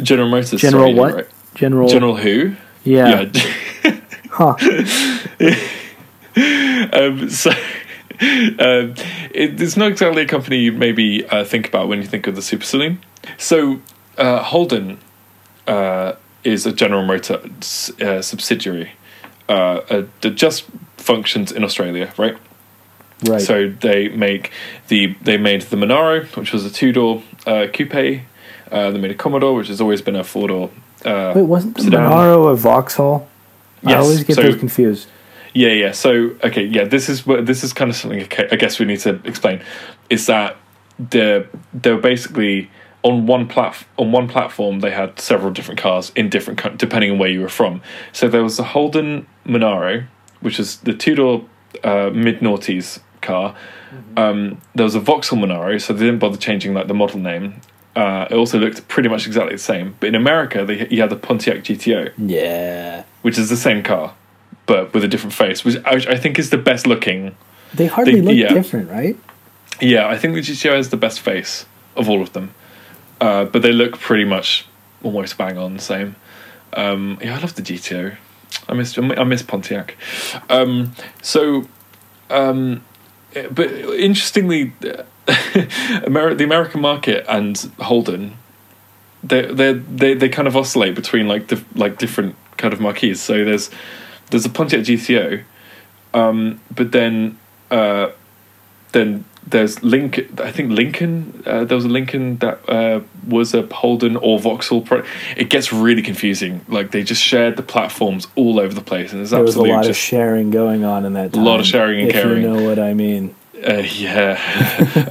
General 0.00 0.28
Motors. 0.28 0.60
General 0.60 0.84
sorry, 0.86 0.94
what? 0.94 1.14
Right. 1.14 1.28
General. 1.54 1.88
General 1.88 2.16
who? 2.16 2.56
Yeah. 2.84 3.30
yeah. 3.84 4.00
huh. 4.30 4.54
um, 6.98 7.28
so. 7.28 7.52
Um, 8.58 8.94
it, 9.32 9.60
it's 9.60 9.76
not 9.78 9.90
exactly 9.90 10.22
a 10.22 10.26
company 10.26 10.58
you 10.58 10.72
maybe 10.72 11.24
uh, 11.26 11.42
think 11.42 11.66
about 11.66 11.88
when 11.88 12.02
you 12.02 12.06
think 12.06 12.26
of 12.26 12.36
the 12.36 12.42
Super 12.42 12.64
Saloon. 12.64 13.00
So, 13.38 13.80
uh, 14.18 14.42
Holden 14.42 14.98
uh, 15.66 16.12
is 16.44 16.66
a 16.66 16.72
General 16.72 17.02
Motors 17.02 17.90
uh, 18.00 18.20
subsidiary 18.20 18.92
uh, 19.48 20.04
that 20.20 20.34
just 20.34 20.64
functions 20.98 21.50
in 21.50 21.64
Australia, 21.64 22.12
right? 22.18 22.36
Right. 23.24 23.40
So 23.40 23.68
they 23.68 24.08
make 24.08 24.50
the 24.88 25.14
they 25.22 25.38
made 25.38 25.62
the 25.62 25.76
Monaro, 25.76 26.24
which 26.34 26.52
was 26.52 26.66
a 26.66 26.70
two 26.70 26.92
door 26.92 27.22
uh, 27.46 27.68
coupe 27.72 28.22
uh, 28.70 28.90
they 28.90 28.98
made 28.98 29.10
a 29.10 29.14
Commodore, 29.14 29.54
which 29.54 29.68
has 29.68 29.80
always 29.80 30.00
been 30.00 30.16
a 30.16 30.24
four 30.24 30.48
door. 30.48 30.70
Uh, 31.04 31.32
Wait, 31.34 31.42
wasn't 31.42 31.76
the 31.76 31.82
sedan. 31.82 32.04
Monaro 32.04 32.48
a 32.48 32.56
Vauxhall? 32.56 33.28
Yes, 33.82 33.94
I 33.94 33.98
always 33.98 34.24
get 34.24 34.36
so, 34.36 34.42
those 34.42 34.56
confused. 34.56 35.08
Yeah, 35.54 35.72
yeah. 35.72 35.92
So 35.92 36.36
okay, 36.44 36.64
yeah. 36.64 36.84
This 36.84 37.08
is 37.08 37.24
this 37.24 37.64
is 37.64 37.72
kind 37.72 37.90
of 37.90 37.96
something. 37.96 38.20
I 38.50 38.56
guess 38.56 38.78
we 38.78 38.86
need 38.86 39.00
to 39.00 39.20
explain. 39.24 39.62
Is 40.08 40.26
that 40.26 40.56
they're 40.98 41.48
they're 41.72 41.98
basically 41.98 42.70
on 43.02 43.26
one 43.26 43.48
plat 43.48 43.86
on 43.96 44.12
one 44.12 44.28
platform 44.28 44.80
they 44.80 44.90
had 44.90 45.18
several 45.18 45.50
different 45.50 45.80
cars 45.80 46.12
in 46.14 46.28
different 46.28 46.76
depending 46.76 47.10
on 47.10 47.18
where 47.18 47.30
you 47.30 47.40
were 47.40 47.48
from. 47.48 47.80
So 48.12 48.28
there 48.28 48.42
was 48.42 48.56
the 48.56 48.64
Holden 48.64 49.26
Monaro, 49.44 50.04
which 50.40 50.60
is 50.60 50.76
the 50.78 50.92
two 50.92 51.14
door 51.14 51.44
uh, 51.82 52.10
mid 52.12 52.40
noughties 52.40 53.00
car. 53.22 53.54
Mm-hmm. 53.90 54.18
Um, 54.18 54.60
there 54.74 54.84
was 54.84 54.94
a 54.94 55.00
Vauxhall 55.00 55.38
Monaro, 55.38 55.78
so 55.78 55.92
they 55.92 56.04
didn't 56.04 56.20
bother 56.20 56.36
changing 56.36 56.74
like 56.74 56.88
the 56.88 56.94
model 56.94 57.18
name. 57.18 57.60
Uh, 57.96 58.26
it 58.30 58.34
also 58.34 58.58
looked 58.58 58.86
pretty 58.88 59.08
much 59.08 59.26
exactly 59.26 59.54
the 59.54 59.58
same. 59.58 59.96
But 59.98 60.08
in 60.08 60.14
America, 60.14 60.64
they, 60.64 60.88
you 60.88 61.00
had 61.00 61.10
the 61.10 61.16
Pontiac 61.16 61.58
GTO. 61.58 62.12
Yeah. 62.18 63.04
Which 63.22 63.36
is 63.36 63.50
the 63.50 63.56
same 63.56 63.82
car, 63.82 64.14
but 64.70 64.94
with 64.94 65.02
a 65.02 65.08
different 65.08 65.34
face, 65.34 65.64
which 65.64 65.78
I, 65.84 65.94
I 66.14 66.16
think 66.16 66.38
is 66.38 66.50
the 66.50 66.56
best 66.56 66.86
looking. 66.86 67.34
They 67.74 67.86
hardly 67.86 68.20
they, 68.20 68.22
look 68.22 68.36
yeah. 68.36 68.54
different, 68.54 68.88
right? 68.88 69.16
Yeah, 69.80 70.06
I 70.06 70.16
think 70.16 70.34
the 70.34 70.42
GTO 70.42 70.76
has 70.76 70.90
the 70.90 70.96
best 70.96 71.18
face 71.18 71.66
of 71.96 72.08
all 72.08 72.22
of 72.22 72.34
them. 72.34 72.54
Uh, 73.20 73.46
but 73.46 73.62
they 73.62 73.72
look 73.72 73.98
pretty 73.98 74.24
much 74.24 74.64
almost 75.02 75.36
bang 75.36 75.58
on 75.58 75.74
the 75.74 75.82
same. 75.82 76.14
Um, 76.72 77.18
yeah, 77.20 77.36
I 77.36 77.40
love 77.40 77.56
the 77.56 77.62
GTO. 77.62 78.16
I 78.68 78.74
miss 78.74 78.96
I 78.96 79.24
miss 79.24 79.42
Pontiac. 79.42 79.96
Um, 80.48 80.92
so, 81.20 81.66
um, 82.30 82.84
but 83.50 83.72
interestingly, 83.72 84.72
the 84.80 86.44
American 86.44 86.80
market 86.80 87.24
and 87.28 87.58
Holden, 87.80 88.36
they 89.24 89.42
they 89.46 89.72
they 89.72 90.14
they 90.14 90.28
kind 90.28 90.46
of 90.46 90.56
oscillate 90.56 90.94
between 90.94 91.26
like 91.26 91.48
the 91.48 91.60
like 91.74 91.98
different 91.98 92.36
kind 92.56 92.72
of 92.72 92.80
marquees. 92.80 93.20
So 93.20 93.44
there's 93.44 93.70
there's 94.30 94.46
a 94.46 94.50
Pontiac 94.50 94.80
GTO, 94.80 95.42
um, 96.14 96.60
but 96.74 96.92
then 96.92 97.38
uh, 97.70 98.10
then 98.92 99.24
there's 99.46 99.82
Lincoln. 99.82 100.38
I 100.42 100.50
think 100.50 100.72
Lincoln. 100.72 101.42
Uh, 101.46 101.64
there 101.64 101.76
was 101.76 101.84
a 101.84 101.88
Lincoln 101.88 102.38
that 102.38 102.68
uh, 102.68 103.00
was 103.26 103.54
a 103.54 103.62
Holden 103.62 104.16
or 104.16 104.38
Vauxhall. 104.38 104.82
Pro- 104.82 105.04
it 105.36 105.50
gets 105.50 105.72
really 105.72 106.02
confusing. 106.02 106.64
Like 106.68 106.90
they 106.90 107.02
just 107.02 107.22
shared 107.22 107.56
the 107.56 107.62
platforms 107.62 108.26
all 108.36 108.60
over 108.60 108.74
the 108.74 108.80
place, 108.80 109.12
and 109.12 109.20
there's 109.20 109.30
there 109.30 109.42
was 109.42 109.56
a 109.56 109.62
lot 109.62 109.88
of 109.88 109.96
sharing 109.96 110.50
going 110.50 110.84
on 110.84 111.04
in 111.04 111.14
that. 111.14 111.32
Time, 111.32 111.42
a 111.42 111.44
lot 111.44 111.60
of 111.60 111.66
sharing 111.66 112.00
and 112.00 112.08
if 112.10 112.14
caring. 112.14 112.42
You 112.42 112.54
know 112.54 112.62
what 112.62 112.78
I 112.78 112.94
mean. 112.94 113.34
Uh, 113.66 113.74
yeah. 113.74 114.38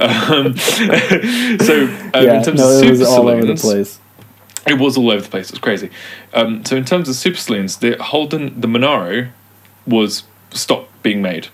um, 0.00 0.56
so 0.56 1.84
um, 1.84 2.24
yeah, 2.24 2.38
in 2.38 2.42
terms 2.42 2.58
no, 2.58 2.70
of 2.70 2.80
super 2.80 2.94
it 2.94 3.88
It 4.66 4.78
was 4.78 4.96
all 4.96 5.10
over 5.10 5.22
the 5.22 5.28
place. 5.28 5.46
It 5.46 5.52
was 5.52 5.60
crazy. 5.60 5.90
Um, 6.34 6.64
so 6.64 6.76
in 6.76 6.84
terms 6.84 7.08
of 7.08 7.14
super 7.14 7.38
saloons, 7.38 7.78
the 7.78 7.96
Holden, 8.02 8.60
the 8.60 8.68
Monaro, 8.68 9.28
was 9.86 10.24
stopped 10.50 11.02
being 11.02 11.22
made, 11.22 11.48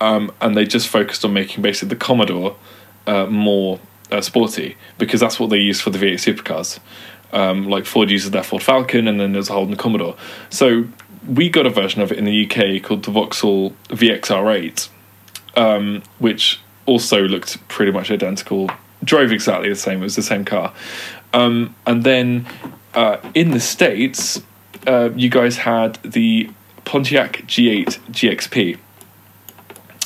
um, 0.00 0.30
and 0.40 0.56
they 0.56 0.66
just 0.66 0.88
focused 0.88 1.24
on 1.24 1.32
making 1.32 1.62
basically 1.62 1.88
the 1.88 1.96
Commodore 1.96 2.56
uh, 3.06 3.26
more 3.26 3.80
uh, 4.10 4.20
sporty 4.20 4.76
because 4.98 5.20
that's 5.20 5.40
what 5.40 5.50
they 5.50 5.58
used 5.58 5.82
for 5.82 5.90
the 5.90 5.98
V8 5.98 6.14
supercars. 6.14 6.78
Um, 7.32 7.68
like 7.68 7.84
Ford 7.84 8.10
uses 8.10 8.30
their 8.30 8.44
Ford 8.44 8.62
Falcon, 8.62 9.08
and 9.08 9.18
then 9.18 9.32
there's 9.32 9.48
a 9.48 9.54
Holden 9.54 9.76
Commodore. 9.76 10.16
So 10.50 10.84
we 11.26 11.48
got 11.48 11.66
a 11.66 11.70
version 11.70 12.02
of 12.02 12.12
it 12.12 12.18
in 12.18 12.24
the 12.24 12.46
UK 12.46 12.82
called 12.82 13.04
the 13.04 13.10
Vauxhall 13.10 13.70
VXR8, 13.88 14.88
um, 15.56 16.02
which 16.18 16.60
also 16.86 17.22
looked 17.22 17.66
pretty 17.68 17.90
much 17.90 18.10
identical, 18.10 18.70
drove 19.02 19.32
exactly 19.32 19.68
the 19.68 19.74
same, 19.74 20.00
it 20.00 20.04
was 20.04 20.16
the 20.16 20.22
same 20.22 20.44
car. 20.44 20.72
Um, 21.34 21.74
and 21.86 22.04
then 22.04 22.46
uh, 22.94 23.18
in 23.34 23.50
the 23.50 23.60
States, 23.60 24.40
uh, 24.86 25.10
you 25.14 25.28
guys 25.28 25.58
had 25.58 25.96
the 26.02 26.48
Pontiac 26.84 27.42
G8 27.46 27.98
GXP. 28.10 28.78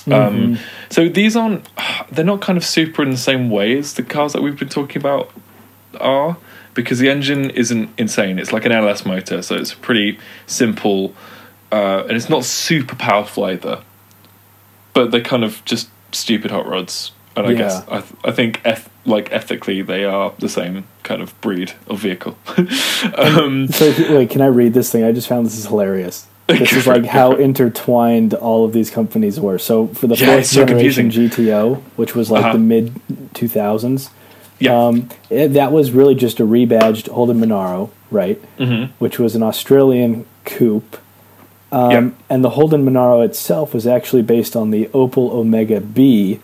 Um, 0.06 0.12
mm-hmm. 0.12 0.54
so 0.88 1.08
these 1.08 1.36
aren't, 1.36 1.68
they're 2.10 2.24
not 2.24 2.40
kind 2.40 2.56
of 2.56 2.64
super 2.64 3.02
in 3.02 3.10
the 3.10 3.16
same 3.16 3.50
way 3.50 3.76
as 3.76 3.94
the 3.94 4.02
cars 4.02 4.32
that 4.32 4.42
we've 4.42 4.58
been 4.58 4.70
talking 4.70 5.00
about 5.00 5.30
are 6.00 6.38
because 6.74 6.98
the 6.98 7.10
engine 7.10 7.50
isn't 7.50 7.90
insane. 7.98 8.38
It's 8.38 8.52
like 8.52 8.64
an 8.64 8.72
LS 8.72 9.04
motor, 9.04 9.42
so 9.42 9.56
it's 9.56 9.74
pretty 9.74 10.18
simple, 10.46 11.14
uh, 11.72 12.04
and 12.06 12.12
it's 12.12 12.28
not 12.28 12.44
super 12.44 12.94
powerful 12.94 13.44
either. 13.44 13.82
But 14.94 15.10
they're 15.10 15.20
kind 15.20 15.44
of 15.44 15.64
just 15.64 15.88
stupid 16.12 16.50
hot 16.50 16.66
rods, 16.66 17.12
and 17.36 17.46
I 17.46 17.50
yeah. 17.50 17.58
guess 17.58 17.88
I, 17.88 18.00
th- 18.00 18.12
I 18.24 18.30
think 18.30 18.60
eth- 18.64 18.90
like 19.08 19.32
ethically 19.32 19.82
they 19.82 20.04
are 20.04 20.32
the 20.38 20.48
same 20.48 20.84
kind 21.02 21.22
of 21.22 21.38
breed 21.40 21.72
of 21.86 22.00
vehicle. 22.00 22.36
um, 23.16 23.68
so 23.68 23.92
wait, 24.14 24.30
can 24.30 24.40
I 24.40 24.46
read 24.46 24.74
this 24.74 24.92
thing? 24.92 25.04
I 25.04 25.12
just 25.12 25.28
found 25.28 25.46
this 25.46 25.58
is 25.58 25.66
hilarious. 25.66 26.26
This 26.48 26.72
is 26.72 26.86
like 26.86 27.04
how 27.04 27.32
intertwined 27.32 28.32
all 28.32 28.64
of 28.64 28.72
these 28.72 28.90
companies 28.90 29.38
were. 29.38 29.58
So 29.58 29.88
for 29.88 30.06
the 30.06 30.16
yeah, 30.16 30.36
fourth 30.36 30.50
generation 30.50 31.12
so 31.12 31.20
GTO, 31.20 31.82
which 31.96 32.14
was 32.14 32.30
like 32.30 32.42
uh-huh. 32.42 32.52
the 32.54 32.58
mid 32.58 33.00
two 33.34 33.48
thousands, 33.48 34.08
yeah. 34.58 34.86
Um, 34.86 35.08
it, 35.30 35.48
that 35.48 35.72
was 35.72 35.92
really 35.92 36.14
just 36.14 36.40
a 36.40 36.44
rebadged 36.44 37.08
Holden 37.08 37.40
Monaro, 37.40 37.90
right? 38.10 38.40
Mm-hmm. 38.56 38.92
Which 38.98 39.18
was 39.18 39.34
an 39.34 39.42
Australian 39.42 40.26
coupe. 40.44 40.98
Um, 41.70 41.90
yep. 41.90 42.14
And 42.30 42.44
the 42.44 42.50
Holden 42.50 42.84
Monaro 42.84 43.20
itself 43.20 43.74
was 43.74 43.86
actually 43.86 44.22
based 44.22 44.56
on 44.56 44.70
the 44.70 44.86
Opel 44.86 45.30
Omega 45.30 45.80
B 45.80 46.40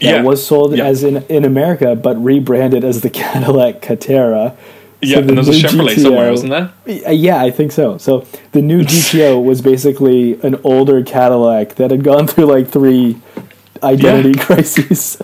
that 0.00 0.06
yeah. 0.06 0.22
was 0.22 0.44
sold 0.44 0.76
yep. 0.76 0.86
as 0.86 1.04
in, 1.04 1.18
in 1.28 1.44
America, 1.44 1.94
but 1.94 2.22
rebranded 2.22 2.84
as 2.84 3.00
the 3.00 3.10
Cadillac 3.22 3.80
Catera. 3.80 4.56
Yeah, 5.00 5.20
the 5.20 5.28
and 5.28 5.38
there's 5.38 5.48
a 5.48 5.52
Chevrolet 5.52 5.94
GTO, 5.94 6.02
somewhere, 6.02 6.32
isn't 6.32 6.48
there? 6.48 6.72
Uh, 6.86 7.10
yeah, 7.10 7.42
I 7.42 7.50
think 7.50 7.72
so. 7.72 7.98
So 7.98 8.26
the 8.52 8.62
new 8.62 8.82
GTO 8.84 9.42
was 9.42 9.60
basically 9.60 10.40
an 10.42 10.60
older 10.64 11.02
Cadillac 11.02 11.76
that 11.76 11.90
had 11.90 12.02
gone 12.02 12.26
through 12.28 12.46
like 12.46 12.68
three 12.68 13.20
identity 13.82 14.36
yeah. 14.36 14.44
crises. 14.44 15.22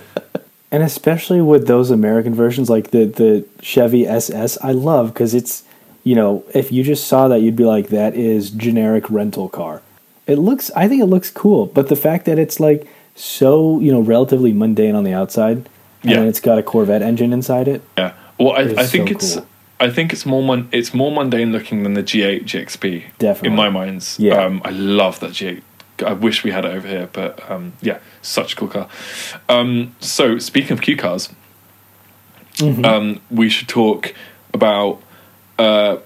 and 0.71 0.83
especially 0.83 1.41
with 1.41 1.67
those 1.67 1.91
American 1.91 2.35
versions, 2.35 2.69
like 2.71 2.91
the 2.91 3.07
the 3.07 3.47
Chevy 3.61 4.07
SS, 4.07 4.59
I 4.63 4.73
love 4.73 5.13
because 5.15 5.35
it's 5.35 5.65
you 6.05 6.15
know 6.15 6.45
if 6.55 6.71
you 6.71 6.85
just 6.85 7.09
saw 7.09 7.29
that, 7.29 7.41
you'd 7.41 7.57
be 7.57 7.65
like, 7.65 7.89
that 7.89 8.15
is 8.15 8.51
generic 8.51 9.11
rental 9.11 9.49
car. 9.49 9.83
It 10.27 10.37
looks, 10.39 10.71
I 10.77 10.87
think 10.87 11.03
it 11.03 11.07
looks 11.07 11.29
cool, 11.29 11.67
but 11.67 11.89
the 11.89 11.97
fact 11.97 12.27
that 12.27 12.39
it's 12.39 12.61
like 12.61 12.87
so 13.15 13.79
you 13.81 13.93
know 13.93 14.01
relatively 14.01 14.53
mundane 14.53 14.95
on 14.95 15.05
the 15.05 15.13
outside, 15.13 15.69
and 16.03 16.11
yeah. 16.11 16.23
it's 16.23 16.41
got 16.41 16.59
a 16.59 16.63
Corvette 16.63 17.03
engine 17.03 17.33
inside 17.33 17.69
it. 17.69 17.83
Yeah, 17.99 18.15
well, 18.39 18.53
I, 18.53 18.61
I 18.61 18.87
think 18.87 19.09
so 19.09 19.15
it's. 19.15 19.35
Cool. 19.37 19.47
I 19.83 19.89
think 19.89 20.13
it's 20.13 20.27
more 20.27 20.43
mon- 20.43 20.69
it's 20.73 20.93
more 20.93 21.11
mundane 21.11 21.53
looking 21.53 21.85
than 21.85 21.95
the 21.95 22.03
G8 22.03 22.45
GXP. 22.45 23.05
Definitely, 23.19 23.49
in 23.49 23.57
my 23.57 23.71
minds. 23.71 24.19
Yeah, 24.19 24.45
um, 24.45 24.61
I 24.63 24.71
love 24.71 25.21
that 25.21 25.31
G8 25.31 25.63
I 26.03 26.13
wish 26.13 26.45
we 26.45 26.51
had 26.51 26.65
it 26.65 26.73
over 26.73 26.87
here, 26.87 27.09
but 27.13 27.51
um, 27.51 27.73
yeah, 27.81 27.99
such 28.23 28.53
a 28.53 28.57
cool 28.57 28.69
car. 28.69 28.89
Um, 29.49 29.95
so 30.01 30.39
speaking 30.39 30.73
of 30.73 30.81
Q 30.81 30.97
cars, 30.97 31.31
mm-hmm. 32.55 32.85
um, 32.85 33.21
we 33.31 33.49
should 33.49 33.69
talk 33.69 34.15
about 34.53 35.01
uh, 35.59 35.99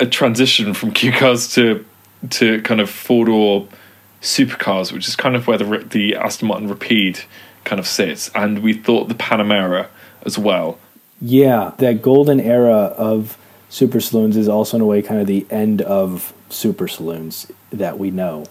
a 0.00 0.06
transition 0.06 0.74
from 0.74 0.92
Q 0.92 1.12
cars 1.12 1.52
to 1.54 1.84
to 2.30 2.60
kind 2.62 2.80
of 2.80 2.90
four 2.90 3.26
door 3.26 3.68
supercars, 4.20 4.92
which 4.92 5.08
is 5.08 5.16
kind 5.16 5.36
of 5.36 5.46
where 5.46 5.58
the 5.58 5.86
the 5.90 6.16
Aston 6.16 6.48
Martin 6.48 6.68
Rapide 6.68 7.20
kind 7.64 7.78
of 7.78 7.86
sits, 7.86 8.30
and 8.34 8.62
we 8.62 8.72
thought 8.72 9.08
the 9.08 9.14
Panamera 9.14 9.88
as 10.22 10.38
well. 10.38 10.78
Yeah, 11.20 11.72
that 11.78 12.02
golden 12.02 12.40
era 12.40 12.72
of 12.72 13.36
super 13.68 14.00
saloons 14.00 14.36
is 14.36 14.48
also 14.48 14.76
in 14.76 14.82
a 14.82 14.86
way 14.86 15.02
kind 15.02 15.20
of 15.20 15.26
the 15.26 15.46
end 15.50 15.82
of 15.82 16.32
super 16.48 16.88
saloons 16.88 17.50
that 17.70 17.98
we 17.98 18.10
know. 18.10 18.44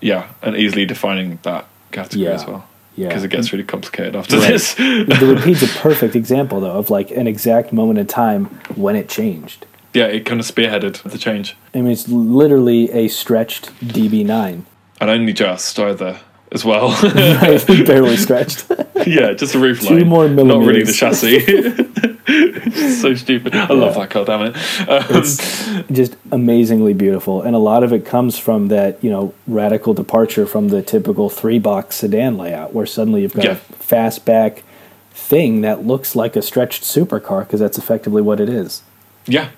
Yeah, 0.00 0.32
and 0.42 0.56
easily 0.56 0.84
defining 0.84 1.38
that 1.42 1.66
category 1.90 2.24
yeah. 2.24 2.34
as 2.34 2.46
well. 2.46 2.68
Yeah, 2.94 3.08
because 3.08 3.24
it 3.24 3.28
gets 3.28 3.52
really 3.52 3.64
complicated 3.64 4.14
after 4.14 4.36
right. 4.36 4.50
this. 4.50 4.74
the 4.74 5.34
Rapide's 5.34 5.62
a 5.62 5.78
perfect 5.78 6.14
example, 6.14 6.60
though, 6.60 6.72
of 6.72 6.90
like 6.90 7.10
an 7.10 7.26
exact 7.26 7.72
moment 7.72 7.98
in 7.98 8.06
time 8.06 8.46
when 8.74 8.96
it 8.96 9.08
changed. 9.08 9.64
Yeah, 9.94 10.06
it 10.06 10.24
kind 10.24 10.40
of 10.40 10.46
spearheaded 10.46 11.02
the 11.02 11.18
change. 11.18 11.56
I 11.74 11.82
mean, 11.82 11.92
it's 11.92 12.08
literally 12.08 12.90
a 12.92 13.08
stretched 13.08 13.66
DB9. 13.80 14.64
And 15.00 15.10
only 15.10 15.32
just 15.32 15.78
either 15.78 16.20
as 16.52 16.64
well. 16.64 16.90
right, 17.02 17.66
barely 17.86 18.16
stretched. 18.16 18.70
yeah, 19.06 19.32
just 19.32 19.54
a 19.54 19.58
roof 19.58 19.80
Two 19.80 19.96
line. 19.96 20.08
more 20.08 20.28
millimeters. 20.28 20.58
Not 20.58 20.66
really 20.66 20.84
the 20.84 20.92
chassis. 20.92 22.02
so 23.00 23.14
stupid. 23.14 23.54
I 23.54 23.72
love 23.72 23.94
that 23.96 24.10
car. 24.10 24.24
Damn 24.24 24.42
it! 24.42 24.56
Um, 24.88 25.04
it's 25.10 25.66
just 25.90 26.16
amazingly 26.30 26.94
beautiful, 26.94 27.42
and 27.42 27.56
a 27.56 27.58
lot 27.58 27.82
of 27.82 27.92
it 27.92 28.06
comes 28.06 28.38
from 28.38 28.68
that 28.68 29.02
you 29.02 29.10
know 29.10 29.34
radical 29.46 29.94
departure 29.94 30.46
from 30.46 30.68
the 30.68 30.82
typical 30.82 31.28
three 31.28 31.58
box 31.58 31.96
sedan 31.96 32.38
layout, 32.38 32.72
where 32.72 32.86
suddenly 32.86 33.22
you've 33.22 33.34
got 33.34 33.44
yeah. 33.44 33.52
a 33.52 33.56
fastback 33.56 34.62
thing 35.10 35.62
that 35.62 35.84
looks 35.84 36.14
like 36.14 36.36
a 36.36 36.42
stretched 36.42 36.82
supercar 36.82 37.40
because 37.40 37.60
that's 37.60 37.78
effectively 37.78 38.22
what 38.22 38.40
it 38.40 38.48
is. 38.48 38.82
Yeah, 39.26 39.50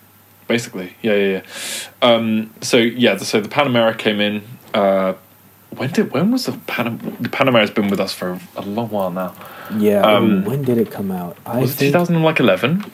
basically. 0.46 0.94
Yeah, 1.02 1.14
yeah, 1.14 1.30
yeah. 1.32 1.42
Um, 2.02 2.52
so 2.60 2.78
yeah, 2.78 3.16
so 3.16 3.40
the 3.40 3.48
Panamera 3.48 3.96
came 3.96 4.20
in. 4.20 4.42
Uh, 4.72 5.14
when 5.76 5.90
did 5.90 6.12
when 6.12 6.30
was 6.30 6.46
the 6.46 6.52
Panam 6.52 7.00
the 7.20 7.28
Panamera's 7.28 7.70
been 7.70 7.88
with 7.88 8.00
us 8.00 8.12
for 8.12 8.38
a 8.56 8.62
long 8.62 8.90
while 8.90 9.10
now. 9.10 9.34
Yeah. 9.76 10.02
Um, 10.02 10.44
when 10.44 10.62
did 10.62 10.78
it 10.78 10.90
come 10.90 11.10
out? 11.10 11.36
I 11.46 11.58
was 11.60 11.74
it 11.80 11.86
2011? 11.86 12.84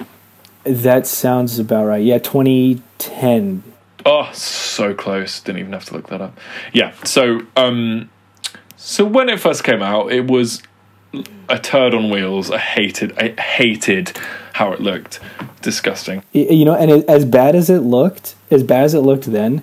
That 0.65 1.07
sounds 1.07 1.59
about 1.59 1.87
right. 1.87 2.03
Yeah, 2.03 2.19
2010. 2.19 3.63
Oh, 4.05 4.31
so 4.33 4.95
close. 4.95 5.41
Didn't 5.41 5.61
even 5.61 5.73
have 5.73 5.85
to 5.87 5.95
look 5.95 6.09
that 6.09 6.21
up. 6.21 6.39
Yeah. 6.73 6.93
So, 7.05 7.41
um, 7.57 8.11
so 8.77 9.05
when 9.05 9.29
it 9.29 9.41
first 9.41 9.65
came 9.65 9.83
out, 9.83 10.13
it 10.13 10.27
was 10.27 10.63
a 11.49 11.59
turd 11.59 11.95
on 11.95 12.11
wheels. 12.11 12.51
I 12.51 12.59
hated. 12.59 13.19
I 13.19 13.41
hated 13.41 14.19
how 14.55 14.73
it 14.73 14.81
looked. 14.81 15.21
Disgusting. 15.63 16.23
You 16.33 16.65
know, 16.65 16.75
and 16.75 17.09
as 17.09 17.25
bad 17.25 17.55
as 17.55 17.71
it 17.71 17.81
looked, 17.81 18.35
as 18.51 18.63
bad 18.63 18.85
as 18.85 18.95
it 18.95 19.01
looked 19.01 19.25
then, 19.25 19.63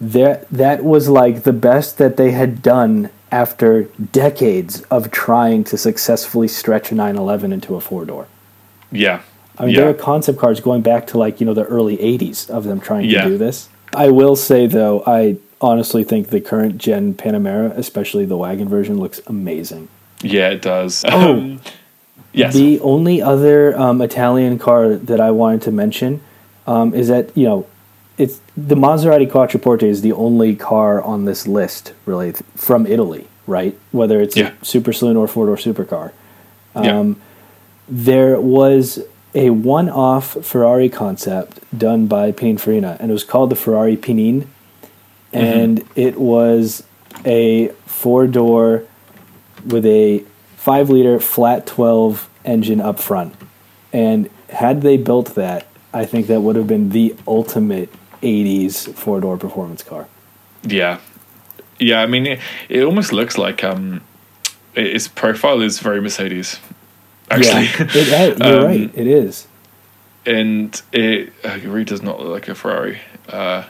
that 0.00 0.48
that 0.50 0.84
was 0.84 1.08
like 1.08 1.42
the 1.42 1.52
best 1.52 1.98
that 1.98 2.16
they 2.16 2.30
had 2.30 2.62
done 2.62 3.10
after 3.32 3.84
decades 4.12 4.82
of 4.82 5.10
trying 5.10 5.62
to 5.64 5.78
successfully 5.78 6.48
stretch 6.48 6.90
a 6.90 6.94
911 6.94 7.52
into 7.52 7.76
a 7.76 7.80
four 7.80 8.04
door. 8.04 8.26
Yeah. 8.90 9.22
I 9.58 9.66
mean, 9.66 9.74
yeah. 9.74 9.82
there 9.82 9.90
are 9.90 9.94
concept 9.94 10.38
cars 10.38 10.60
going 10.60 10.82
back 10.82 11.06
to 11.08 11.18
like, 11.18 11.38
you 11.38 11.46
know, 11.46 11.54
the 11.54 11.64
early 11.64 11.96
80s 11.98 12.48
of 12.48 12.64
them 12.64 12.80
trying 12.80 13.04
yeah. 13.04 13.22
to 13.22 13.28
do 13.28 13.38
this. 13.38 13.68
I 13.94 14.10
will 14.10 14.36
say, 14.36 14.66
though, 14.66 15.02
I 15.06 15.36
honestly 15.60 16.02
think 16.02 16.28
the 16.28 16.40
current 16.40 16.78
gen 16.78 17.14
Panamera, 17.14 17.76
especially 17.76 18.24
the 18.24 18.36
wagon 18.36 18.68
version, 18.68 18.98
looks 18.98 19.20
amazing. 19.26 19.88
Yeah, 20.22 20.50
it 20.50 20.62
does. 20.62 21.04
Oh, 21.06 21.32
um, 21.32 21.60
yes. 22.32 22.54
The 22.54 22.80
only 22.80 23.20
other 23.22 23.78
um, 23.78 24.00
Italian 24.00 24.58
car 24.58 24.94
that 24.94 25.20
I 25.20 25.30
wanted 25.30 25.62
to 25.62 25.72
mention 25.72 26.20
um, 26.66 26.94
is 26.94 27.08
that, 27.08 27.36
you 27.36 27.44
know, 27.44 27.66
it's 28.18 28.40
the 28.56 28.74
Maserati 28.74 29.28
Quattroporte 29.28 29.82
is 29.82 30.02
the 30.02 30.12
only 30.12 30.54
car 30.54 31.00
on 31.00 31.24
this 31.24 31.46
list 31.46 31.94
really 32.04 32.32
from 32.54 32.86
Italy, 32.86 33.26
right? 33.46 33.78
Whether 33.92 34.20
it's 34.20 34.36
yeah. 34.36 34.52
super 34.62 34.92
saloon 34.92 35.16
or 35.16 35.26
four 35.26 35.46
door 35.46 35.56
supercar. 35.56 36.12
Um, 36.74 36.84
yeah. 36.84 37.14
There 37.88 38.40
was 38.40 39.02
a 39.34 39.50
one-off 39.50 40.44
Ferrari 40.44 40.88
concept 40.88 41.60
done 41.76 42.06
by 42.06 42.32
Pininfarina, 42.32 42.98
and 43.00 43.10
it 43.10 43.12
was 43.12 43.24
called 43.24 43.50
the 43.50 43.56
Ferrari 43.56 43.96
Pinin, 43.96 44.46
and 45.32 45.80
mm-hmm. 45.80 46.00
it 46.00 46.20
was 46.20 46.82
a 47.24 47.68
four-door 47.86 48.84
with 49.66 49.86
a 49.86 50.24
five-liter 50.60 51.18
flat 51.18 51.66
twelve 51.66 52.28
engine 52.44 52.80
up 52.80 52.98
front. 52.98 53.34
And 53.92 54.28
had 54.50 54.82
they 54.82 54.96
built 54.96 55.34
that, 55.34 55.66
I 55.92 56.04
think 56.04 56.26
that 56.26 56.42
would 56.42 56.56
have 56.56 56.66
been 56.66 56.90
the 56.90 57.16
ultimate 57.26 57.90
80s 58.22 58.94
four 58.94 59.20
door 59.20 59.36
performance 59.36 59.82
car. 59.82 60.06
Yeah. 60.62 61.00
Yeah, 61.78 62.02
I 62.02 62.06
mean, 62.06 62.26
it, 62.26 62.40
it 62.68 62.84
almost 62.84 63.12
looks 63.12 63.38
like 63.38 63.64
um, 63.64 64.02
its 64.74 65.08
profile 65.08 65.62
is 65.62 65.78
very 65.80 66.00
Mercedes. 66.00 66.60
Actually, 67.30 67.64
yeah, 67.64 68.24
it, 68.24 68.38
you're 68.44 68.60
um, 68.60 68.66
right. 68.66 68.90
It 68.94 69.06
is, 69.06 69.46
and 70.26 70.82
it, 70.92 71.32
uh, 71.42 71.48
it 71.50 71.64
really 71.64 71.84
does 71.84 72.02
not 72.02 72.20
look 72.20 72.28
like 72.28 72.48
a 72.48 72.54
Ferrari. 72.54 73.00
Uh, 73.28 73.64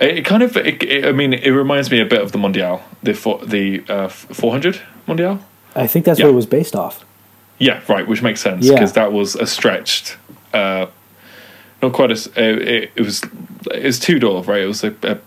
it, 0.00 0.18
it, 0.18 0.24
kind 0.24 0.42
of, 0.42 0.56
it, 0.56 1.04
I 1.04 1.12
mean, 1.12 1.34
it 1.34 1.50
reminds 1.50 1.90
me 1.90 2.00
a 2.00 2.06
bit 2.06 2.22
of 2.22 2.32
the 2.32 2.38
Mondial, 2.38 2.80
the 3.02 3.12
for, 3.12 3.44
the 3.44 3.84
uh, 3.88 4.08
400 4.08 4.80
Mondial. 5.06 5.40
I 5.74 5.86
think 5.86 6.04
that's 6.04 6.18
yeah. 6.18 6.26
what 6.26 6.32
it 6.32 6.36
was 6.36 6.46
based 6.46 6.76
off. 6.76 7.04
Yeah, 7.58 7.80
right, 7.88 8.06
which 8.06 8.22
makes 8.22 8.40
sense 8.40 8.68
because 8.68 8.90
yeah. 8.90 9.04
that 9.04 9.12
was 9.12 9.36
a 9.36 9.46
stretched 9.46 10.16
uh, 10.54 10.86
not 11.82 11.92
quite 11.92 12.10
as 12.10 12.28
uh, 12.28 12.40
it, 12.40 12.92
it, 12.94 13.00
was 13.00 13.22
it 13.72 13.84
was 13.84 13.98
two 13.98 14.18
door, 14.18 14.42
right? 14.44 14.62
It 14.62 14.66
was 14.66 14.84
a, 14.84 14.94
a, 15.02 15.18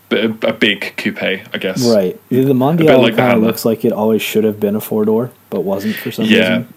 a, 0.48 0.54
big 0.54 0.93
coupe, 0.98 1.22
I 1.22 1.58
guess. 1.60 1.88
Right. 1.88 2.20
The 2.30 2.54
Mondial 2.54 3.02
like 3.02 3.16
kind 3.16 3.38
of 3.38 3.43
looks 3.43 3.66
like 3.66 3.86
it 3.86 3.91
always 3.91 4.22
should 4.22 4.43
have 4.43 4.60
been 4.60 4.76
a 4.76 4.82
four 4.82 5.06
door, 5.06 5.32
but 5.50 5.62
wasn't 5.62 5.95
for 5.95 6.12
some 6.12 6.26
yeah. 6.26 6.58
reason. 6.58 6.74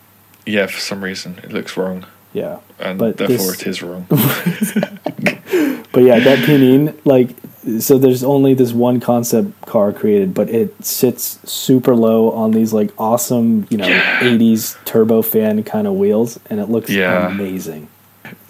Yeah, 0.47 0.67
for 0.67 0.81
some 0.81 1.03
reason 1.03 1.39
it 1.43 1.53
looks 1.53 1.77
wrong. 1.77 2.05
Yeah, 2.33 2.59
and 2.79 2.99
but 2.99 3.17
therefore 3.17 3.37
this... 3.53 3.63
it 3.63 3.67
is 3.67 3.83
wrong. 3.83 4.07
but 4.11 6.03
yeah, 6.03 6.21
that 6.21 6.45
Pinin, 6.45 6.99
like, 7.05 7.31
so 7.79 7.99
there's 7.99 8.25
only 8.25 8.55
this 8.55 8.73
one 8.73 9.01
concept 9.01 9.61
car 9.63 9.93
created, 9.93 10.33
but 10.33 10.49
it 10.49 10.85
sits 10.85 11.39
super 11.51 11.95
low 11.95 12.31
on 12.33 12.53
these 12.53 12.73
like 12.73 12.91
awesome, 12.99 13.67
you 13.71 13.77
know, 13.77 13.87
yeah. 13.87 14.21
'80s 14.21 14.77
turbofan 14.85 15.65
kind 15.67 15.87
of 15.87 15.95
wheels, 15.95 16.41
and 16.49 16.61
it 16.61 16.71
looks 16.71 16.91
yeah. 16.91 17.29
amazing. 17.29 17.89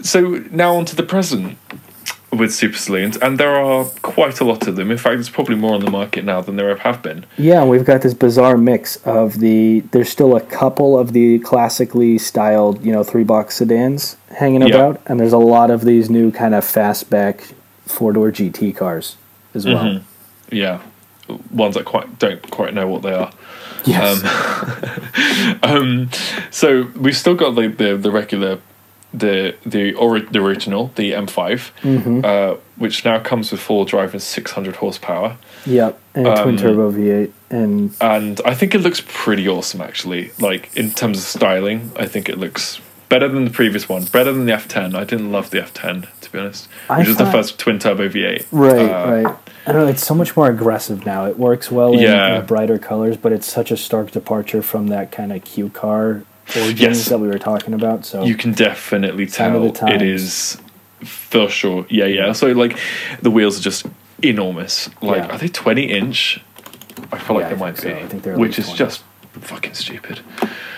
So 0.03 0.45
now 0.51 0.77
onto 0.77 0.95
the 0.95 1.03
present 1.03 1.59
with 2.33 2.55
super 2.55 2.77
saloons, 2.77 3.17
and 3.17 3.39
there 3.39 3.57
are 3.57 3.87
quite 4.03 4.41
a 4.41 4.45
lot 4.45 4.69
of 4.69 4.77
them. 4.77 4.91
In 4.91 4.99
fact, 4.99 5.17
there's 5.17 5.29
probably 5.29 5.57
more 5.57 5.75
on 5.75 5.85
the 5.85 5.91
market 5.91 6.25
now 6.25 6.41
than 6.41 6.57
there 6.57 6.71
ever 6.71 6.81
have 6.81 7.03
been. 7.03 7.27
Yeah, 7.37 7.65
we've 7.65 7.85
got 7.85 8.03
this 8.03 8.15
bizarre 8.15 8.57
mix 8.57 8.97
of 8.99 9.41
the. 9.41 9.81
There's 9.91 10.09
still 10.09 10.37
a 10.37 10.41
couple 10.41 10.97
of 10.99 11.13
the 11.13 11.41
classically 11.41 12.19
styled, 12.19 12.85
you 12.85 12.93
know, 12.93 13.03
three 13.03 13.25
box 13.25 13.57
sedans 13.57 14.17
hanging 14.37 14.63
about, 14.63 15.01
and 15.07 15.19
there's 15.19 15.33
a 15.33 15.39
lot 15.39 15.71
of 15.71 15.85
these 15.85 16.09
new 16.09 16.31
kind 16.31 16.55
of 16.55 16.65
fastback 16.65 17.53
four 17.91 18.13
door 18.13 18.31
GT 18.31 18.77
cars 18.77 19.17
as 19.55 19.67
well. 19.67 19.85
Mm-hmm. 19.85 20.55
Yeah, 20.55 20.81
ones 21.51 21.75
that 21.75 21.85
quite 21.85 22.19
don't 22.19 22.51
quite 22.51 22.75
know 22.75 22.87
what 22.87 23.03
they 23.03 23.13
are. 23.13 23.33
Yes. 23.85 24.25
Um, 24.25 25.61
um, 25.63 26.11
so 26.51 26.83
we've 26.97 27.17
still 27.17 27.35
got 27.35 27.55
the, 27.55 27.69
the, 27.69 27.97
the 27.97 28.11
regular 28.11 28.61
the 29.13 29.57
the, 29.67 29.93
ori- 29.95 30.27
the 30.27 30.41
original, 30.41 30.93
the 30.95 31.13
M5, 31.13 31.73
mm-hmm. 31.83 32.21
uh, 32.25 32.57
which 32.77 33.05
now 33.05 33.19
comes 33.19 33.51
with 33.51 33.61
four 33.61 33.85
drive 33.85 34.13
and 34.13 34.23
600 34.23 34.77
horsepower. 34.77 35.37
Yep, 35.67 36.01
and 36.15 36.27
um, 36.29 36.43
twin 36.43 36.57
turbo 36.57 36.93
V8, 36.93 37.33
and 37.51 37.97
and 38.01 38.41
I 38.45 38.55
think 38.55 38.75
it 38.75 38.79
looks 38.79 39.03
pretty 39.07 39.49
awesome 39.49 39.81
actually. 39.81 40.31
Like 40.39 40.75
in 40.77 40.91
terms 40.91 41.19
of 41.19 41.25
styling, 41.25 41.91
I 41.97 42.07
think 42.07 42.29
it 42.29 42.39
looks 42.39 42.81
better 43.11 43.29
than 43.29 43.45
the 43.45 43.51
previous 43.51 43.87
one, 43.89 44.05
better 44.07 44.33
than 44.33 44.47
the 44.47 44.53
F10. 44.53 44.95
I 44.95 45.05
didn't 45.05 45.31
love 45.31 45.51
the 45.51 45.59
F10 45.59 46.09
to 46.31 46.37
be 46.37 46.39
honest, 46.39 46.69
which 46.97 47.09
is 47.09 47.17
the 47.17 47.31
first 47.31 47.59
twin 47.59 47.79
turbo 47.79 48.09
V8. 48.09 48.47
Right, 48.51 48.79
uh, 48.79 49.23
right. 49.23 49.37
I 49.67 49.73
don't 49.73 49.83
know. 49.83 49.89
It's 49.89 50.07
so 50.07 50.15
much 50.15 50.37
more 50.37 50.49
aggressive 50.49 51.05
now. 51.05 51.27
It 51.27 51.39
works 51.39 51.71
well 51.71 51.93
in, 51.93 52.01
yeah. 52.01 52.41
brighter 52.41 52.79
colors, 52.79 53.17
but 53.17 53.33
it's 53.33 53.47
such 53.47 53.71
a 53.71 53.77
stark 53.77 54.13
departure 54.13 54.63
from 54.63 54.87
that 54.89 55.13
kind 55.13 55.33
of 55.33 55.45
Q 55.45 55.69
car 55.71 56.23
origins 56.57 56.81
yes. 56.81 57.09
that 57.09 57.19
we 57.19 57.29
were 57.29 57.39
talking 57.39 57.75
about. 57.75 58.07
So 58.07 58.25
you 58.25 58.37
can 58.37 58.53
definitely 58.53 59.27
tell 59.27 59.67
it 59.89 60.03
is 60.03 60.61
for 61.03 61.49
sure. 61.49 61.87
Yeah, 61.91 62.07
yeah. 62.07 62.33
So 62.33 62.53
like 62.53 62.79
the 63.21 63.31
wheels 63.31 63.59
are 63.59 63.63
just 63.63 63.87
enormous. 64.23 64.89
Like 65.03 65.25
yeah. 65.25 65.35
are 65.35 65.39
they 65.39 65.49
twenty 65.49 65.91
inch? 65.91 66.41
I 67.13 67.19
feel 67.19 67.37
like 67.37 67.45
yeah, 67.45 67.49
they 67.51 67.57
might 67.57 67.77
be. 67.77 67.83
So. 67.83 67.91
I 67.91 68.07
think 68.07 68.23
they're 68.23 68.39
which 68.39 68.59
is 68.59 68.67
20. 68.67 68.79
just 68.79 69.03
fucking 69.33 69.75
stupid. 69.75 70.21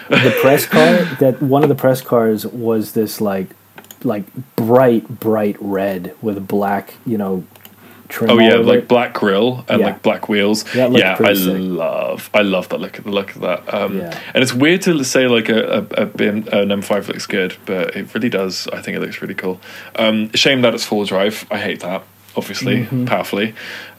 The 0.09 0.37
press 0.41 0.67
car 0.67 1.05
that 1.21 1.41
one 1.41 1.63
of 1.63 1.69
the 1.69 1.75
press 1.75 2.01
cars 2.01 2.47
was 2.47 2.93
this 2.93 3.21
like 3.21 3.49
like 4.05 4.25
bright 4.57 5.09
bright 5.21 5.57
red 5.61 6.15
with 6.21 6.47
black 6.47 6.95
you 7.07 7.17
know 7.17 7.45
trim. 8.13 8.31
Oh 8.31 8.39
yeah, 8.39 8.57
like 8.57 8.81
it. 8.81 8.89
black 8.89 9.15
grill 9.15 9.65
and 9.69 9.81
yeah. 9.81 9.87
like 9.87 10.03
black 10.03 10.29
wheels. 10.29 10.65
Yeah, 10.75 11.17
I 11.19 11.35
sick. 11.35 11.59
love, 11.59 12.31
I 12.33 12.43
love 12.43 12.69
that 12.69 12.79
look. 12.79 13.03
The 13.03 13.11
look 13.11 13.35
of 13.35 13.41
that. 13.41 13.75
Um, 13.75 13.99
yeah. 13.99 14.19
And 14.35 14.43
it's 14.43 14.53
weird 14.53 14.83
to 14.83 15.03
say 15.03 15.27
like 15.27 15.49
a, 15.49 15.79
a, 15.97 16.03
a 16.03 16.29
an 16.29 16.45
M5 16.45 17.09
looks 17.09 17.27
good, 17.27 17.57
but 17.65 17.97
it 17.97 18.15
really 18.15 18.29
does. 18.29 18.69
I 18.69 18.81
think 18.83 18.97
it 18.97 19.01
looks 19.01 19.21
really 19.21 19.35
cool. 19.35 19.61
Um, 19.97 20.33
shame 20.35 20.61
that 20.63 20.75
it's 20.75 20.85
full 20.85 21.05
drive. 21.05 21.47
I 21.51 21.59
hate 21.59 21.81
that. 21.81 22.05
Obviously, 22.37 22.85
mm-hmm. 22.85 23.05
powerfully, 23.07 23.55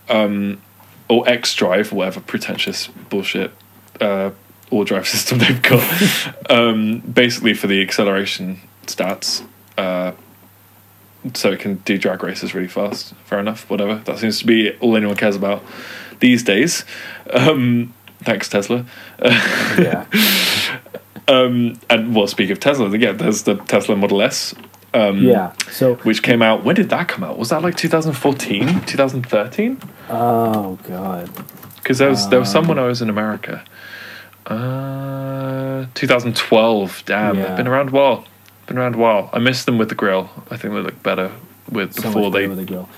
um, 0.10 0.62
or 1.10 1.28
X 1.28 1.54
drive, 1.54 1.92
whatever 1.92 2.20
pretentious 2.20 2.88
bullshit. 2.88 3.52
Uh, 4.00 4.32
all 4.70 4.84
drive 4.84 5.08
system 5.16 5.40
they've 5.40 5.62
got. 5.62 6.50
um, 6.50 7.00
basically, 7.00 7.54
for 7.54 7.68
the 7.68 7.82
acceleration 7.82 8.60
stats, 8.86 9.46
uh, 9.78 10.14
so 11.34 11.52
it 11.52 11.60
can 11.60 11.76
do 11.76 11.98
drag 11.98 12.22
races 12.24 12.54
really 12.54 12.68
fast. 12.68 13.14
Fair 13.26 13.40
enough, 13.40 13.70
whatever. 13.70 13.96
That 13.96 14.20
seems 14.20 14.40
to 14.40 14.46
be 14.46 14.76
all 14.80 14.96
anyone 14.96 15.16
cares 15.16 15.36
about 15.36 15.64
these 16.20 16.44
days. 16.44 16.86
Um, 17.32 17.94
thanks, 18.24 18.50
Tesla. 18.50 18.86
yeah. 19.22 20.06
um, 21.28 21.80
and 21.90 22.16
well, 22.16 22.28
speak 22.28 22.50
of 22.50 22.60
Tesla, 22.60 22.90
again, 22.92 23.18
there's 23.18 23.44
the 23.44 23.56
Tesla 23.56 23.96
Model 23.96 24.22
S. 24.22 24.54
Um, 24.94 25.24
yeah. 25.24 25.54
So 25.72 25.96
which 25.96 26.22
came 26.22 26.42
out? 26.42 26.64
When 26.64 26.76
did 26.76 26.90
that 26.90 27.08
come 27.08 27.24
out? 27.24 27.38
Was 27.38 27.50
that 27.50 27.62
like 27.62 27.76
2014, 27.76 28.82
2013? 28.86 29.82
Oh 30.10 30.78
God. 30.88 31.30
Because 31.78 31.98
there 31.98 32.10
was 32.10 32.30
there 32.30 32.40
was 32.40 32.52
some 32.52 32.68
when 32.68 32.80
I 32.80 32.86
was 32.86 33.02
in 33.02 33.10
America. 33.10 33.64
Uh, 34.46 35.86
2012. 35.94 37.04
Damn, 37.06 37.36
yeah. 37.36 37.48
they've 37.48 37.58
been 37.58 37.68
around 37.68 37.90
a 37.90 37.92
while. 37.92 38.26
Been 38.68 38.78
around 38.78 38.96
a 38.96 38.98
while. 38.98 39.30
I 39.34 39.40
miss 39.40 39.66
them 39.66 39.78
with 39.78 39.90
the 39.90 39.96
grill. 39.96 40.30
I 40.50 40.58
think 40.58 40.74
they 40.74 40.82
look 40.82 41.02
better 41.04 41.32
with 41.70 41.94
so 41.94 42.04
before 42.04 42.32
they. 42.32 42.48
With 42.48 42.58
the 42.58 42.66
grill. 42.66 42.90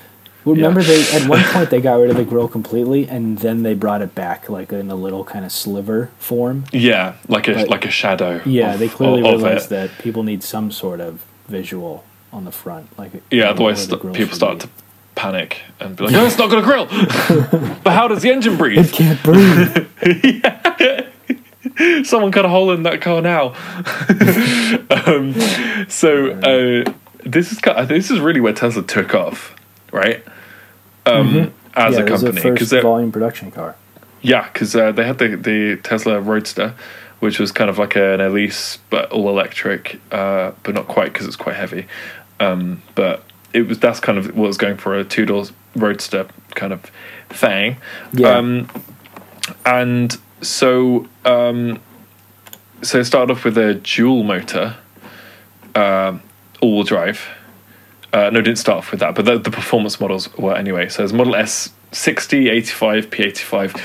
Remember, 0.46 0.82
yeah. 0.82 0.88
they 0.88 1.18
at 1.18 1.28
one 1.28 1.43
point 1.46 1.72
they 1.72 1.82
got 1.82 1.96
rid 1.96 2.12
of 2.12 2.18
the 2.18 2.24
grill 2.24 2.48
completely, 2.48 3.08
and 3.08 3.39
then 3.39 3.64
they 3.64 3.74
brought 3.74 4.02
it 4.02 4.14
back, 4.14 4.48
like 4.48 4.72
in 4.72 4.91
a 4.91 4.96
little 4.96 5.24
kind 5.24 5.43
of 5.43 5.52
sliver 5.52 6.12
form. 6.20 6.66
Yeah, 6.72 7.16
like 7.28 7.48
a 7.48 7.56
but, 7.56 7.70
like 7.70 7.86
a 7.86 7.91
shadow. 7.91 8.41
Yeah, 8.46 8.74
of, 8.74 8.80
they 8.80 8.88
clearly 8.88 9.22
of, 9.22 9.41
realized 9.41 9.70
that 9.70 9.98
people 9.98 10.22
need 10.24 10.43
some 10.43 10.72
sort 10.72 11.00
of 11.02 11.26
visual 11.48 12.06
on 12.32 12.46
the 12.46 12.52
front, 12.52 12.96
like 12.98 13.12
yeah. 13.32 13.50
Otherwise, 13.50 13.88
people 13.88 14.36
start 14.36 14.60
be. 14.60 14.66
to 14.66 14.70
panic 15.16 15.62
and 15.80 15.96
be 15.96 16.04
like, 16.06 16.14
"No, 16.14 16.26
it's 16.28 16.38
not 16.38 16.52
going 16.52 16.64
to 16.64 16.68
grill." 16.68 16.86
but 17.84 17.93
how 17.93 18.08
does 18.08 18.22
the 18.22 18.32
engine 18.32 18.56
breathe? 18.56 18.86
It 18.86 18.93
can't 18.93 19.22
breathe. 19.24 19.88
yeah. 20.80 21.10
Someone 22.04 22.32
cut 22.32 22.46
a 22.46 22.50
hole 22.50 22.72
in 22.72 22.84
that 22.84 23.02
car 23.02 23.22
now. 23.22 23.48
um, 25.06 25.34
so 25.90 26.32
uh, 26.32 26.92
this 27.24 27.52
is 27.52 27.60
this 27.88 28.12
is 28.12 28.20
really 28.20 28.40
where 28.40 28.54
Tesla 28.54 28.84
took 28.84 29.14
off, 29.14 29.56
right? 29.92 30.24
Um, 31.06 31.34
mm-hmm. 31.34 31.52
As 31.78 31.96
yeah, 31.96 32.02
a 32.02 32.08
company, 32.08 32.52
because 32.52 32.72
volume 32.72 33.12
production 33.12 33.52
car. 33.52 33.76
Yeah, 34.22 34.48
because 34.52 34.76
uh, 34.76 34.92
they 34.92 35.06
had 35.06 35.18
the 35.18 35.36
the 35.36 35.78
Tesla 35.84 36.22
Roadster, 36.22 36.74
which 37.20 37.40
was 37.40 37.52
kind 37.52 37.70
of 37.70 37.78
like 37.78 37.96
an 37.96 38.22
Elise 38.22 38.80
but 38.90 39.12
all 39.12 39.30
electric, 39.30 40.00
uh, 40.12 40.52
but 40.64 40.76
not 40.76 40.88
quite 40.88 41.12
because 41.12 41.28
it's 41.28 41.36
quite 41.36 41.56
heavy. 41.56 41.88
Um, 42.40 42.82
but 42.96 43.24
it 43.54 43.68
was 43.68 43.80
that's 43.80 44.00
kind 44.00 44.18
of 44.18 44.28
what 44.28 44.48
was 44.48 44.58
going 44.58 44.78
for 44.78 44.96
a 44.96 45.04
two 45.04 45.26
door 45.26 45.46
Roadster 45.76 46.28
kind 46.56 46.72
of 46.72 46.90
thing. 47.30 47.78
Yeah. 48.14 48.38
Um, 48.38 48.70
and 49.66 50.18
so 50.48 51.08
um, 51.26 51.80
so 52.82 53.00
it 53.00 53.06
started 53.06 53.32
off 53.32 53.43
with 53.43 53.58
a 53.58 53.76
dual 53.76 54.24
motor, 54.24 54.76
uh, 55.74 56.18
all 56.62 56.84
drive. 56.84 57.28
Uh, 58.14 58.30
no, 58.30 58.41
didn't 58.41 58.60
start 58.60 58.78
off 58.78 58.91
with 58.91 59.02
that, 59.02 59.14
but 59.14 59.26
the, 59.26 59.38
the 59.38 59.52
performance 59.52 60.00
models 60.00 60.34
were 60.38 60.56
anyway. 60.56 60.88
So 60.88 61.00
there's 61.00 61.12
Model 61.12 61.36
S 61.36 61.72
60, 61.91 62.50
85, 62.50 63.10
P85, 63.10 63.82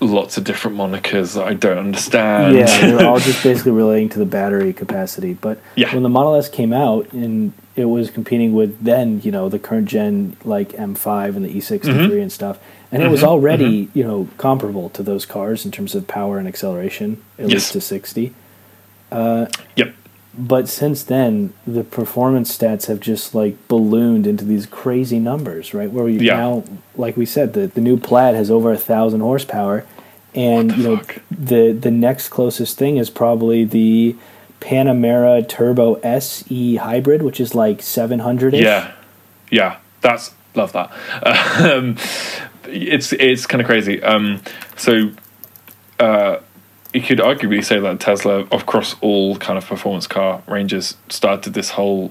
lots 0.00 0.36
of 0.36 0.44
different 0.44 0.76
monikers 0.76 1.34
that 1.34 1.44
I 1.44 1.54
don't 1.54 1.78
understand. 1.78 2.56
Yeah, 2.56 2.66
they're 2.66 3.06
all 3.06 3.18
just 3.20 3.44
basically 3.44 3.72
relating 3.72 4.08
to 4.10 4.18
the 4.18 4.26
battery 4.26 4.72
capacity. 4.72 5.34
But 5.34 5.60
yeah. 5.76 5.94
when 5.94 6.02
the 6.02 6.08
Model 6.08 6.34
S 6.34 6.48
came 6.48 6.72
out 6.72 7.12
and 7.12 7.52
it 7.76 7.86
was 7.86 8.10
competing 8.10 8.54
with 8.54 8.82
then, 8.82 9.20
you 9.22 9.32
know, 9.32 9.48
the 9.48 9.58
current 9.58 9.88
gen 9.88 10.36
like 10.44 10.70
M5 10.70 11.36
and 11.36 11.44
the 11.44 11.54
E63 11.54 11.80
mm-hmm. 11.80 12.18
and 12.20 12.32
stuff, 12.32 12.58
and 12.94 13.02
it 13.02 13.08
was 13.08 13.20
mm-hmm. 13.20 13.28
already 13.30 13.86
mm-hmm. 13.86 13.98
you 13.98 14.04
know 14.04 14.28
comparable 14.38 14.88
to 14.90 15.02
those 15.02 15.26
cars 15.26 15.64
in 15.64 15.72
terms 15.72 15.94
of 15.94 16.06
power 16.06 16.38
and 16.38 16.46
acceleration, 16.46 17.22
at 17.38 17.48
yes. 17.48 17.52
least 17.52 17.72
to 17.72 17.80
sixty. 17.80 18.34
Uh, 19.10 19.46
yep. 19.76 19.94
But 20.36 20.68
since 20.68 21.04
then, 21.04 21.52
the 21.64 21.84
performance 21.84 22.56
stats 22.56 22.86
have 22.86 22.98
just 23.00 23.34
like 23.34 23.68
ballooned 23.68 24.26
into 24.26 24.44
these 24.44 24.66
crazy 24.66 25.18
numbers, 25.18 25.74
right? 25.74 25.90
Where 25.90 26.04
we 26.04 26.18
yeah. 26.18 26.36
now, 26.36 26.64
like 26.96 27.16
we 27.16 27.26
said, 27.26 27.52
the, 27.52 27.68
the 27.68 27.80
new 27.80 27.96
Plaid 27.96 28.34
has 28.34 28.50
over 28.50 28.72
a 28.72 28.76
thousand 28.76 29.20
horsepower, 29.20 29.84
and 30.34 30.76
you 30.76 30.82
know 30.82 30.96
fuck? 30.98 31.22
the 31.30 31.72
the 31.72 31.90
next 31.90 32.28
closest 32.28 32.78
thing 32.78 32.96
is 32.96 33.10
probably 33.10 33.64
the 33.64 34.16
Panamera 34.64 35.46
Turbo 35.46 35.96
SE 35.96 36.76
Hybrid, 36.76 37.20
which 37.20 37.38
is 37.38 37.54
like 37.54 37.82
seven 37.82 38.20
hundred. 38.20 38.54
Yeah, 38.54 38.92
yeah, 39.50 39.78
that's 40.00 40.32
love 40.54 40.72
that. 40.72 40.90
Um, 41.60 41.96
it's 42.66 43.12
it's 43.12 43.46
kind 43.46 43.60
of 43.60 43.66
crazy. 43.66 44.02
Um, 44.02 44.40
so 44.76 45.10
uh, 46.00 46.38
you 46.94 47.02
could 47.02 47.18
arguably 47.18 47.62
say 47.62 47.78
that 47.78 48.00
Tesla, 48.00 48.40
across 48.44 48.96
all 49.02 49.36
kind 49.36 49.58
of 49.58 49.66
performance 49.66 50.06
car 50.06 50.42
ranges, 50.46 50.96
started 51.10 51.52
this 51.52 51.70
whole 51.70 52.10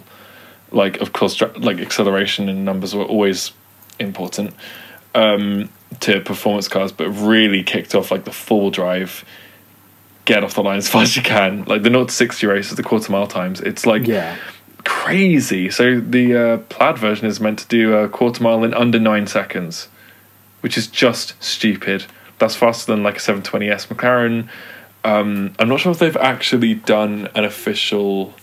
like 0.72 1.02
of 1.02 1.12
course 1.12 1.42
like 1.58 1.80
acceleration 1.80 2.50
and 2.50 2.66
numbers 2.66 2.94
were 2.94 3.04
always 3.04 3.52
important 4.00 4.54
um, 5.16 5.70
to 6.02 6.22
performance 6.22 6.68
cars, 6.68 6.92
but 6.92 7.10
really 7.10 7.64
kicked 7.64 7.96
off 7.96 8.12
like 8.12 8.26
the 8.26 8.32
full 8.32 8.70
drive. 8.70 9.26
Get 10.26 10.44
off 10.44 10.54
the 10.54 10.64
line 10.64 10.78
as 10.78 10.90
fast 10.90 11.12
as 11.12 11.18
you 11.18 11.24
can. 11.24 11.66
Like 11.66 11.84
the 11.84 11.90
0 11.90 12.06
to 12.06 12.14
60 12.14 12.48
races, 12.48 12.76
the 12.76 12.84
quarter 12.84 13.12
mile 13.12 13.28
times. 13.28 13.62
It's 13.62 13.86
like 13.86 14.08
yeah 14.08 14.38
crazy. 14.84 15.70
So 15.70 16.00
the 16.00 16.36
uh, 16.36 16.58
plaid 16.70 16.98
version 16.98 17.28
is 17.28 17.40
meant 17.40 17.60
to 17.60 17.68
do 17.68 17.94
a 17.94 18.10
quarter 18.10 18.44
mile 18.44 18.64
in 18.64 18.74
under 18.74 19.00
nine 19.00 19.28
seconds, 19.28 19.88
which 20.62 20.78
is 20.78 20.88
just 20.88 21.42
stupid. 21.44 22.06
That's 22.40 22.56
faster 22.56 22.92
than 22.92 23.04
like 23.04 23.18
a 23.18 23.20
720S 23.20 23.88
McLaren. 23.88 24.50
Um, 25.04 25.54
I'm 25.60 25.70
not 25.70 25.80
sure 25.80 25.92
if 25.92 26.00
they've 26.00 26.18
actually 26.18 26.76
done 26.76 27.30
an 27.36 27.44
official 27.44 28.34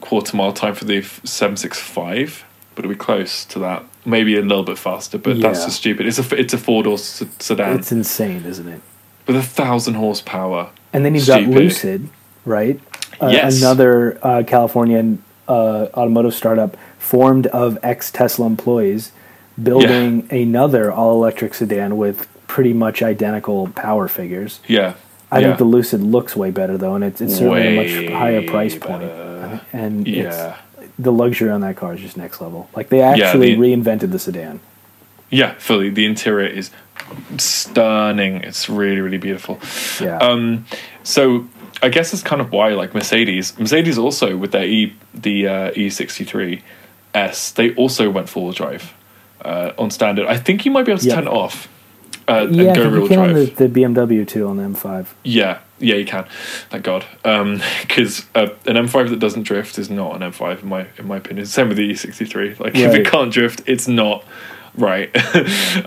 quarter 0.00 0.36
mile 0.36 0.52
time 0.52 0.74
for 0.74 0.84
the 0.84 1.02
765, 1.02 2.44
but 2.74 2.84
it'll 2.84 2.94
be 2.94 2.98
close 2.98 3.44
to 3.46 3.58
that. 3.60 3.84
Maybe 4.04 4.36
a 4.36 4.42
little 4.42 4.62
bit 4.62 4.78
faster, 4.78 5.18
but 5.18 5.36
yeah. 5.36 5.48
that's 5.48 5.64
just 5.64 5.76
stupid. 5.78 6.06
It's 6.06 6.18
a 6.18 6.36
it's 6.38 6.54
a 6.54 6.58
four 6.58 6.82
door 6.82 6.96
sedan. 6.96 7.78
It's 7.78 7.92
insane, 7.92 8.44
isn't 8.44 8.68
it? 8.68 8.80
With 9.26 9.36
a 9.36 9.42
thousand 9.42 9.94
horsepower. 9.94 10.70
And 10.92 11.04
then 11.04 11.14
you've 11.14 11.24
stupid. 11.24 11.46
got 11.46 11.54
Lucid, 11.54 12.08
right? 12.44 12.80
Uh, 13.20 13.28
yes. 13.28 13.58
Another 13.58 14.18
uh, 14.22 14.42
Californian 14.46 15.22
uh, 15.48 15.88
automotive 15.94 16.34
startup 16.34 16.76
formed 16.98 17.46
of 17.48 17.78
ex 17.82 18.10
Tesla 18.10 18.46
employees 18.46 19.12
building 19.62 20.26
yeah. 20.30 20.38
another 20.38 20.92
all 20.92 21.14
electric 21.14 21.54
sedan 21.54 21.96
with 21.96 22.28
pretty 22.46 22.72
much 22.72 23.02
identical 23.02 23.68
power 23.68 24.08
figures. 24.08 24.60
Yeah. 24.66 24.94
I 25.30 25.40
yeah. 25.40 25.48
think 25.48 25.58
the 25.58 25.64
Lucid 25.64 26.00
looks 26.00 26.34
way 26.34 26.50
better 26.50 26.78
though, 26.78 26.94
and 26.94 27.04
it's, 27.04 27.20
it's 27.20 27.34
certainly 27.34 27.76
way 27.76 27.76
a 27.76 28.02
much 28.02 28.12
higher 28.12 28.42
price 28.46 28.74
point. 28.76 29.02
Better. 29.02 29.60
And 29.72 30.06
yeah. 30.06 30.58
the 30.98 31.12
luxury 31.12 31.50
on 31.50 31.60
that 31.62 31.76
car 31.76 31.94
is 31.94 32.00
just 32.00 32.16
next 32.16 32.40
level. 32.40 32.68
Like 32.74 32.88
they 32.88 33.02
actually 33.02 33.50
yeah, 33.50 33.56
the, 33.56 33.62
reinvented 33.62 34.10
the 34.10 34.18
sedan. 34.18 34.60
Yeah, 35.30 35.54
fully. 35.54 35.90
The 35.90 36.06
interior 36.06 36.48
is 36.48 36.70
stunning. 37.36 38.42
It's 38.42 38.68
really, 38.68 39.00
really 39.00 39.18
beautiful. 39.18 39.60
Yeah. 40.00 40.18
Um, 40.18 40.66
so 41.02 41.46
I 41.82 41.88
guess 41.88 42.12
it's 42.12 42.22
kind 42.22 42.40
of 42.40 42.50
why 42.50 42.70
like 42.70 42.94
Mercedes, 42.94 43.58
Mercedes 43.58 43.98
also 43.98 44.36
with 44.36 44.52
their 44.52 44.64
E 44.64 44.94
the 45.14 45.46
uh, 45.46 45.70
E63 45.72 46.62
S, 47.14 47.52
they 47.52 47.74
also 47.74 48.10
went 48.10 48.28
four 48.28 48.44
wheel 48.44 48.52
drive 48.52 48.94
uh, 49.42 49.72
on 49.78 49.90
standard. 49.90 50.26
I 50.26 50.36
think 50.36 50.64
you 50.64 50.70
might 50.70 50.84
be 50.84 50.92
able 50.92 51.00
to 51.00 51.06
yep. 51.06 51.16
turn 51.16 51.26
it 51.26 51.32
off. 51.32 51.68
Uh, 52.26 52.46
yeah, 52.50 52.64
and 52.64 52.76
go 52.76 52.90
real 52.90 53.08
drive. 53.08 53.56
The, 53.56 53.68
the, 53.68 53.80
BMW 53.80 54.28
too 54.28 54.46
on 54.48 54.58
the 54.58 54.62
M5. 54.64 55.06
Yeah, 55.24 55.60
yeah, 55.78 55.94
you 55.94 56.04
can. 56.04 56.26
Thank 56.68 56.84
God, 56.84 57.06
because 57.22 58.20
um, 58.20 58.26
uh, 58.34 58.48
an 58.66 58.76
M5 58.76 59.08
that 59.08 59.18
doesn't 59.18 59.44
drift 59.44 59.78
is 59.78 59.88
not 59.88 60.14
an 60.14 60.30
M5 60.30 60.62
in 60.62 60.68
my 60.68 60.86
in 60.98 61.06
my 61.06 61.16
opinion. 61.16 61.46
Same 61.46 61.68
with 61.68 61.78
the 61.78 61.90
E63. 61.90 62.60
Like 62.60 62.74
right. 62.74 62.76
if 62.82 62.94
it 62.94 63.06
can't 63.06 63.32
drift, 63.32 63.62
it's 63.64 63.88
not 63.88 64.24
right. 64.78 65.10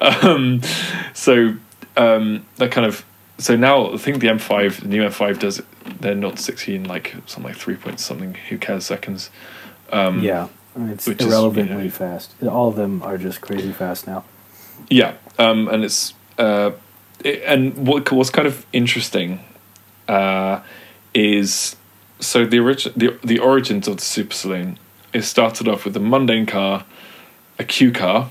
um, 0.24 0.62
so 1.14 1.56
um, 1.98 2.46
that 2.58 2.72
kind 2.72 2.86
of 2.86 3.06
so 3.38 3.56
now 3.56 3.94
I 3.94 3.98
think 3.98 4.22
the 4.22 4.28
M5, 4.28 4.82
the 4.82 4.88
new 4.88 5.02
M5 5.02 5.40
does 5.40 5.62
they're 6.00 6.14
not 6.14 6.38
16 6.38 6.84
like 6.84 7.16
something 7.26 7.52
like 7.52 7.56
three 7.56 7.76
point 7.76 8.00
something. 8.00 8.36
Who 8.50 8.58
cares 8.58 8.86
seconds? 8.86 9.32
Um, 9.92 10.22
yeah, 10.22 10.48
it's 10.76 11.08
irrelevantly 11.08 11.62
is, 11.64 11.70
you 11.70 11.86
know, 11.86 11.90
fast. 11.90 12.44
All 12.44 12.70
of 12.70 12.76
them 12.76 13.02
are 13.02 13.18
just 13.18 13.42
crazy 13.42 13.72
fast 13.72 14.08
now. 14.08 14.24
Yeah, 14.90 15.16
um, 15.40 15.68
and 15.68 15.84
it's 15.84 16.14
uh, 16.38 16.72
it, 17.24 17.42
and 17.46 17.88
what 17.88 18.12
what's 18.12 18.30
kind 18.30 18.48
of 18.48 18.66
interesting 18.74 19.40
uh, 20.08 20.62
is 21.14 21.76
so 22.20 22.46
the 22.46 22.60
origin 22.60 22.94
the 22.96 23.18
the 23.24 23.40
origins 23.40 23.88
of 23.88 23.98
the 23.98 24.04
super 24.04 24.34
saloon 24.34 24.78
is 25.14 25.28
started 25.28 25.68
off 25.68 25.84
with 25.84 25.98
a 25.98 26.00
mundane 26.00 26.46
car, 26.46 26.86
a 27.58 27.64
Q 27.64 27.92
car 27.92 28.30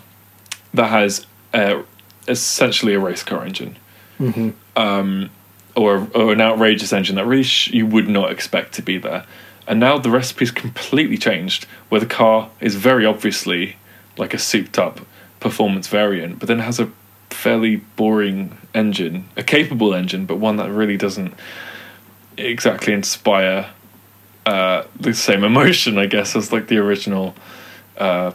that 0.75 0.89
has 0.89 1.27
a, 1.53 1.83
essentially 2.29 2.95
a 2.95 3.01
race 3.01 3.23
car 3.23 3.45
engine. 3.45 3.77
Mm-hmm. 4.19 4.51
Um, 4.77 5.31
or, 5.77 6.09
or 6.15 6.33
an 6.33 6.41
outrageous 6.41 6.93
engine 6.93 7.17
that 7.17 7.25
really 7.25 7.45
sh- 7.45 7.69
you 7.69 7.87
would 7.87 8.09
not 8.09 8.33
expect 8.33 8.75
to 8.75 8.83
be 8.83 8.99
there. 8.99 9.25
And 9.67 9.79
now 9.79 9.99
the 9.99 10.11
recipe's 10.11 10.51
completely 10.51 11.17
changed, 11.17 11.65
where 11.89 12.01
the 12.01 12.07
car 12.07 12.51
is 12.61 12.75
very 12.75 13.07
obviously 13.07 13.77
like 14.17 14.35
a 14.35 14.39
souped 14.39 14.79
up 14.79 15.01
performance 15.39 15.87
variant, 15.87 16.39
but 16.39 16.49
then 16.49 16.59
has 16.59 16.81
a 16.81 16.91
fairly 17.31 17.77
boring 17.77 18.59
engine, 18.75 19.29
a 19.37 19.43
capable 19.43 19.95
engine, 19.95 20.27
but 20.27 20.37
one 20.37 20.57
that 20.57 20.71
really 20.71 20.97
doesn't 20.97 21.33
exactly 22.37 22.93
inspire 22.93 23.71
uh, 24.47 24.85
the 24.99 25.15
same 25.15 25.45
emotion, 25.45 25.99
I 25.99 26.07
guess, 26.07 26.35
as 26.35 26.53
like 26.53 26.67
the 26.67 26.79
original, 26.79 27.35
uh, 27.97 28.33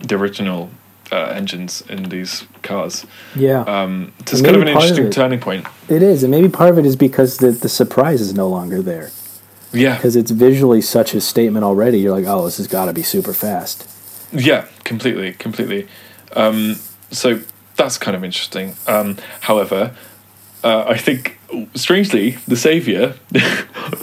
the 0.00 0.14
original 0.14 0.70
uh, 1.12 1.32
engines 1.34 1.82
in 1.88 2.04
these 2.04 2.46
cars. 2.62 3.06
Yeah. 3.34 3.62
Um, 3.62 4.12
it's 4.20 4.40
kind 4.42 4.56
of 4.56 4.62
an 4.62 4.68
interesting 4.68 5.06
of 5.06 5.12
turning 5.12 5.40
point. 5.40 5.66
It 5.88 6.02
is, 6.02 6.22
and 6.22 6.30
maybe 6.30 6.48
part 6.48 6.70
of 6.70 6.78
it 6.78 6.86
is 6.86 6.96
because 6.96 7.38
the 7.38 7.50
the 7.50 7.68
surprise 7.68 8.20
is 8.20 8.34
no 8.34 8.48
longer 8.48 8.82
there. 8.82 9.10
Yeah. 9.72 9.96
Because 9.96 10.16
it's 10.16 10.30
visually 10.30 10.80
such 10.80 11.14
a 11.14 11.20
statement 11.20 11.64
already. 11.64 12.00
You're 12.00 12.12
like, 12.12 12.26
oh, 12.26 12.44
this 12.44 12.56
has 12.56 12.66
got 12.66 12.86
to 12.86 12.92
be 12.92 13.02
super 13.02 13.32
fast. 13.32 13.88
Yeah, 14.32 14.66
completely, 14.84 15.32
completely. 15.32 15.88
Um, 16.34 16.76
so 17.10 17.40
that's 17.76 17.96
kind 17.98 18.16
of 18.16 18.24
interesting. 18.24 18.74
Um, 18.86 19.16
however, 19.42 19.94
uh, 20.64 20.84
I 20.88 20.96
think 20.96 21.38
strangely 21.74 22.30
the 22.46 22.56
savior 22.56 23.14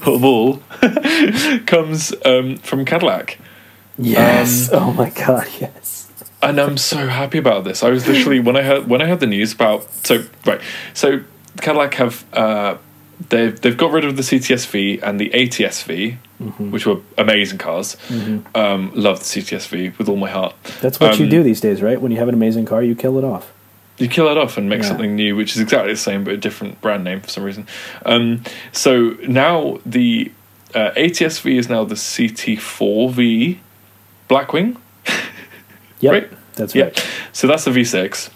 of 0.05 0.23
all 0.23 0.57
comes 1.65 2.13
um, 2.25 2.57
from 2.57 2.85
Cadillac. 2.85 3.37
Yes. 3.97 4.71
Um, 4.71 4.83
oh 4.83 4.93
my 4.93 5.09
god. 5.09 5.47
Yes 5.59 5.96
and 6.41 6.59
I'm 6.59 6.77
so 6.77 7.07
happy 7.07 7.37
about 7.37 7.63
this. 7.63 7.83
I 7.83 7.89
was 7.89 8.07
literally 8.07 8.39
when 8.39 8.55
I 8.55 8.61
heard 8.61 8.87
when 8.87 9.01
I 9.01 9.05
heard 9.05 9.19
the 9.19 9.27
news 9.27 9.53
about 9.53 9.91
so 10.05 10.23
right 10.45 10.61
so 10.93 11.21
Cadillac 11.61 11.95
have 11.95 12.25
uh, 12.33 12.77
they've 13.29 13.59
they've 13.59 13.77
got 13.77 13.91
rid 13.91 14.05
of 14.05 14.15
the 14.15 14.23
CTSV 14.23 15.01
and 15.01 15.19
the 15.19 15.29
ATSV, 15.29 16.17
mm-hmm. 16.41 16.71
which 16.71 16.85
were 16.85 16.99
amazing 17.17 17.57
cars. 17.57 17.95
Mm-hmm. 18.07 18.55
Um, 18.55 18.91
love 18.93 19.19
the 19.19 19.25
CTSV 19.25 19.97
with 19.97 20.09
all 20.09 20.17
my 20.17 20.29
heart. 20.29 20.55
That's 20.81 20.99
what 20.99 21.13
um, 21.13 21.19
you 21.19 21.29
do 21.29 21.43
these 21.43 21.61
days, 21.61 21.81
right? 21.81 21.99
When 21.99 22.11
you 22.11 22.19
have 22.19 22.27
an 22.27 22.35
amazing 22.35 22.65
car, 22.65 22.83
you 22.83 22.95
kill 22.95 23.17
it 23.17 23.23
off. 23.23 23.53
You 23.97 24.07
kill 24.07 24.27
it 24.27 24.37
off 24.37 24.57
and 24.57 24.69
make 24.69 24.83
yeah. 24.83 24.89
something 24.89 25.15
new, 25.15 25.35
which 25.35 25.55
is 25.55 25.61
exactly 25.61 25.91
the 25.91 25.97
same 25.97 26.23
but 26.23 26.33
a 26.33 26.37
different 26.37 26.79
brand 26.81 27.03
name 27.03 27.21
for 27.21 27.29
some 27.29 27.43
reason. 27.43 27.65
Um, 28.05 28.43
so 28.71 29.17
now 29.27 29.79
the 29.85 30.31
uh, 30.75 30.91
ATSV 30.91 31.57
is 31.57 31.67
now 31.67 31.83
the 31.83 31.95
CT4V 31.95 33.57
Blackwing. 34.29 34.77
Yep, 35.99 36.11
right? 36.11 36.31
That's 36.55 36.75
right. 36.75 37.07
So 37.31 37.47
that's 37.47 37.65
the 37.65 37.71
V6. 37.71 38.29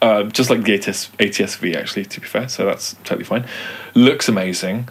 Uh, 0.00 0.24
just 0.24 0.50
like 0.50 0.64
the 0.64 0.74
ATS, 0.74 1.10
ATSV, 1.18 1.76
actually, 1.76 2.04
to 2.06 2.20
be 2.20 2.26
fair. 2.26 2.48
So 2.48 2.66
that's 2.66 2.94
totally 3.04 3.24
fine. 3.24 3.46
Looks 3.94 4.28
amazing. 4.28 4.88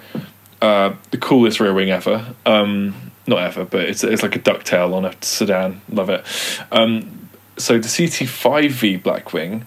Uh, 0.62 0.96
the 1.10 1.18
coolest 1.18 1.60
rear 1.60 1.74
wing 1.74 1.90
ever. 1.90 2.34
Um, 2.46 3.12
not 3.28 3.44
ever, 3.44 3.66
but 3.66 3.82
it's 3.82 4.04
it's 4.04 4.24
like 4.24 4.36
a 4.36 4.40
ducktail 4.40 4.94
on 4.94 5.06
a 5.06 5.14
sedan. 5.22 5.82
Love 5.90 6.10
it. 6.10 6.26
Um, 6.72 7.30
so 7.58 7.78
the 7.78 7.88
CT5V 7.88 9.04
Blackwing, 9.04 9.66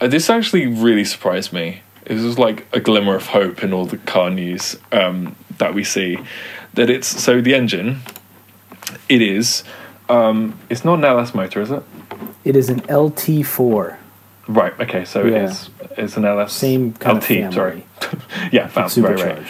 uh, 0.00 0.08
this 0.08 0.30
actually 0.30 0.66
really 0.66 1.04
surprised 1.04 1.52
me. 1.52 1.82
It 2.06 2.14
was 2.14 2.38
like 2.38 2.66
a 2.72 2.80
glimmer 2.80 3.14
of 3.14 3.26
hope 3.26 3.62
in 3.62 3.72
all 3.72 3.84
the 3.84 3.98
car 3.98 4.30
news 4.30 4.76
um, 4.92 5.36
that 5.58 5.74
we 5.74 5.84
see. 5.84 6.18
That 6.74 6.88
it's 6.88 7.06
so 7.06 7.40
the 7.40 7.54
engine, 7.54 8.00
it 9.08 9.22
is 9.22 9.64
um, 10.10 10.58
it's 10.68 10.84
not 10.84 10.98
an 10.98 11.04
LS 11.04 11.34
motor, 11.34 11.60
is 11.60 11.70
it? 11.70 11.82
It 12.44 12.56
is 12.56 12.68
an 12.68 12.80
LT4. 12.82 13.96
Right. 14.48 14.80
Okay. 14.80 15.04
So 15.04 15.24
yeah. 15.24 15.48
it's 15.48 15.70
it's 15.96 16.16
an 16.16 16.24
LS. 16.24 16.52
Same 16.52 16.92
kind 16.94 17.18
LT, 17.18 17.22
of 17.22 17.26
family. 17.28 17.54
Sorry. 17.54 17.86
yeah. 18.52 18.66
Found, 18.66 18.96
right, 18.98 19.20
right. 19.20 19.46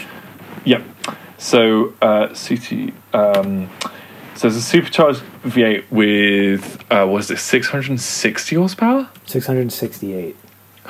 Yep. 0.65 0.83
So 1.39 1.95
uh, 2.03 2.29
CT. 2.29 2.93
Um, 3.15 3.71
so 4.35 4.49
it's 4.49 4.57
a 4.57 4.63
supercharged 4.63 5.23
V8 5.45 5.91
with 5.91 6.85
uh, 6.91 7.07
what 7.07 7.21
is 7.21 7.31
it? 7.31 7.39
Six 7.39 7.69
hundred 7.69 7.91
and 7.91 8.01
sixty 8.01 8.57
horsepower. 8.57 9.09
Six 9.27 9.47
hundred 9.47 9.63
and 9.63 9.73
sixty-eight. 9.73 10.37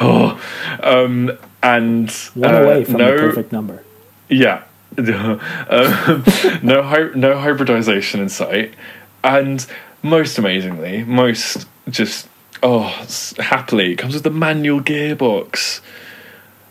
Oh, 0.00 0.40
um, 0.82 1.38
and 1.62 2.10
one 2.34 2.54
uh, 2.54 2.62
away 2.62 2.84
from 2.84 2.96
no, 2.96 3.12
the 3.12 3.18
perfect 3.18 3.52
number. 3.52 3.84
Yeah. 4.28 4.64
um, 4.98 5.06
no 6.62 6.82
hy- 6.82 7.12
no 7.14 7.38
hybridization 7.38 8.20
in 8.20 8.28
sight 8.28 8.74
and 9.22 9.66
most 10.02 10.38
amazingly, 10.38 11.04
most 11.04 11.66
just 11.88 12.28
oh 12.62 13.06
happily, 13.38 13.92
it 13.92 13.96
comes 13.96 14.14
with 14.14 14.24
the 14.24 14.30
manual 14.30 14.80
gearbox. 14.80 15.80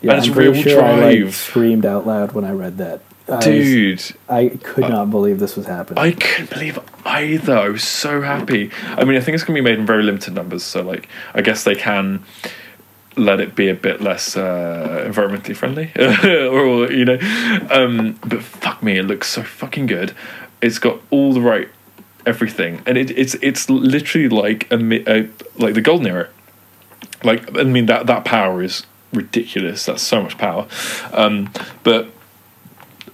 Yeah, 0.00 0.12
and 0.12 0.18
it's 0.18 0.28
I'm 0.28 0.38
real 0.38 0.54
sure 0.54 0.80
drive. 0.80 0.98
I 0.98 1.14
like, 1.24 1.34
screamed 1.34 1.84
out 1.84 2.06
loud 2.06 2.32
when 2.32 2.44
I 2.44 2.52
read 2.52 2.78
that. 2.78 3.02
I 3.28 3.40
Dude, 3.40 3.98
was, 3.98 4.12
I 4.28 4.48
could 4.48 4.88
not 4.88 5.10
believe 5.10 5.38
this 5.38 5.56
was 5.56 5.66
happening. 5.66 6.02
I 6.02 6.12
couldn't 6.12 6.50
believe 6.50 6.78
either. 7.04 7.56
I 7.56 7.68
was 7.68 7.84
so 7.84 8.22
happy. 8.22 8.70
I 8.84 9.04
mean, 9.04 9.16
I 9.16 9.20
think 9.20 9.36
it's 9.36 9.44
going 9.44 9.54
to 9.56 9.62
be 9.62 9.70
made 9.70 9.78
in 9.78 9.86
very 9.86 10.02
limited 10.02 10.34
numbers, 10.34 10.64
so 10.64 10.82
like, 10.82 11.08
I 11.34 11.42
guess 11.42 11.62
they 11.62 11.76
can 11.76 12.24
let 13.16 13.40
it 13.40 13.54
be 13.54 13.68
a 13.68 13.74
bit 13.74 14.00
less 14.00 14.36
uh, 14.36 15.04
environmentally 15.06 15.56
friendly, 15.56 15.92
or 15.98 16.90
you 16.90 17.04
know. 17.04 17.18
Um, 17.70 18.18
but 18.26 18.42
fuck 18.42 18.82
me, 18.82 18.98
it 18.98 19.04
looks 19.04 19.28
so 19.28 19.42
fucking 19.42 19.86
good. 19.86 20.12
It's 20.60 20.78
got 20.78 21.00
all 21.10 21.32
the 21.32 21.40
right 21.40 21.68
everything, 22.26 22.82
and 22.86 22.96
it, 22.98 23.10
it's 23.10 23.34
it's 23.42 23.68
literally 23.70 24.28
like 24.28 24.70
a, 24.70 24.76
a 25.10 25.28
like 25.58 25.74
the 25.74 25.80
golden 25.80 26.06
era. 26.06 26.28
Like 27.24 27.56
I 27.56 27.64
mean 27.64 27.86
that 27.86 28.06
that 28.06 28.24
power 28.24 28.62
is 28.62 28.86
ridiculous. 29.12 29.86
That's 29.86 30.02
so 30.02 30.22
much 30.22 30.38
power, 30.38 30.66
um, 31.12 31.52
but 31.82 32.08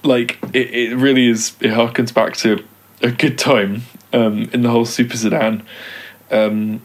like 0.03 0.39
it, 0.53 0.71
it 0.75 0.97
really 0.97 1.29
is. 1.29 1.57
It 1.61 1.71
harkens 1.73 2.13
back 2.13 2.37
to 2.39 2.65
a 3.03 3.11
good 3.11 3.39
time 3.39 3.83
um, 4.13 4.49
in 4.53 4.63
the 4.63 4.71
whole 4.71 4.85
super 4.87 5.17
sedan 5.17 5.63
um, 6.31 6.81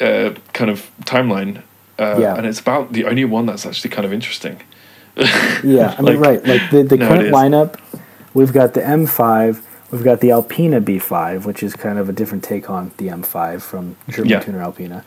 uh, 0.00 0.34
kind 0.52 0.70
of 0.70 0.90
timeline. 1.04 1.62
Uh, 1.98 2.18
Yeah. 2.20 2.34
and 2.36 2.46
it's 2.46 2.60
about 2.60 2.92
the 2.92 3.06
only 3.06 3.24
one 3.24 3.46
that's 3.46 3.64
actually 3.64 3.88
kind 3.90 4.04
of 4.04 4.12
interesting. 4.12 4.60
Yeah, 5.16 5.94
I 5.98 6.02
mean, 6.02 6.20
Like, 6.20 6.26
right. 6.28 6.46
Like 6.46 6.70
the, 6.70 6.82
the 6.82 6.96
no, 6.98 7.08
current 7.08 7.28
lineup, 7.34 7.80
we've 8.34 8.52
got 8.52 8.74
the 8.74 8.82
M5, 8.82 9.62
we've 9.90 10.04
got 10.04 10.20
the 10.20 10.30
Alpina 10.30 10.80
B5, 10.80 11.44
which 11.44 11.62
is 11.62 11.74
kind 11.74 11.98
of 11.98 12.08
a 12.08 12.12
different 12.12 12.44
take 12.44 12.68
on 12.70 12.90
the 12.98 13.08
M5 13.08 13.60
from 13.62 13.96
German 14.08 14.30
Yeah. 14.30 14.40
tuner 14.40 14.62
Alpina. 14.62 15.04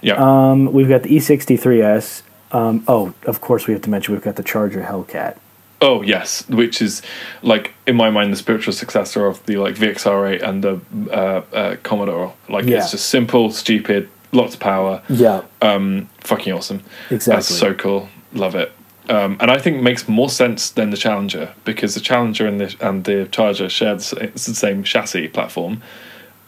Yeah, 0.00 0.14
Um, 0.14 0.72
we've 0.72 0.88
got 0.88 1.02
the 1.02 1.10
E63S. 1.16 2.22
Um, 2.52 2.84
oh, 2.88 3.14
of 3.26 3.40
course, 3.40 3.66
we 3.66 3.72
have 3.74 3.82
to 3.82 3.90
mention 3.90 4.14
we've 4.14 4.22
got 4.24 4.36
the 4.36 4.42
Charger 4.42 4.82
Hellcat. 4.82 5.36
Oh 5.80 6.02
yes, 6.02 6.44
which 6.48 6.82
is 6.82 7.02
like 7.42 7.72
in 7.86 7.94
my 7.94 8.10
mind 8.10 8.32
the 8.32 8.36
spiritual 8.36 8.72
successor 8.72 9.26
of 9.26 9.44
the 9.46 9.58
like 9.58 9.76
VXR8 9.76 10.42
and 10.42 10.64
the 10.64 10.80
uh, 11.12 11.42
uh, 11.54 11.76
Commodore. 11.84 12.34
Like 12.48 12.64
Yeah. 12.64 12.78
it's 12.78 12.90
just 12.90 13.06
simple, 13.08 13.52
stupid, 13.52 14.08
lots 14.32 14.54
of 14.54 14.60
power, 14.60 15.02
Yeah, 15.08 15.42
um, 15.62 16.08
fucking 16.20 16.52
awesome. 16.52 16.80
exactly. 17.10 17.36
That's 17.36 17.48
so 17.54 17.74
cool. 17.74 18.08
Love 18.32 18.56
it. 18.56 18.72
Um, 19.08 19.38
and 19.40 19.50
I 19.50 19.58
think 19.58 19.82
makes 19.82 20.08
more 20.08 20.28
sense 20.28 20.70
than 20.70 20.90
the 20.90 20.96
Challenger 20.96 21.54
because 21.64 21.94
the 21.94 22.00
Challenger 22.00 22.46
and 22.46 22.60
the 22.60 22.76
and 22.80 23.04
the 23.04 23.26
Charger 23.30 23.68
share 23.68 23.94
the, 23.94 24.18
it's 24.20 24.46
the 24.46 24.54
same 24.54 24.84
chassis 24.84 25.28
platform, 25.28 25.82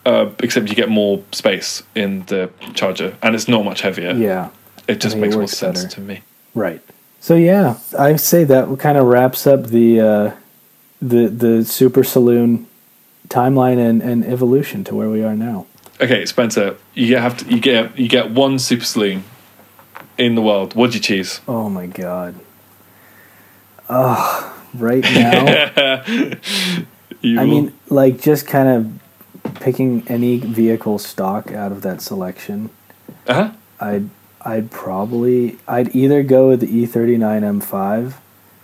uh, 0.05 0.31
except 0.41 0.69
you 0.69 0.75
get 0.75 0.91
more 0.91 1.23
space 1.33 1.83
in 1.95 2.25
the 2.27 2.51
Charger 2.75 3.17
and 3.23 3.35
it's 3.35 3.49
not 3.49 3.65
much 3.65 3.81
heavier. 3.81 4.13
yeah, 4.13 4.51
it 4.87 5.01
just 5.01 5.15
think 5.15 5.25
it 5.25 5.29
makes 5.29 5.37
more 5.37 5.47
sense 5.49 5.85
better. 5.85 5.95
to 5.95 6.01
me. 6.01 6.21
right. 6.55 6.83
So 7.21 7.35
yeah, 7.35 7.79
I 7.99 8.17
say 8.17 8.45
that 8.45 8.79
kind 8.79 8.97
of 8.99 9.07
wraps 9.07 9.47
up 9.47 9.69
the 9.69 10.01
uh, 10.01 10.33
the 11.01 11.29
the 11.29 11.65
Super 11.65 12.05
Saloon 12.05 12.67
timeline 13.29 13.79
and, 13.79 14.03
and 14.03 14.25
evolution 14.25 14.85
to 14.85 14.95
where 14.95 15.09
we 15.09 15.23
are 15.25 15.37
now. 15.37 15.67
Okay, 16.01 16.27
Spencer, 16.27 16.77
you 16.95 17.09
get 17.09 17.23
have 17.23 17.39
to, 17.39 17.45
you 17.47 17.61
get 17.61 17.99
you 17.99 18.09
get 18.09 18.31
one 18.31 18.59
super 18.59 18.85
saloon 18.85 19.25
in 20.19 20.35
the 20.35 20.43
world. 20.43 20.75
What 20.75 20.91
do 20.91 20.97
you 20.97 21.03
choose? 21.03 21.41
Oh 21.47 21.69
my 21.69 21.87
god. 21.87 22.35
Oh, 23.93 24.57
right 24.75 25.03
now. 25.03 25.47
I 27.25 27.45
mean, 27.45 27.73
like 27.89 28.21
just 28.21 28.47
kind 28.47 28.69
of 28.69 29.57
picking 29.61 30.07
any 30.09 30.39
vehicle 30.39 30.99
stock 30.99 31.51
out 31.53 31.73
of 31.73 31.83
that 31.83 32.01
selection. 32.01 32.71
uh-huh. 33.27 33.53
I'd 33.81 34.09
I'd 34.43 34.71
probably 34.71 35.59
I'd 35.67 35.95
either 35.95 36.23
go 36.23 36.49
with 36.49 36.61
the 36.61 36.67
E 36.79 36.87
E39 36.87 37.61
M5 37.63 38.15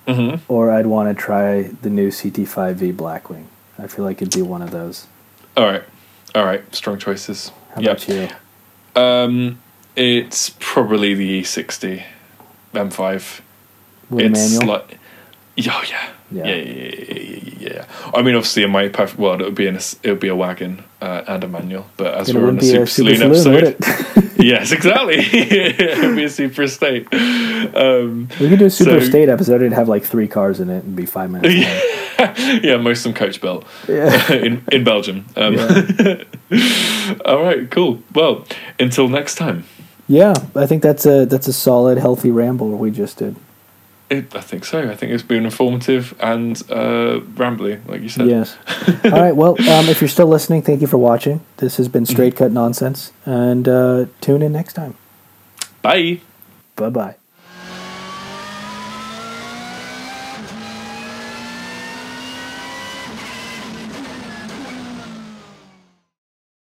hmm 0.07 0.37
or 0.47 0.71
I'd 0.71 0.87
want 0.87 1.09
to 1.15 1.21
try 1.21 1.63
the 1.83 1.91
new 1.91 2.11
CT5V 2.11 2.95
Blackwing. 2.95 3.47
I 3.79 3.89
feel 3.89 4.05
like 4.05 4.23
it'd 4.23 4.33
be 4.35 4.43
one 4.43 4.63
of 4.63 4.71
those. 4.71 5.07
All 5.57 5.65
right, 5.67 5.83
all 6.35 6.45
right, 6.45 6.63
strong 6.75 6.99
choices. 6.99 7.51
How 7.75 7.81
Yeah. 7.81 7.91
about 7.91 8.09
you? 8.09 8.29
Um, 8.95 9.59
it's 9.97 10.55
probably 10.61 11.15
the 11.15 11.43
E60 11.43 12.05
M5. 12.73 13.41
With 14.09 14.25
a 14.25 14.29
it's 14.29 14.53
manual? 14.55 14.75
like, 14.75 14.99
yeah. 15.57 15.83
Yeah. 15.83 16.13
Yeah. 16.31 16.45
Yeah, 16.45 16.55
yeah, 16.55 16.55
yeah, 16.55 16.95
yeah, 16.99 17.41
yeah, 17.41 17.69
yeah. 17.69 17.85
I 18.15 18.23
mean, 18.23 18.35
obviously, 18.35 18.65
in 18.65 18.71
my 18.71 18.89
perfect 18.89 19.19
world, 19.19 19.41
it 19.41 19.45
would 19.45 19.55
be 19.55 19.67
in 19.69 19.77
a, 19.77 19.81
it 20.03 20.11
would 20.11 20.21
be 20.21 20.27
a 20.29 20.35
wagon 20.35 20.83
uh, 21.01 21.23
and 21.29 21.45
a 21.45 21.49
manual. 21.49 21.87
But 21.97 22.15
as 22.15 22.35
we're 22.35 22.49
in 22.49 22.59
a 22.59 22.63
super, 22.63 22.83
a 22.83 22.87
super 22.87 23.17
saloon, 23.17 23.37
saloon, 23.37 23.65
episode, 23.65 24.33
yes, 24.45 24.73
exactly, 24.73 25.17
it 25.21 25.99
would 26.05 26.17
be 26.17 26.25
a 26.25 26.29
super 26.29 26.63
estate. 26.63 27.07
Um, 27.13 28.29
we 28.41 28.49
could 28.49 28.59
do 28.59 28.67
a 28.67 28.71
super 28.71 29.01
So- 29.01 29.07
state 29.09 29.29
episode. 29.29 29.57
It'd 29.63 29.73
have 29.73 29.89
like 29.89 30.03
three 30.05 30.27
cars 30.29 30.59
in 30.61 30.69
it 30.69 30.83
and 30.85 30.97
be 30.97 31.07
five 31.07 31.31
minutes 31.31 31.55
long. 32.19 32.35
yeah, 32.65 32.77
most 32.77 33.07
of 33.07 33.15
them 33.15 33.15
coach 33.15 33.41
built 33.41 33.65
Yeah. 33.89 34.33
in 34.33 34.65
in 34.73 34.83
Belgium. 34.85 35.27
Um, 35.37 35.55
Yeah. 35.55 36.25
all 37.25 37.43
right, 37.43 37.71
cool. 37.71 38.01
Well, 38.15 38.45
until 38.81 39.09
next 39.09 39.37
time. 39.37 39.65
yeah, 40.09 40.35
I 40.55 40.67
think 40.67 40.83
that's 40.83 41.07
a 41.07 41.25
that's 41.25 41.47
a 41.49 41.53
solid, 41.53 41.99
healthy 41.99 42.31
ramble 42.33 42.71
we 42.71 42.91
just 42.91 43.19
did. 43.19 43.37
It, 44.09 44.37
I 44.37 44.41
think 44.41 44.65
so. 44.65 44.89
I 44.89 44.95
think 44.95 45.11
it's 45.13 45.25
been 45.25 45.45
informative 45.45 46.15
and 46.21 46.57
uh, 46.71 47.21
rambly, 47.35 47.85
like 47.89 48.03
you 48.03 48.09
said. 48.09 48.29
Yes. 48.29 48.57
All 49.05 49.11
right. 49.11 49.35
Well, 49.35 49.61
um, 49.69 49.89
if 49.89 50.01
you're 50.01 50.09
still 50.09 50.29
listening, 50.29 50.63
thank 50.63 50.81
you 50.81 50.87
for 50.87 50.99
watching. 50.99 51.41
This 51.57 51.77
has 51.79 51.89
been 51.89 52.07
Straight 52.07 52.37
Cut 52.37 52.53
Nonsense, 52.53 53.13
and 53.25 53.69
uh, 53.69 54.07
tune 54.21 54.43
in 54.43 54.53
next 54.53 54.75
time. 54.75 54.97
Bye. 55.83 56.21
Bye 56.77 56.91
bye. 56.91 57.17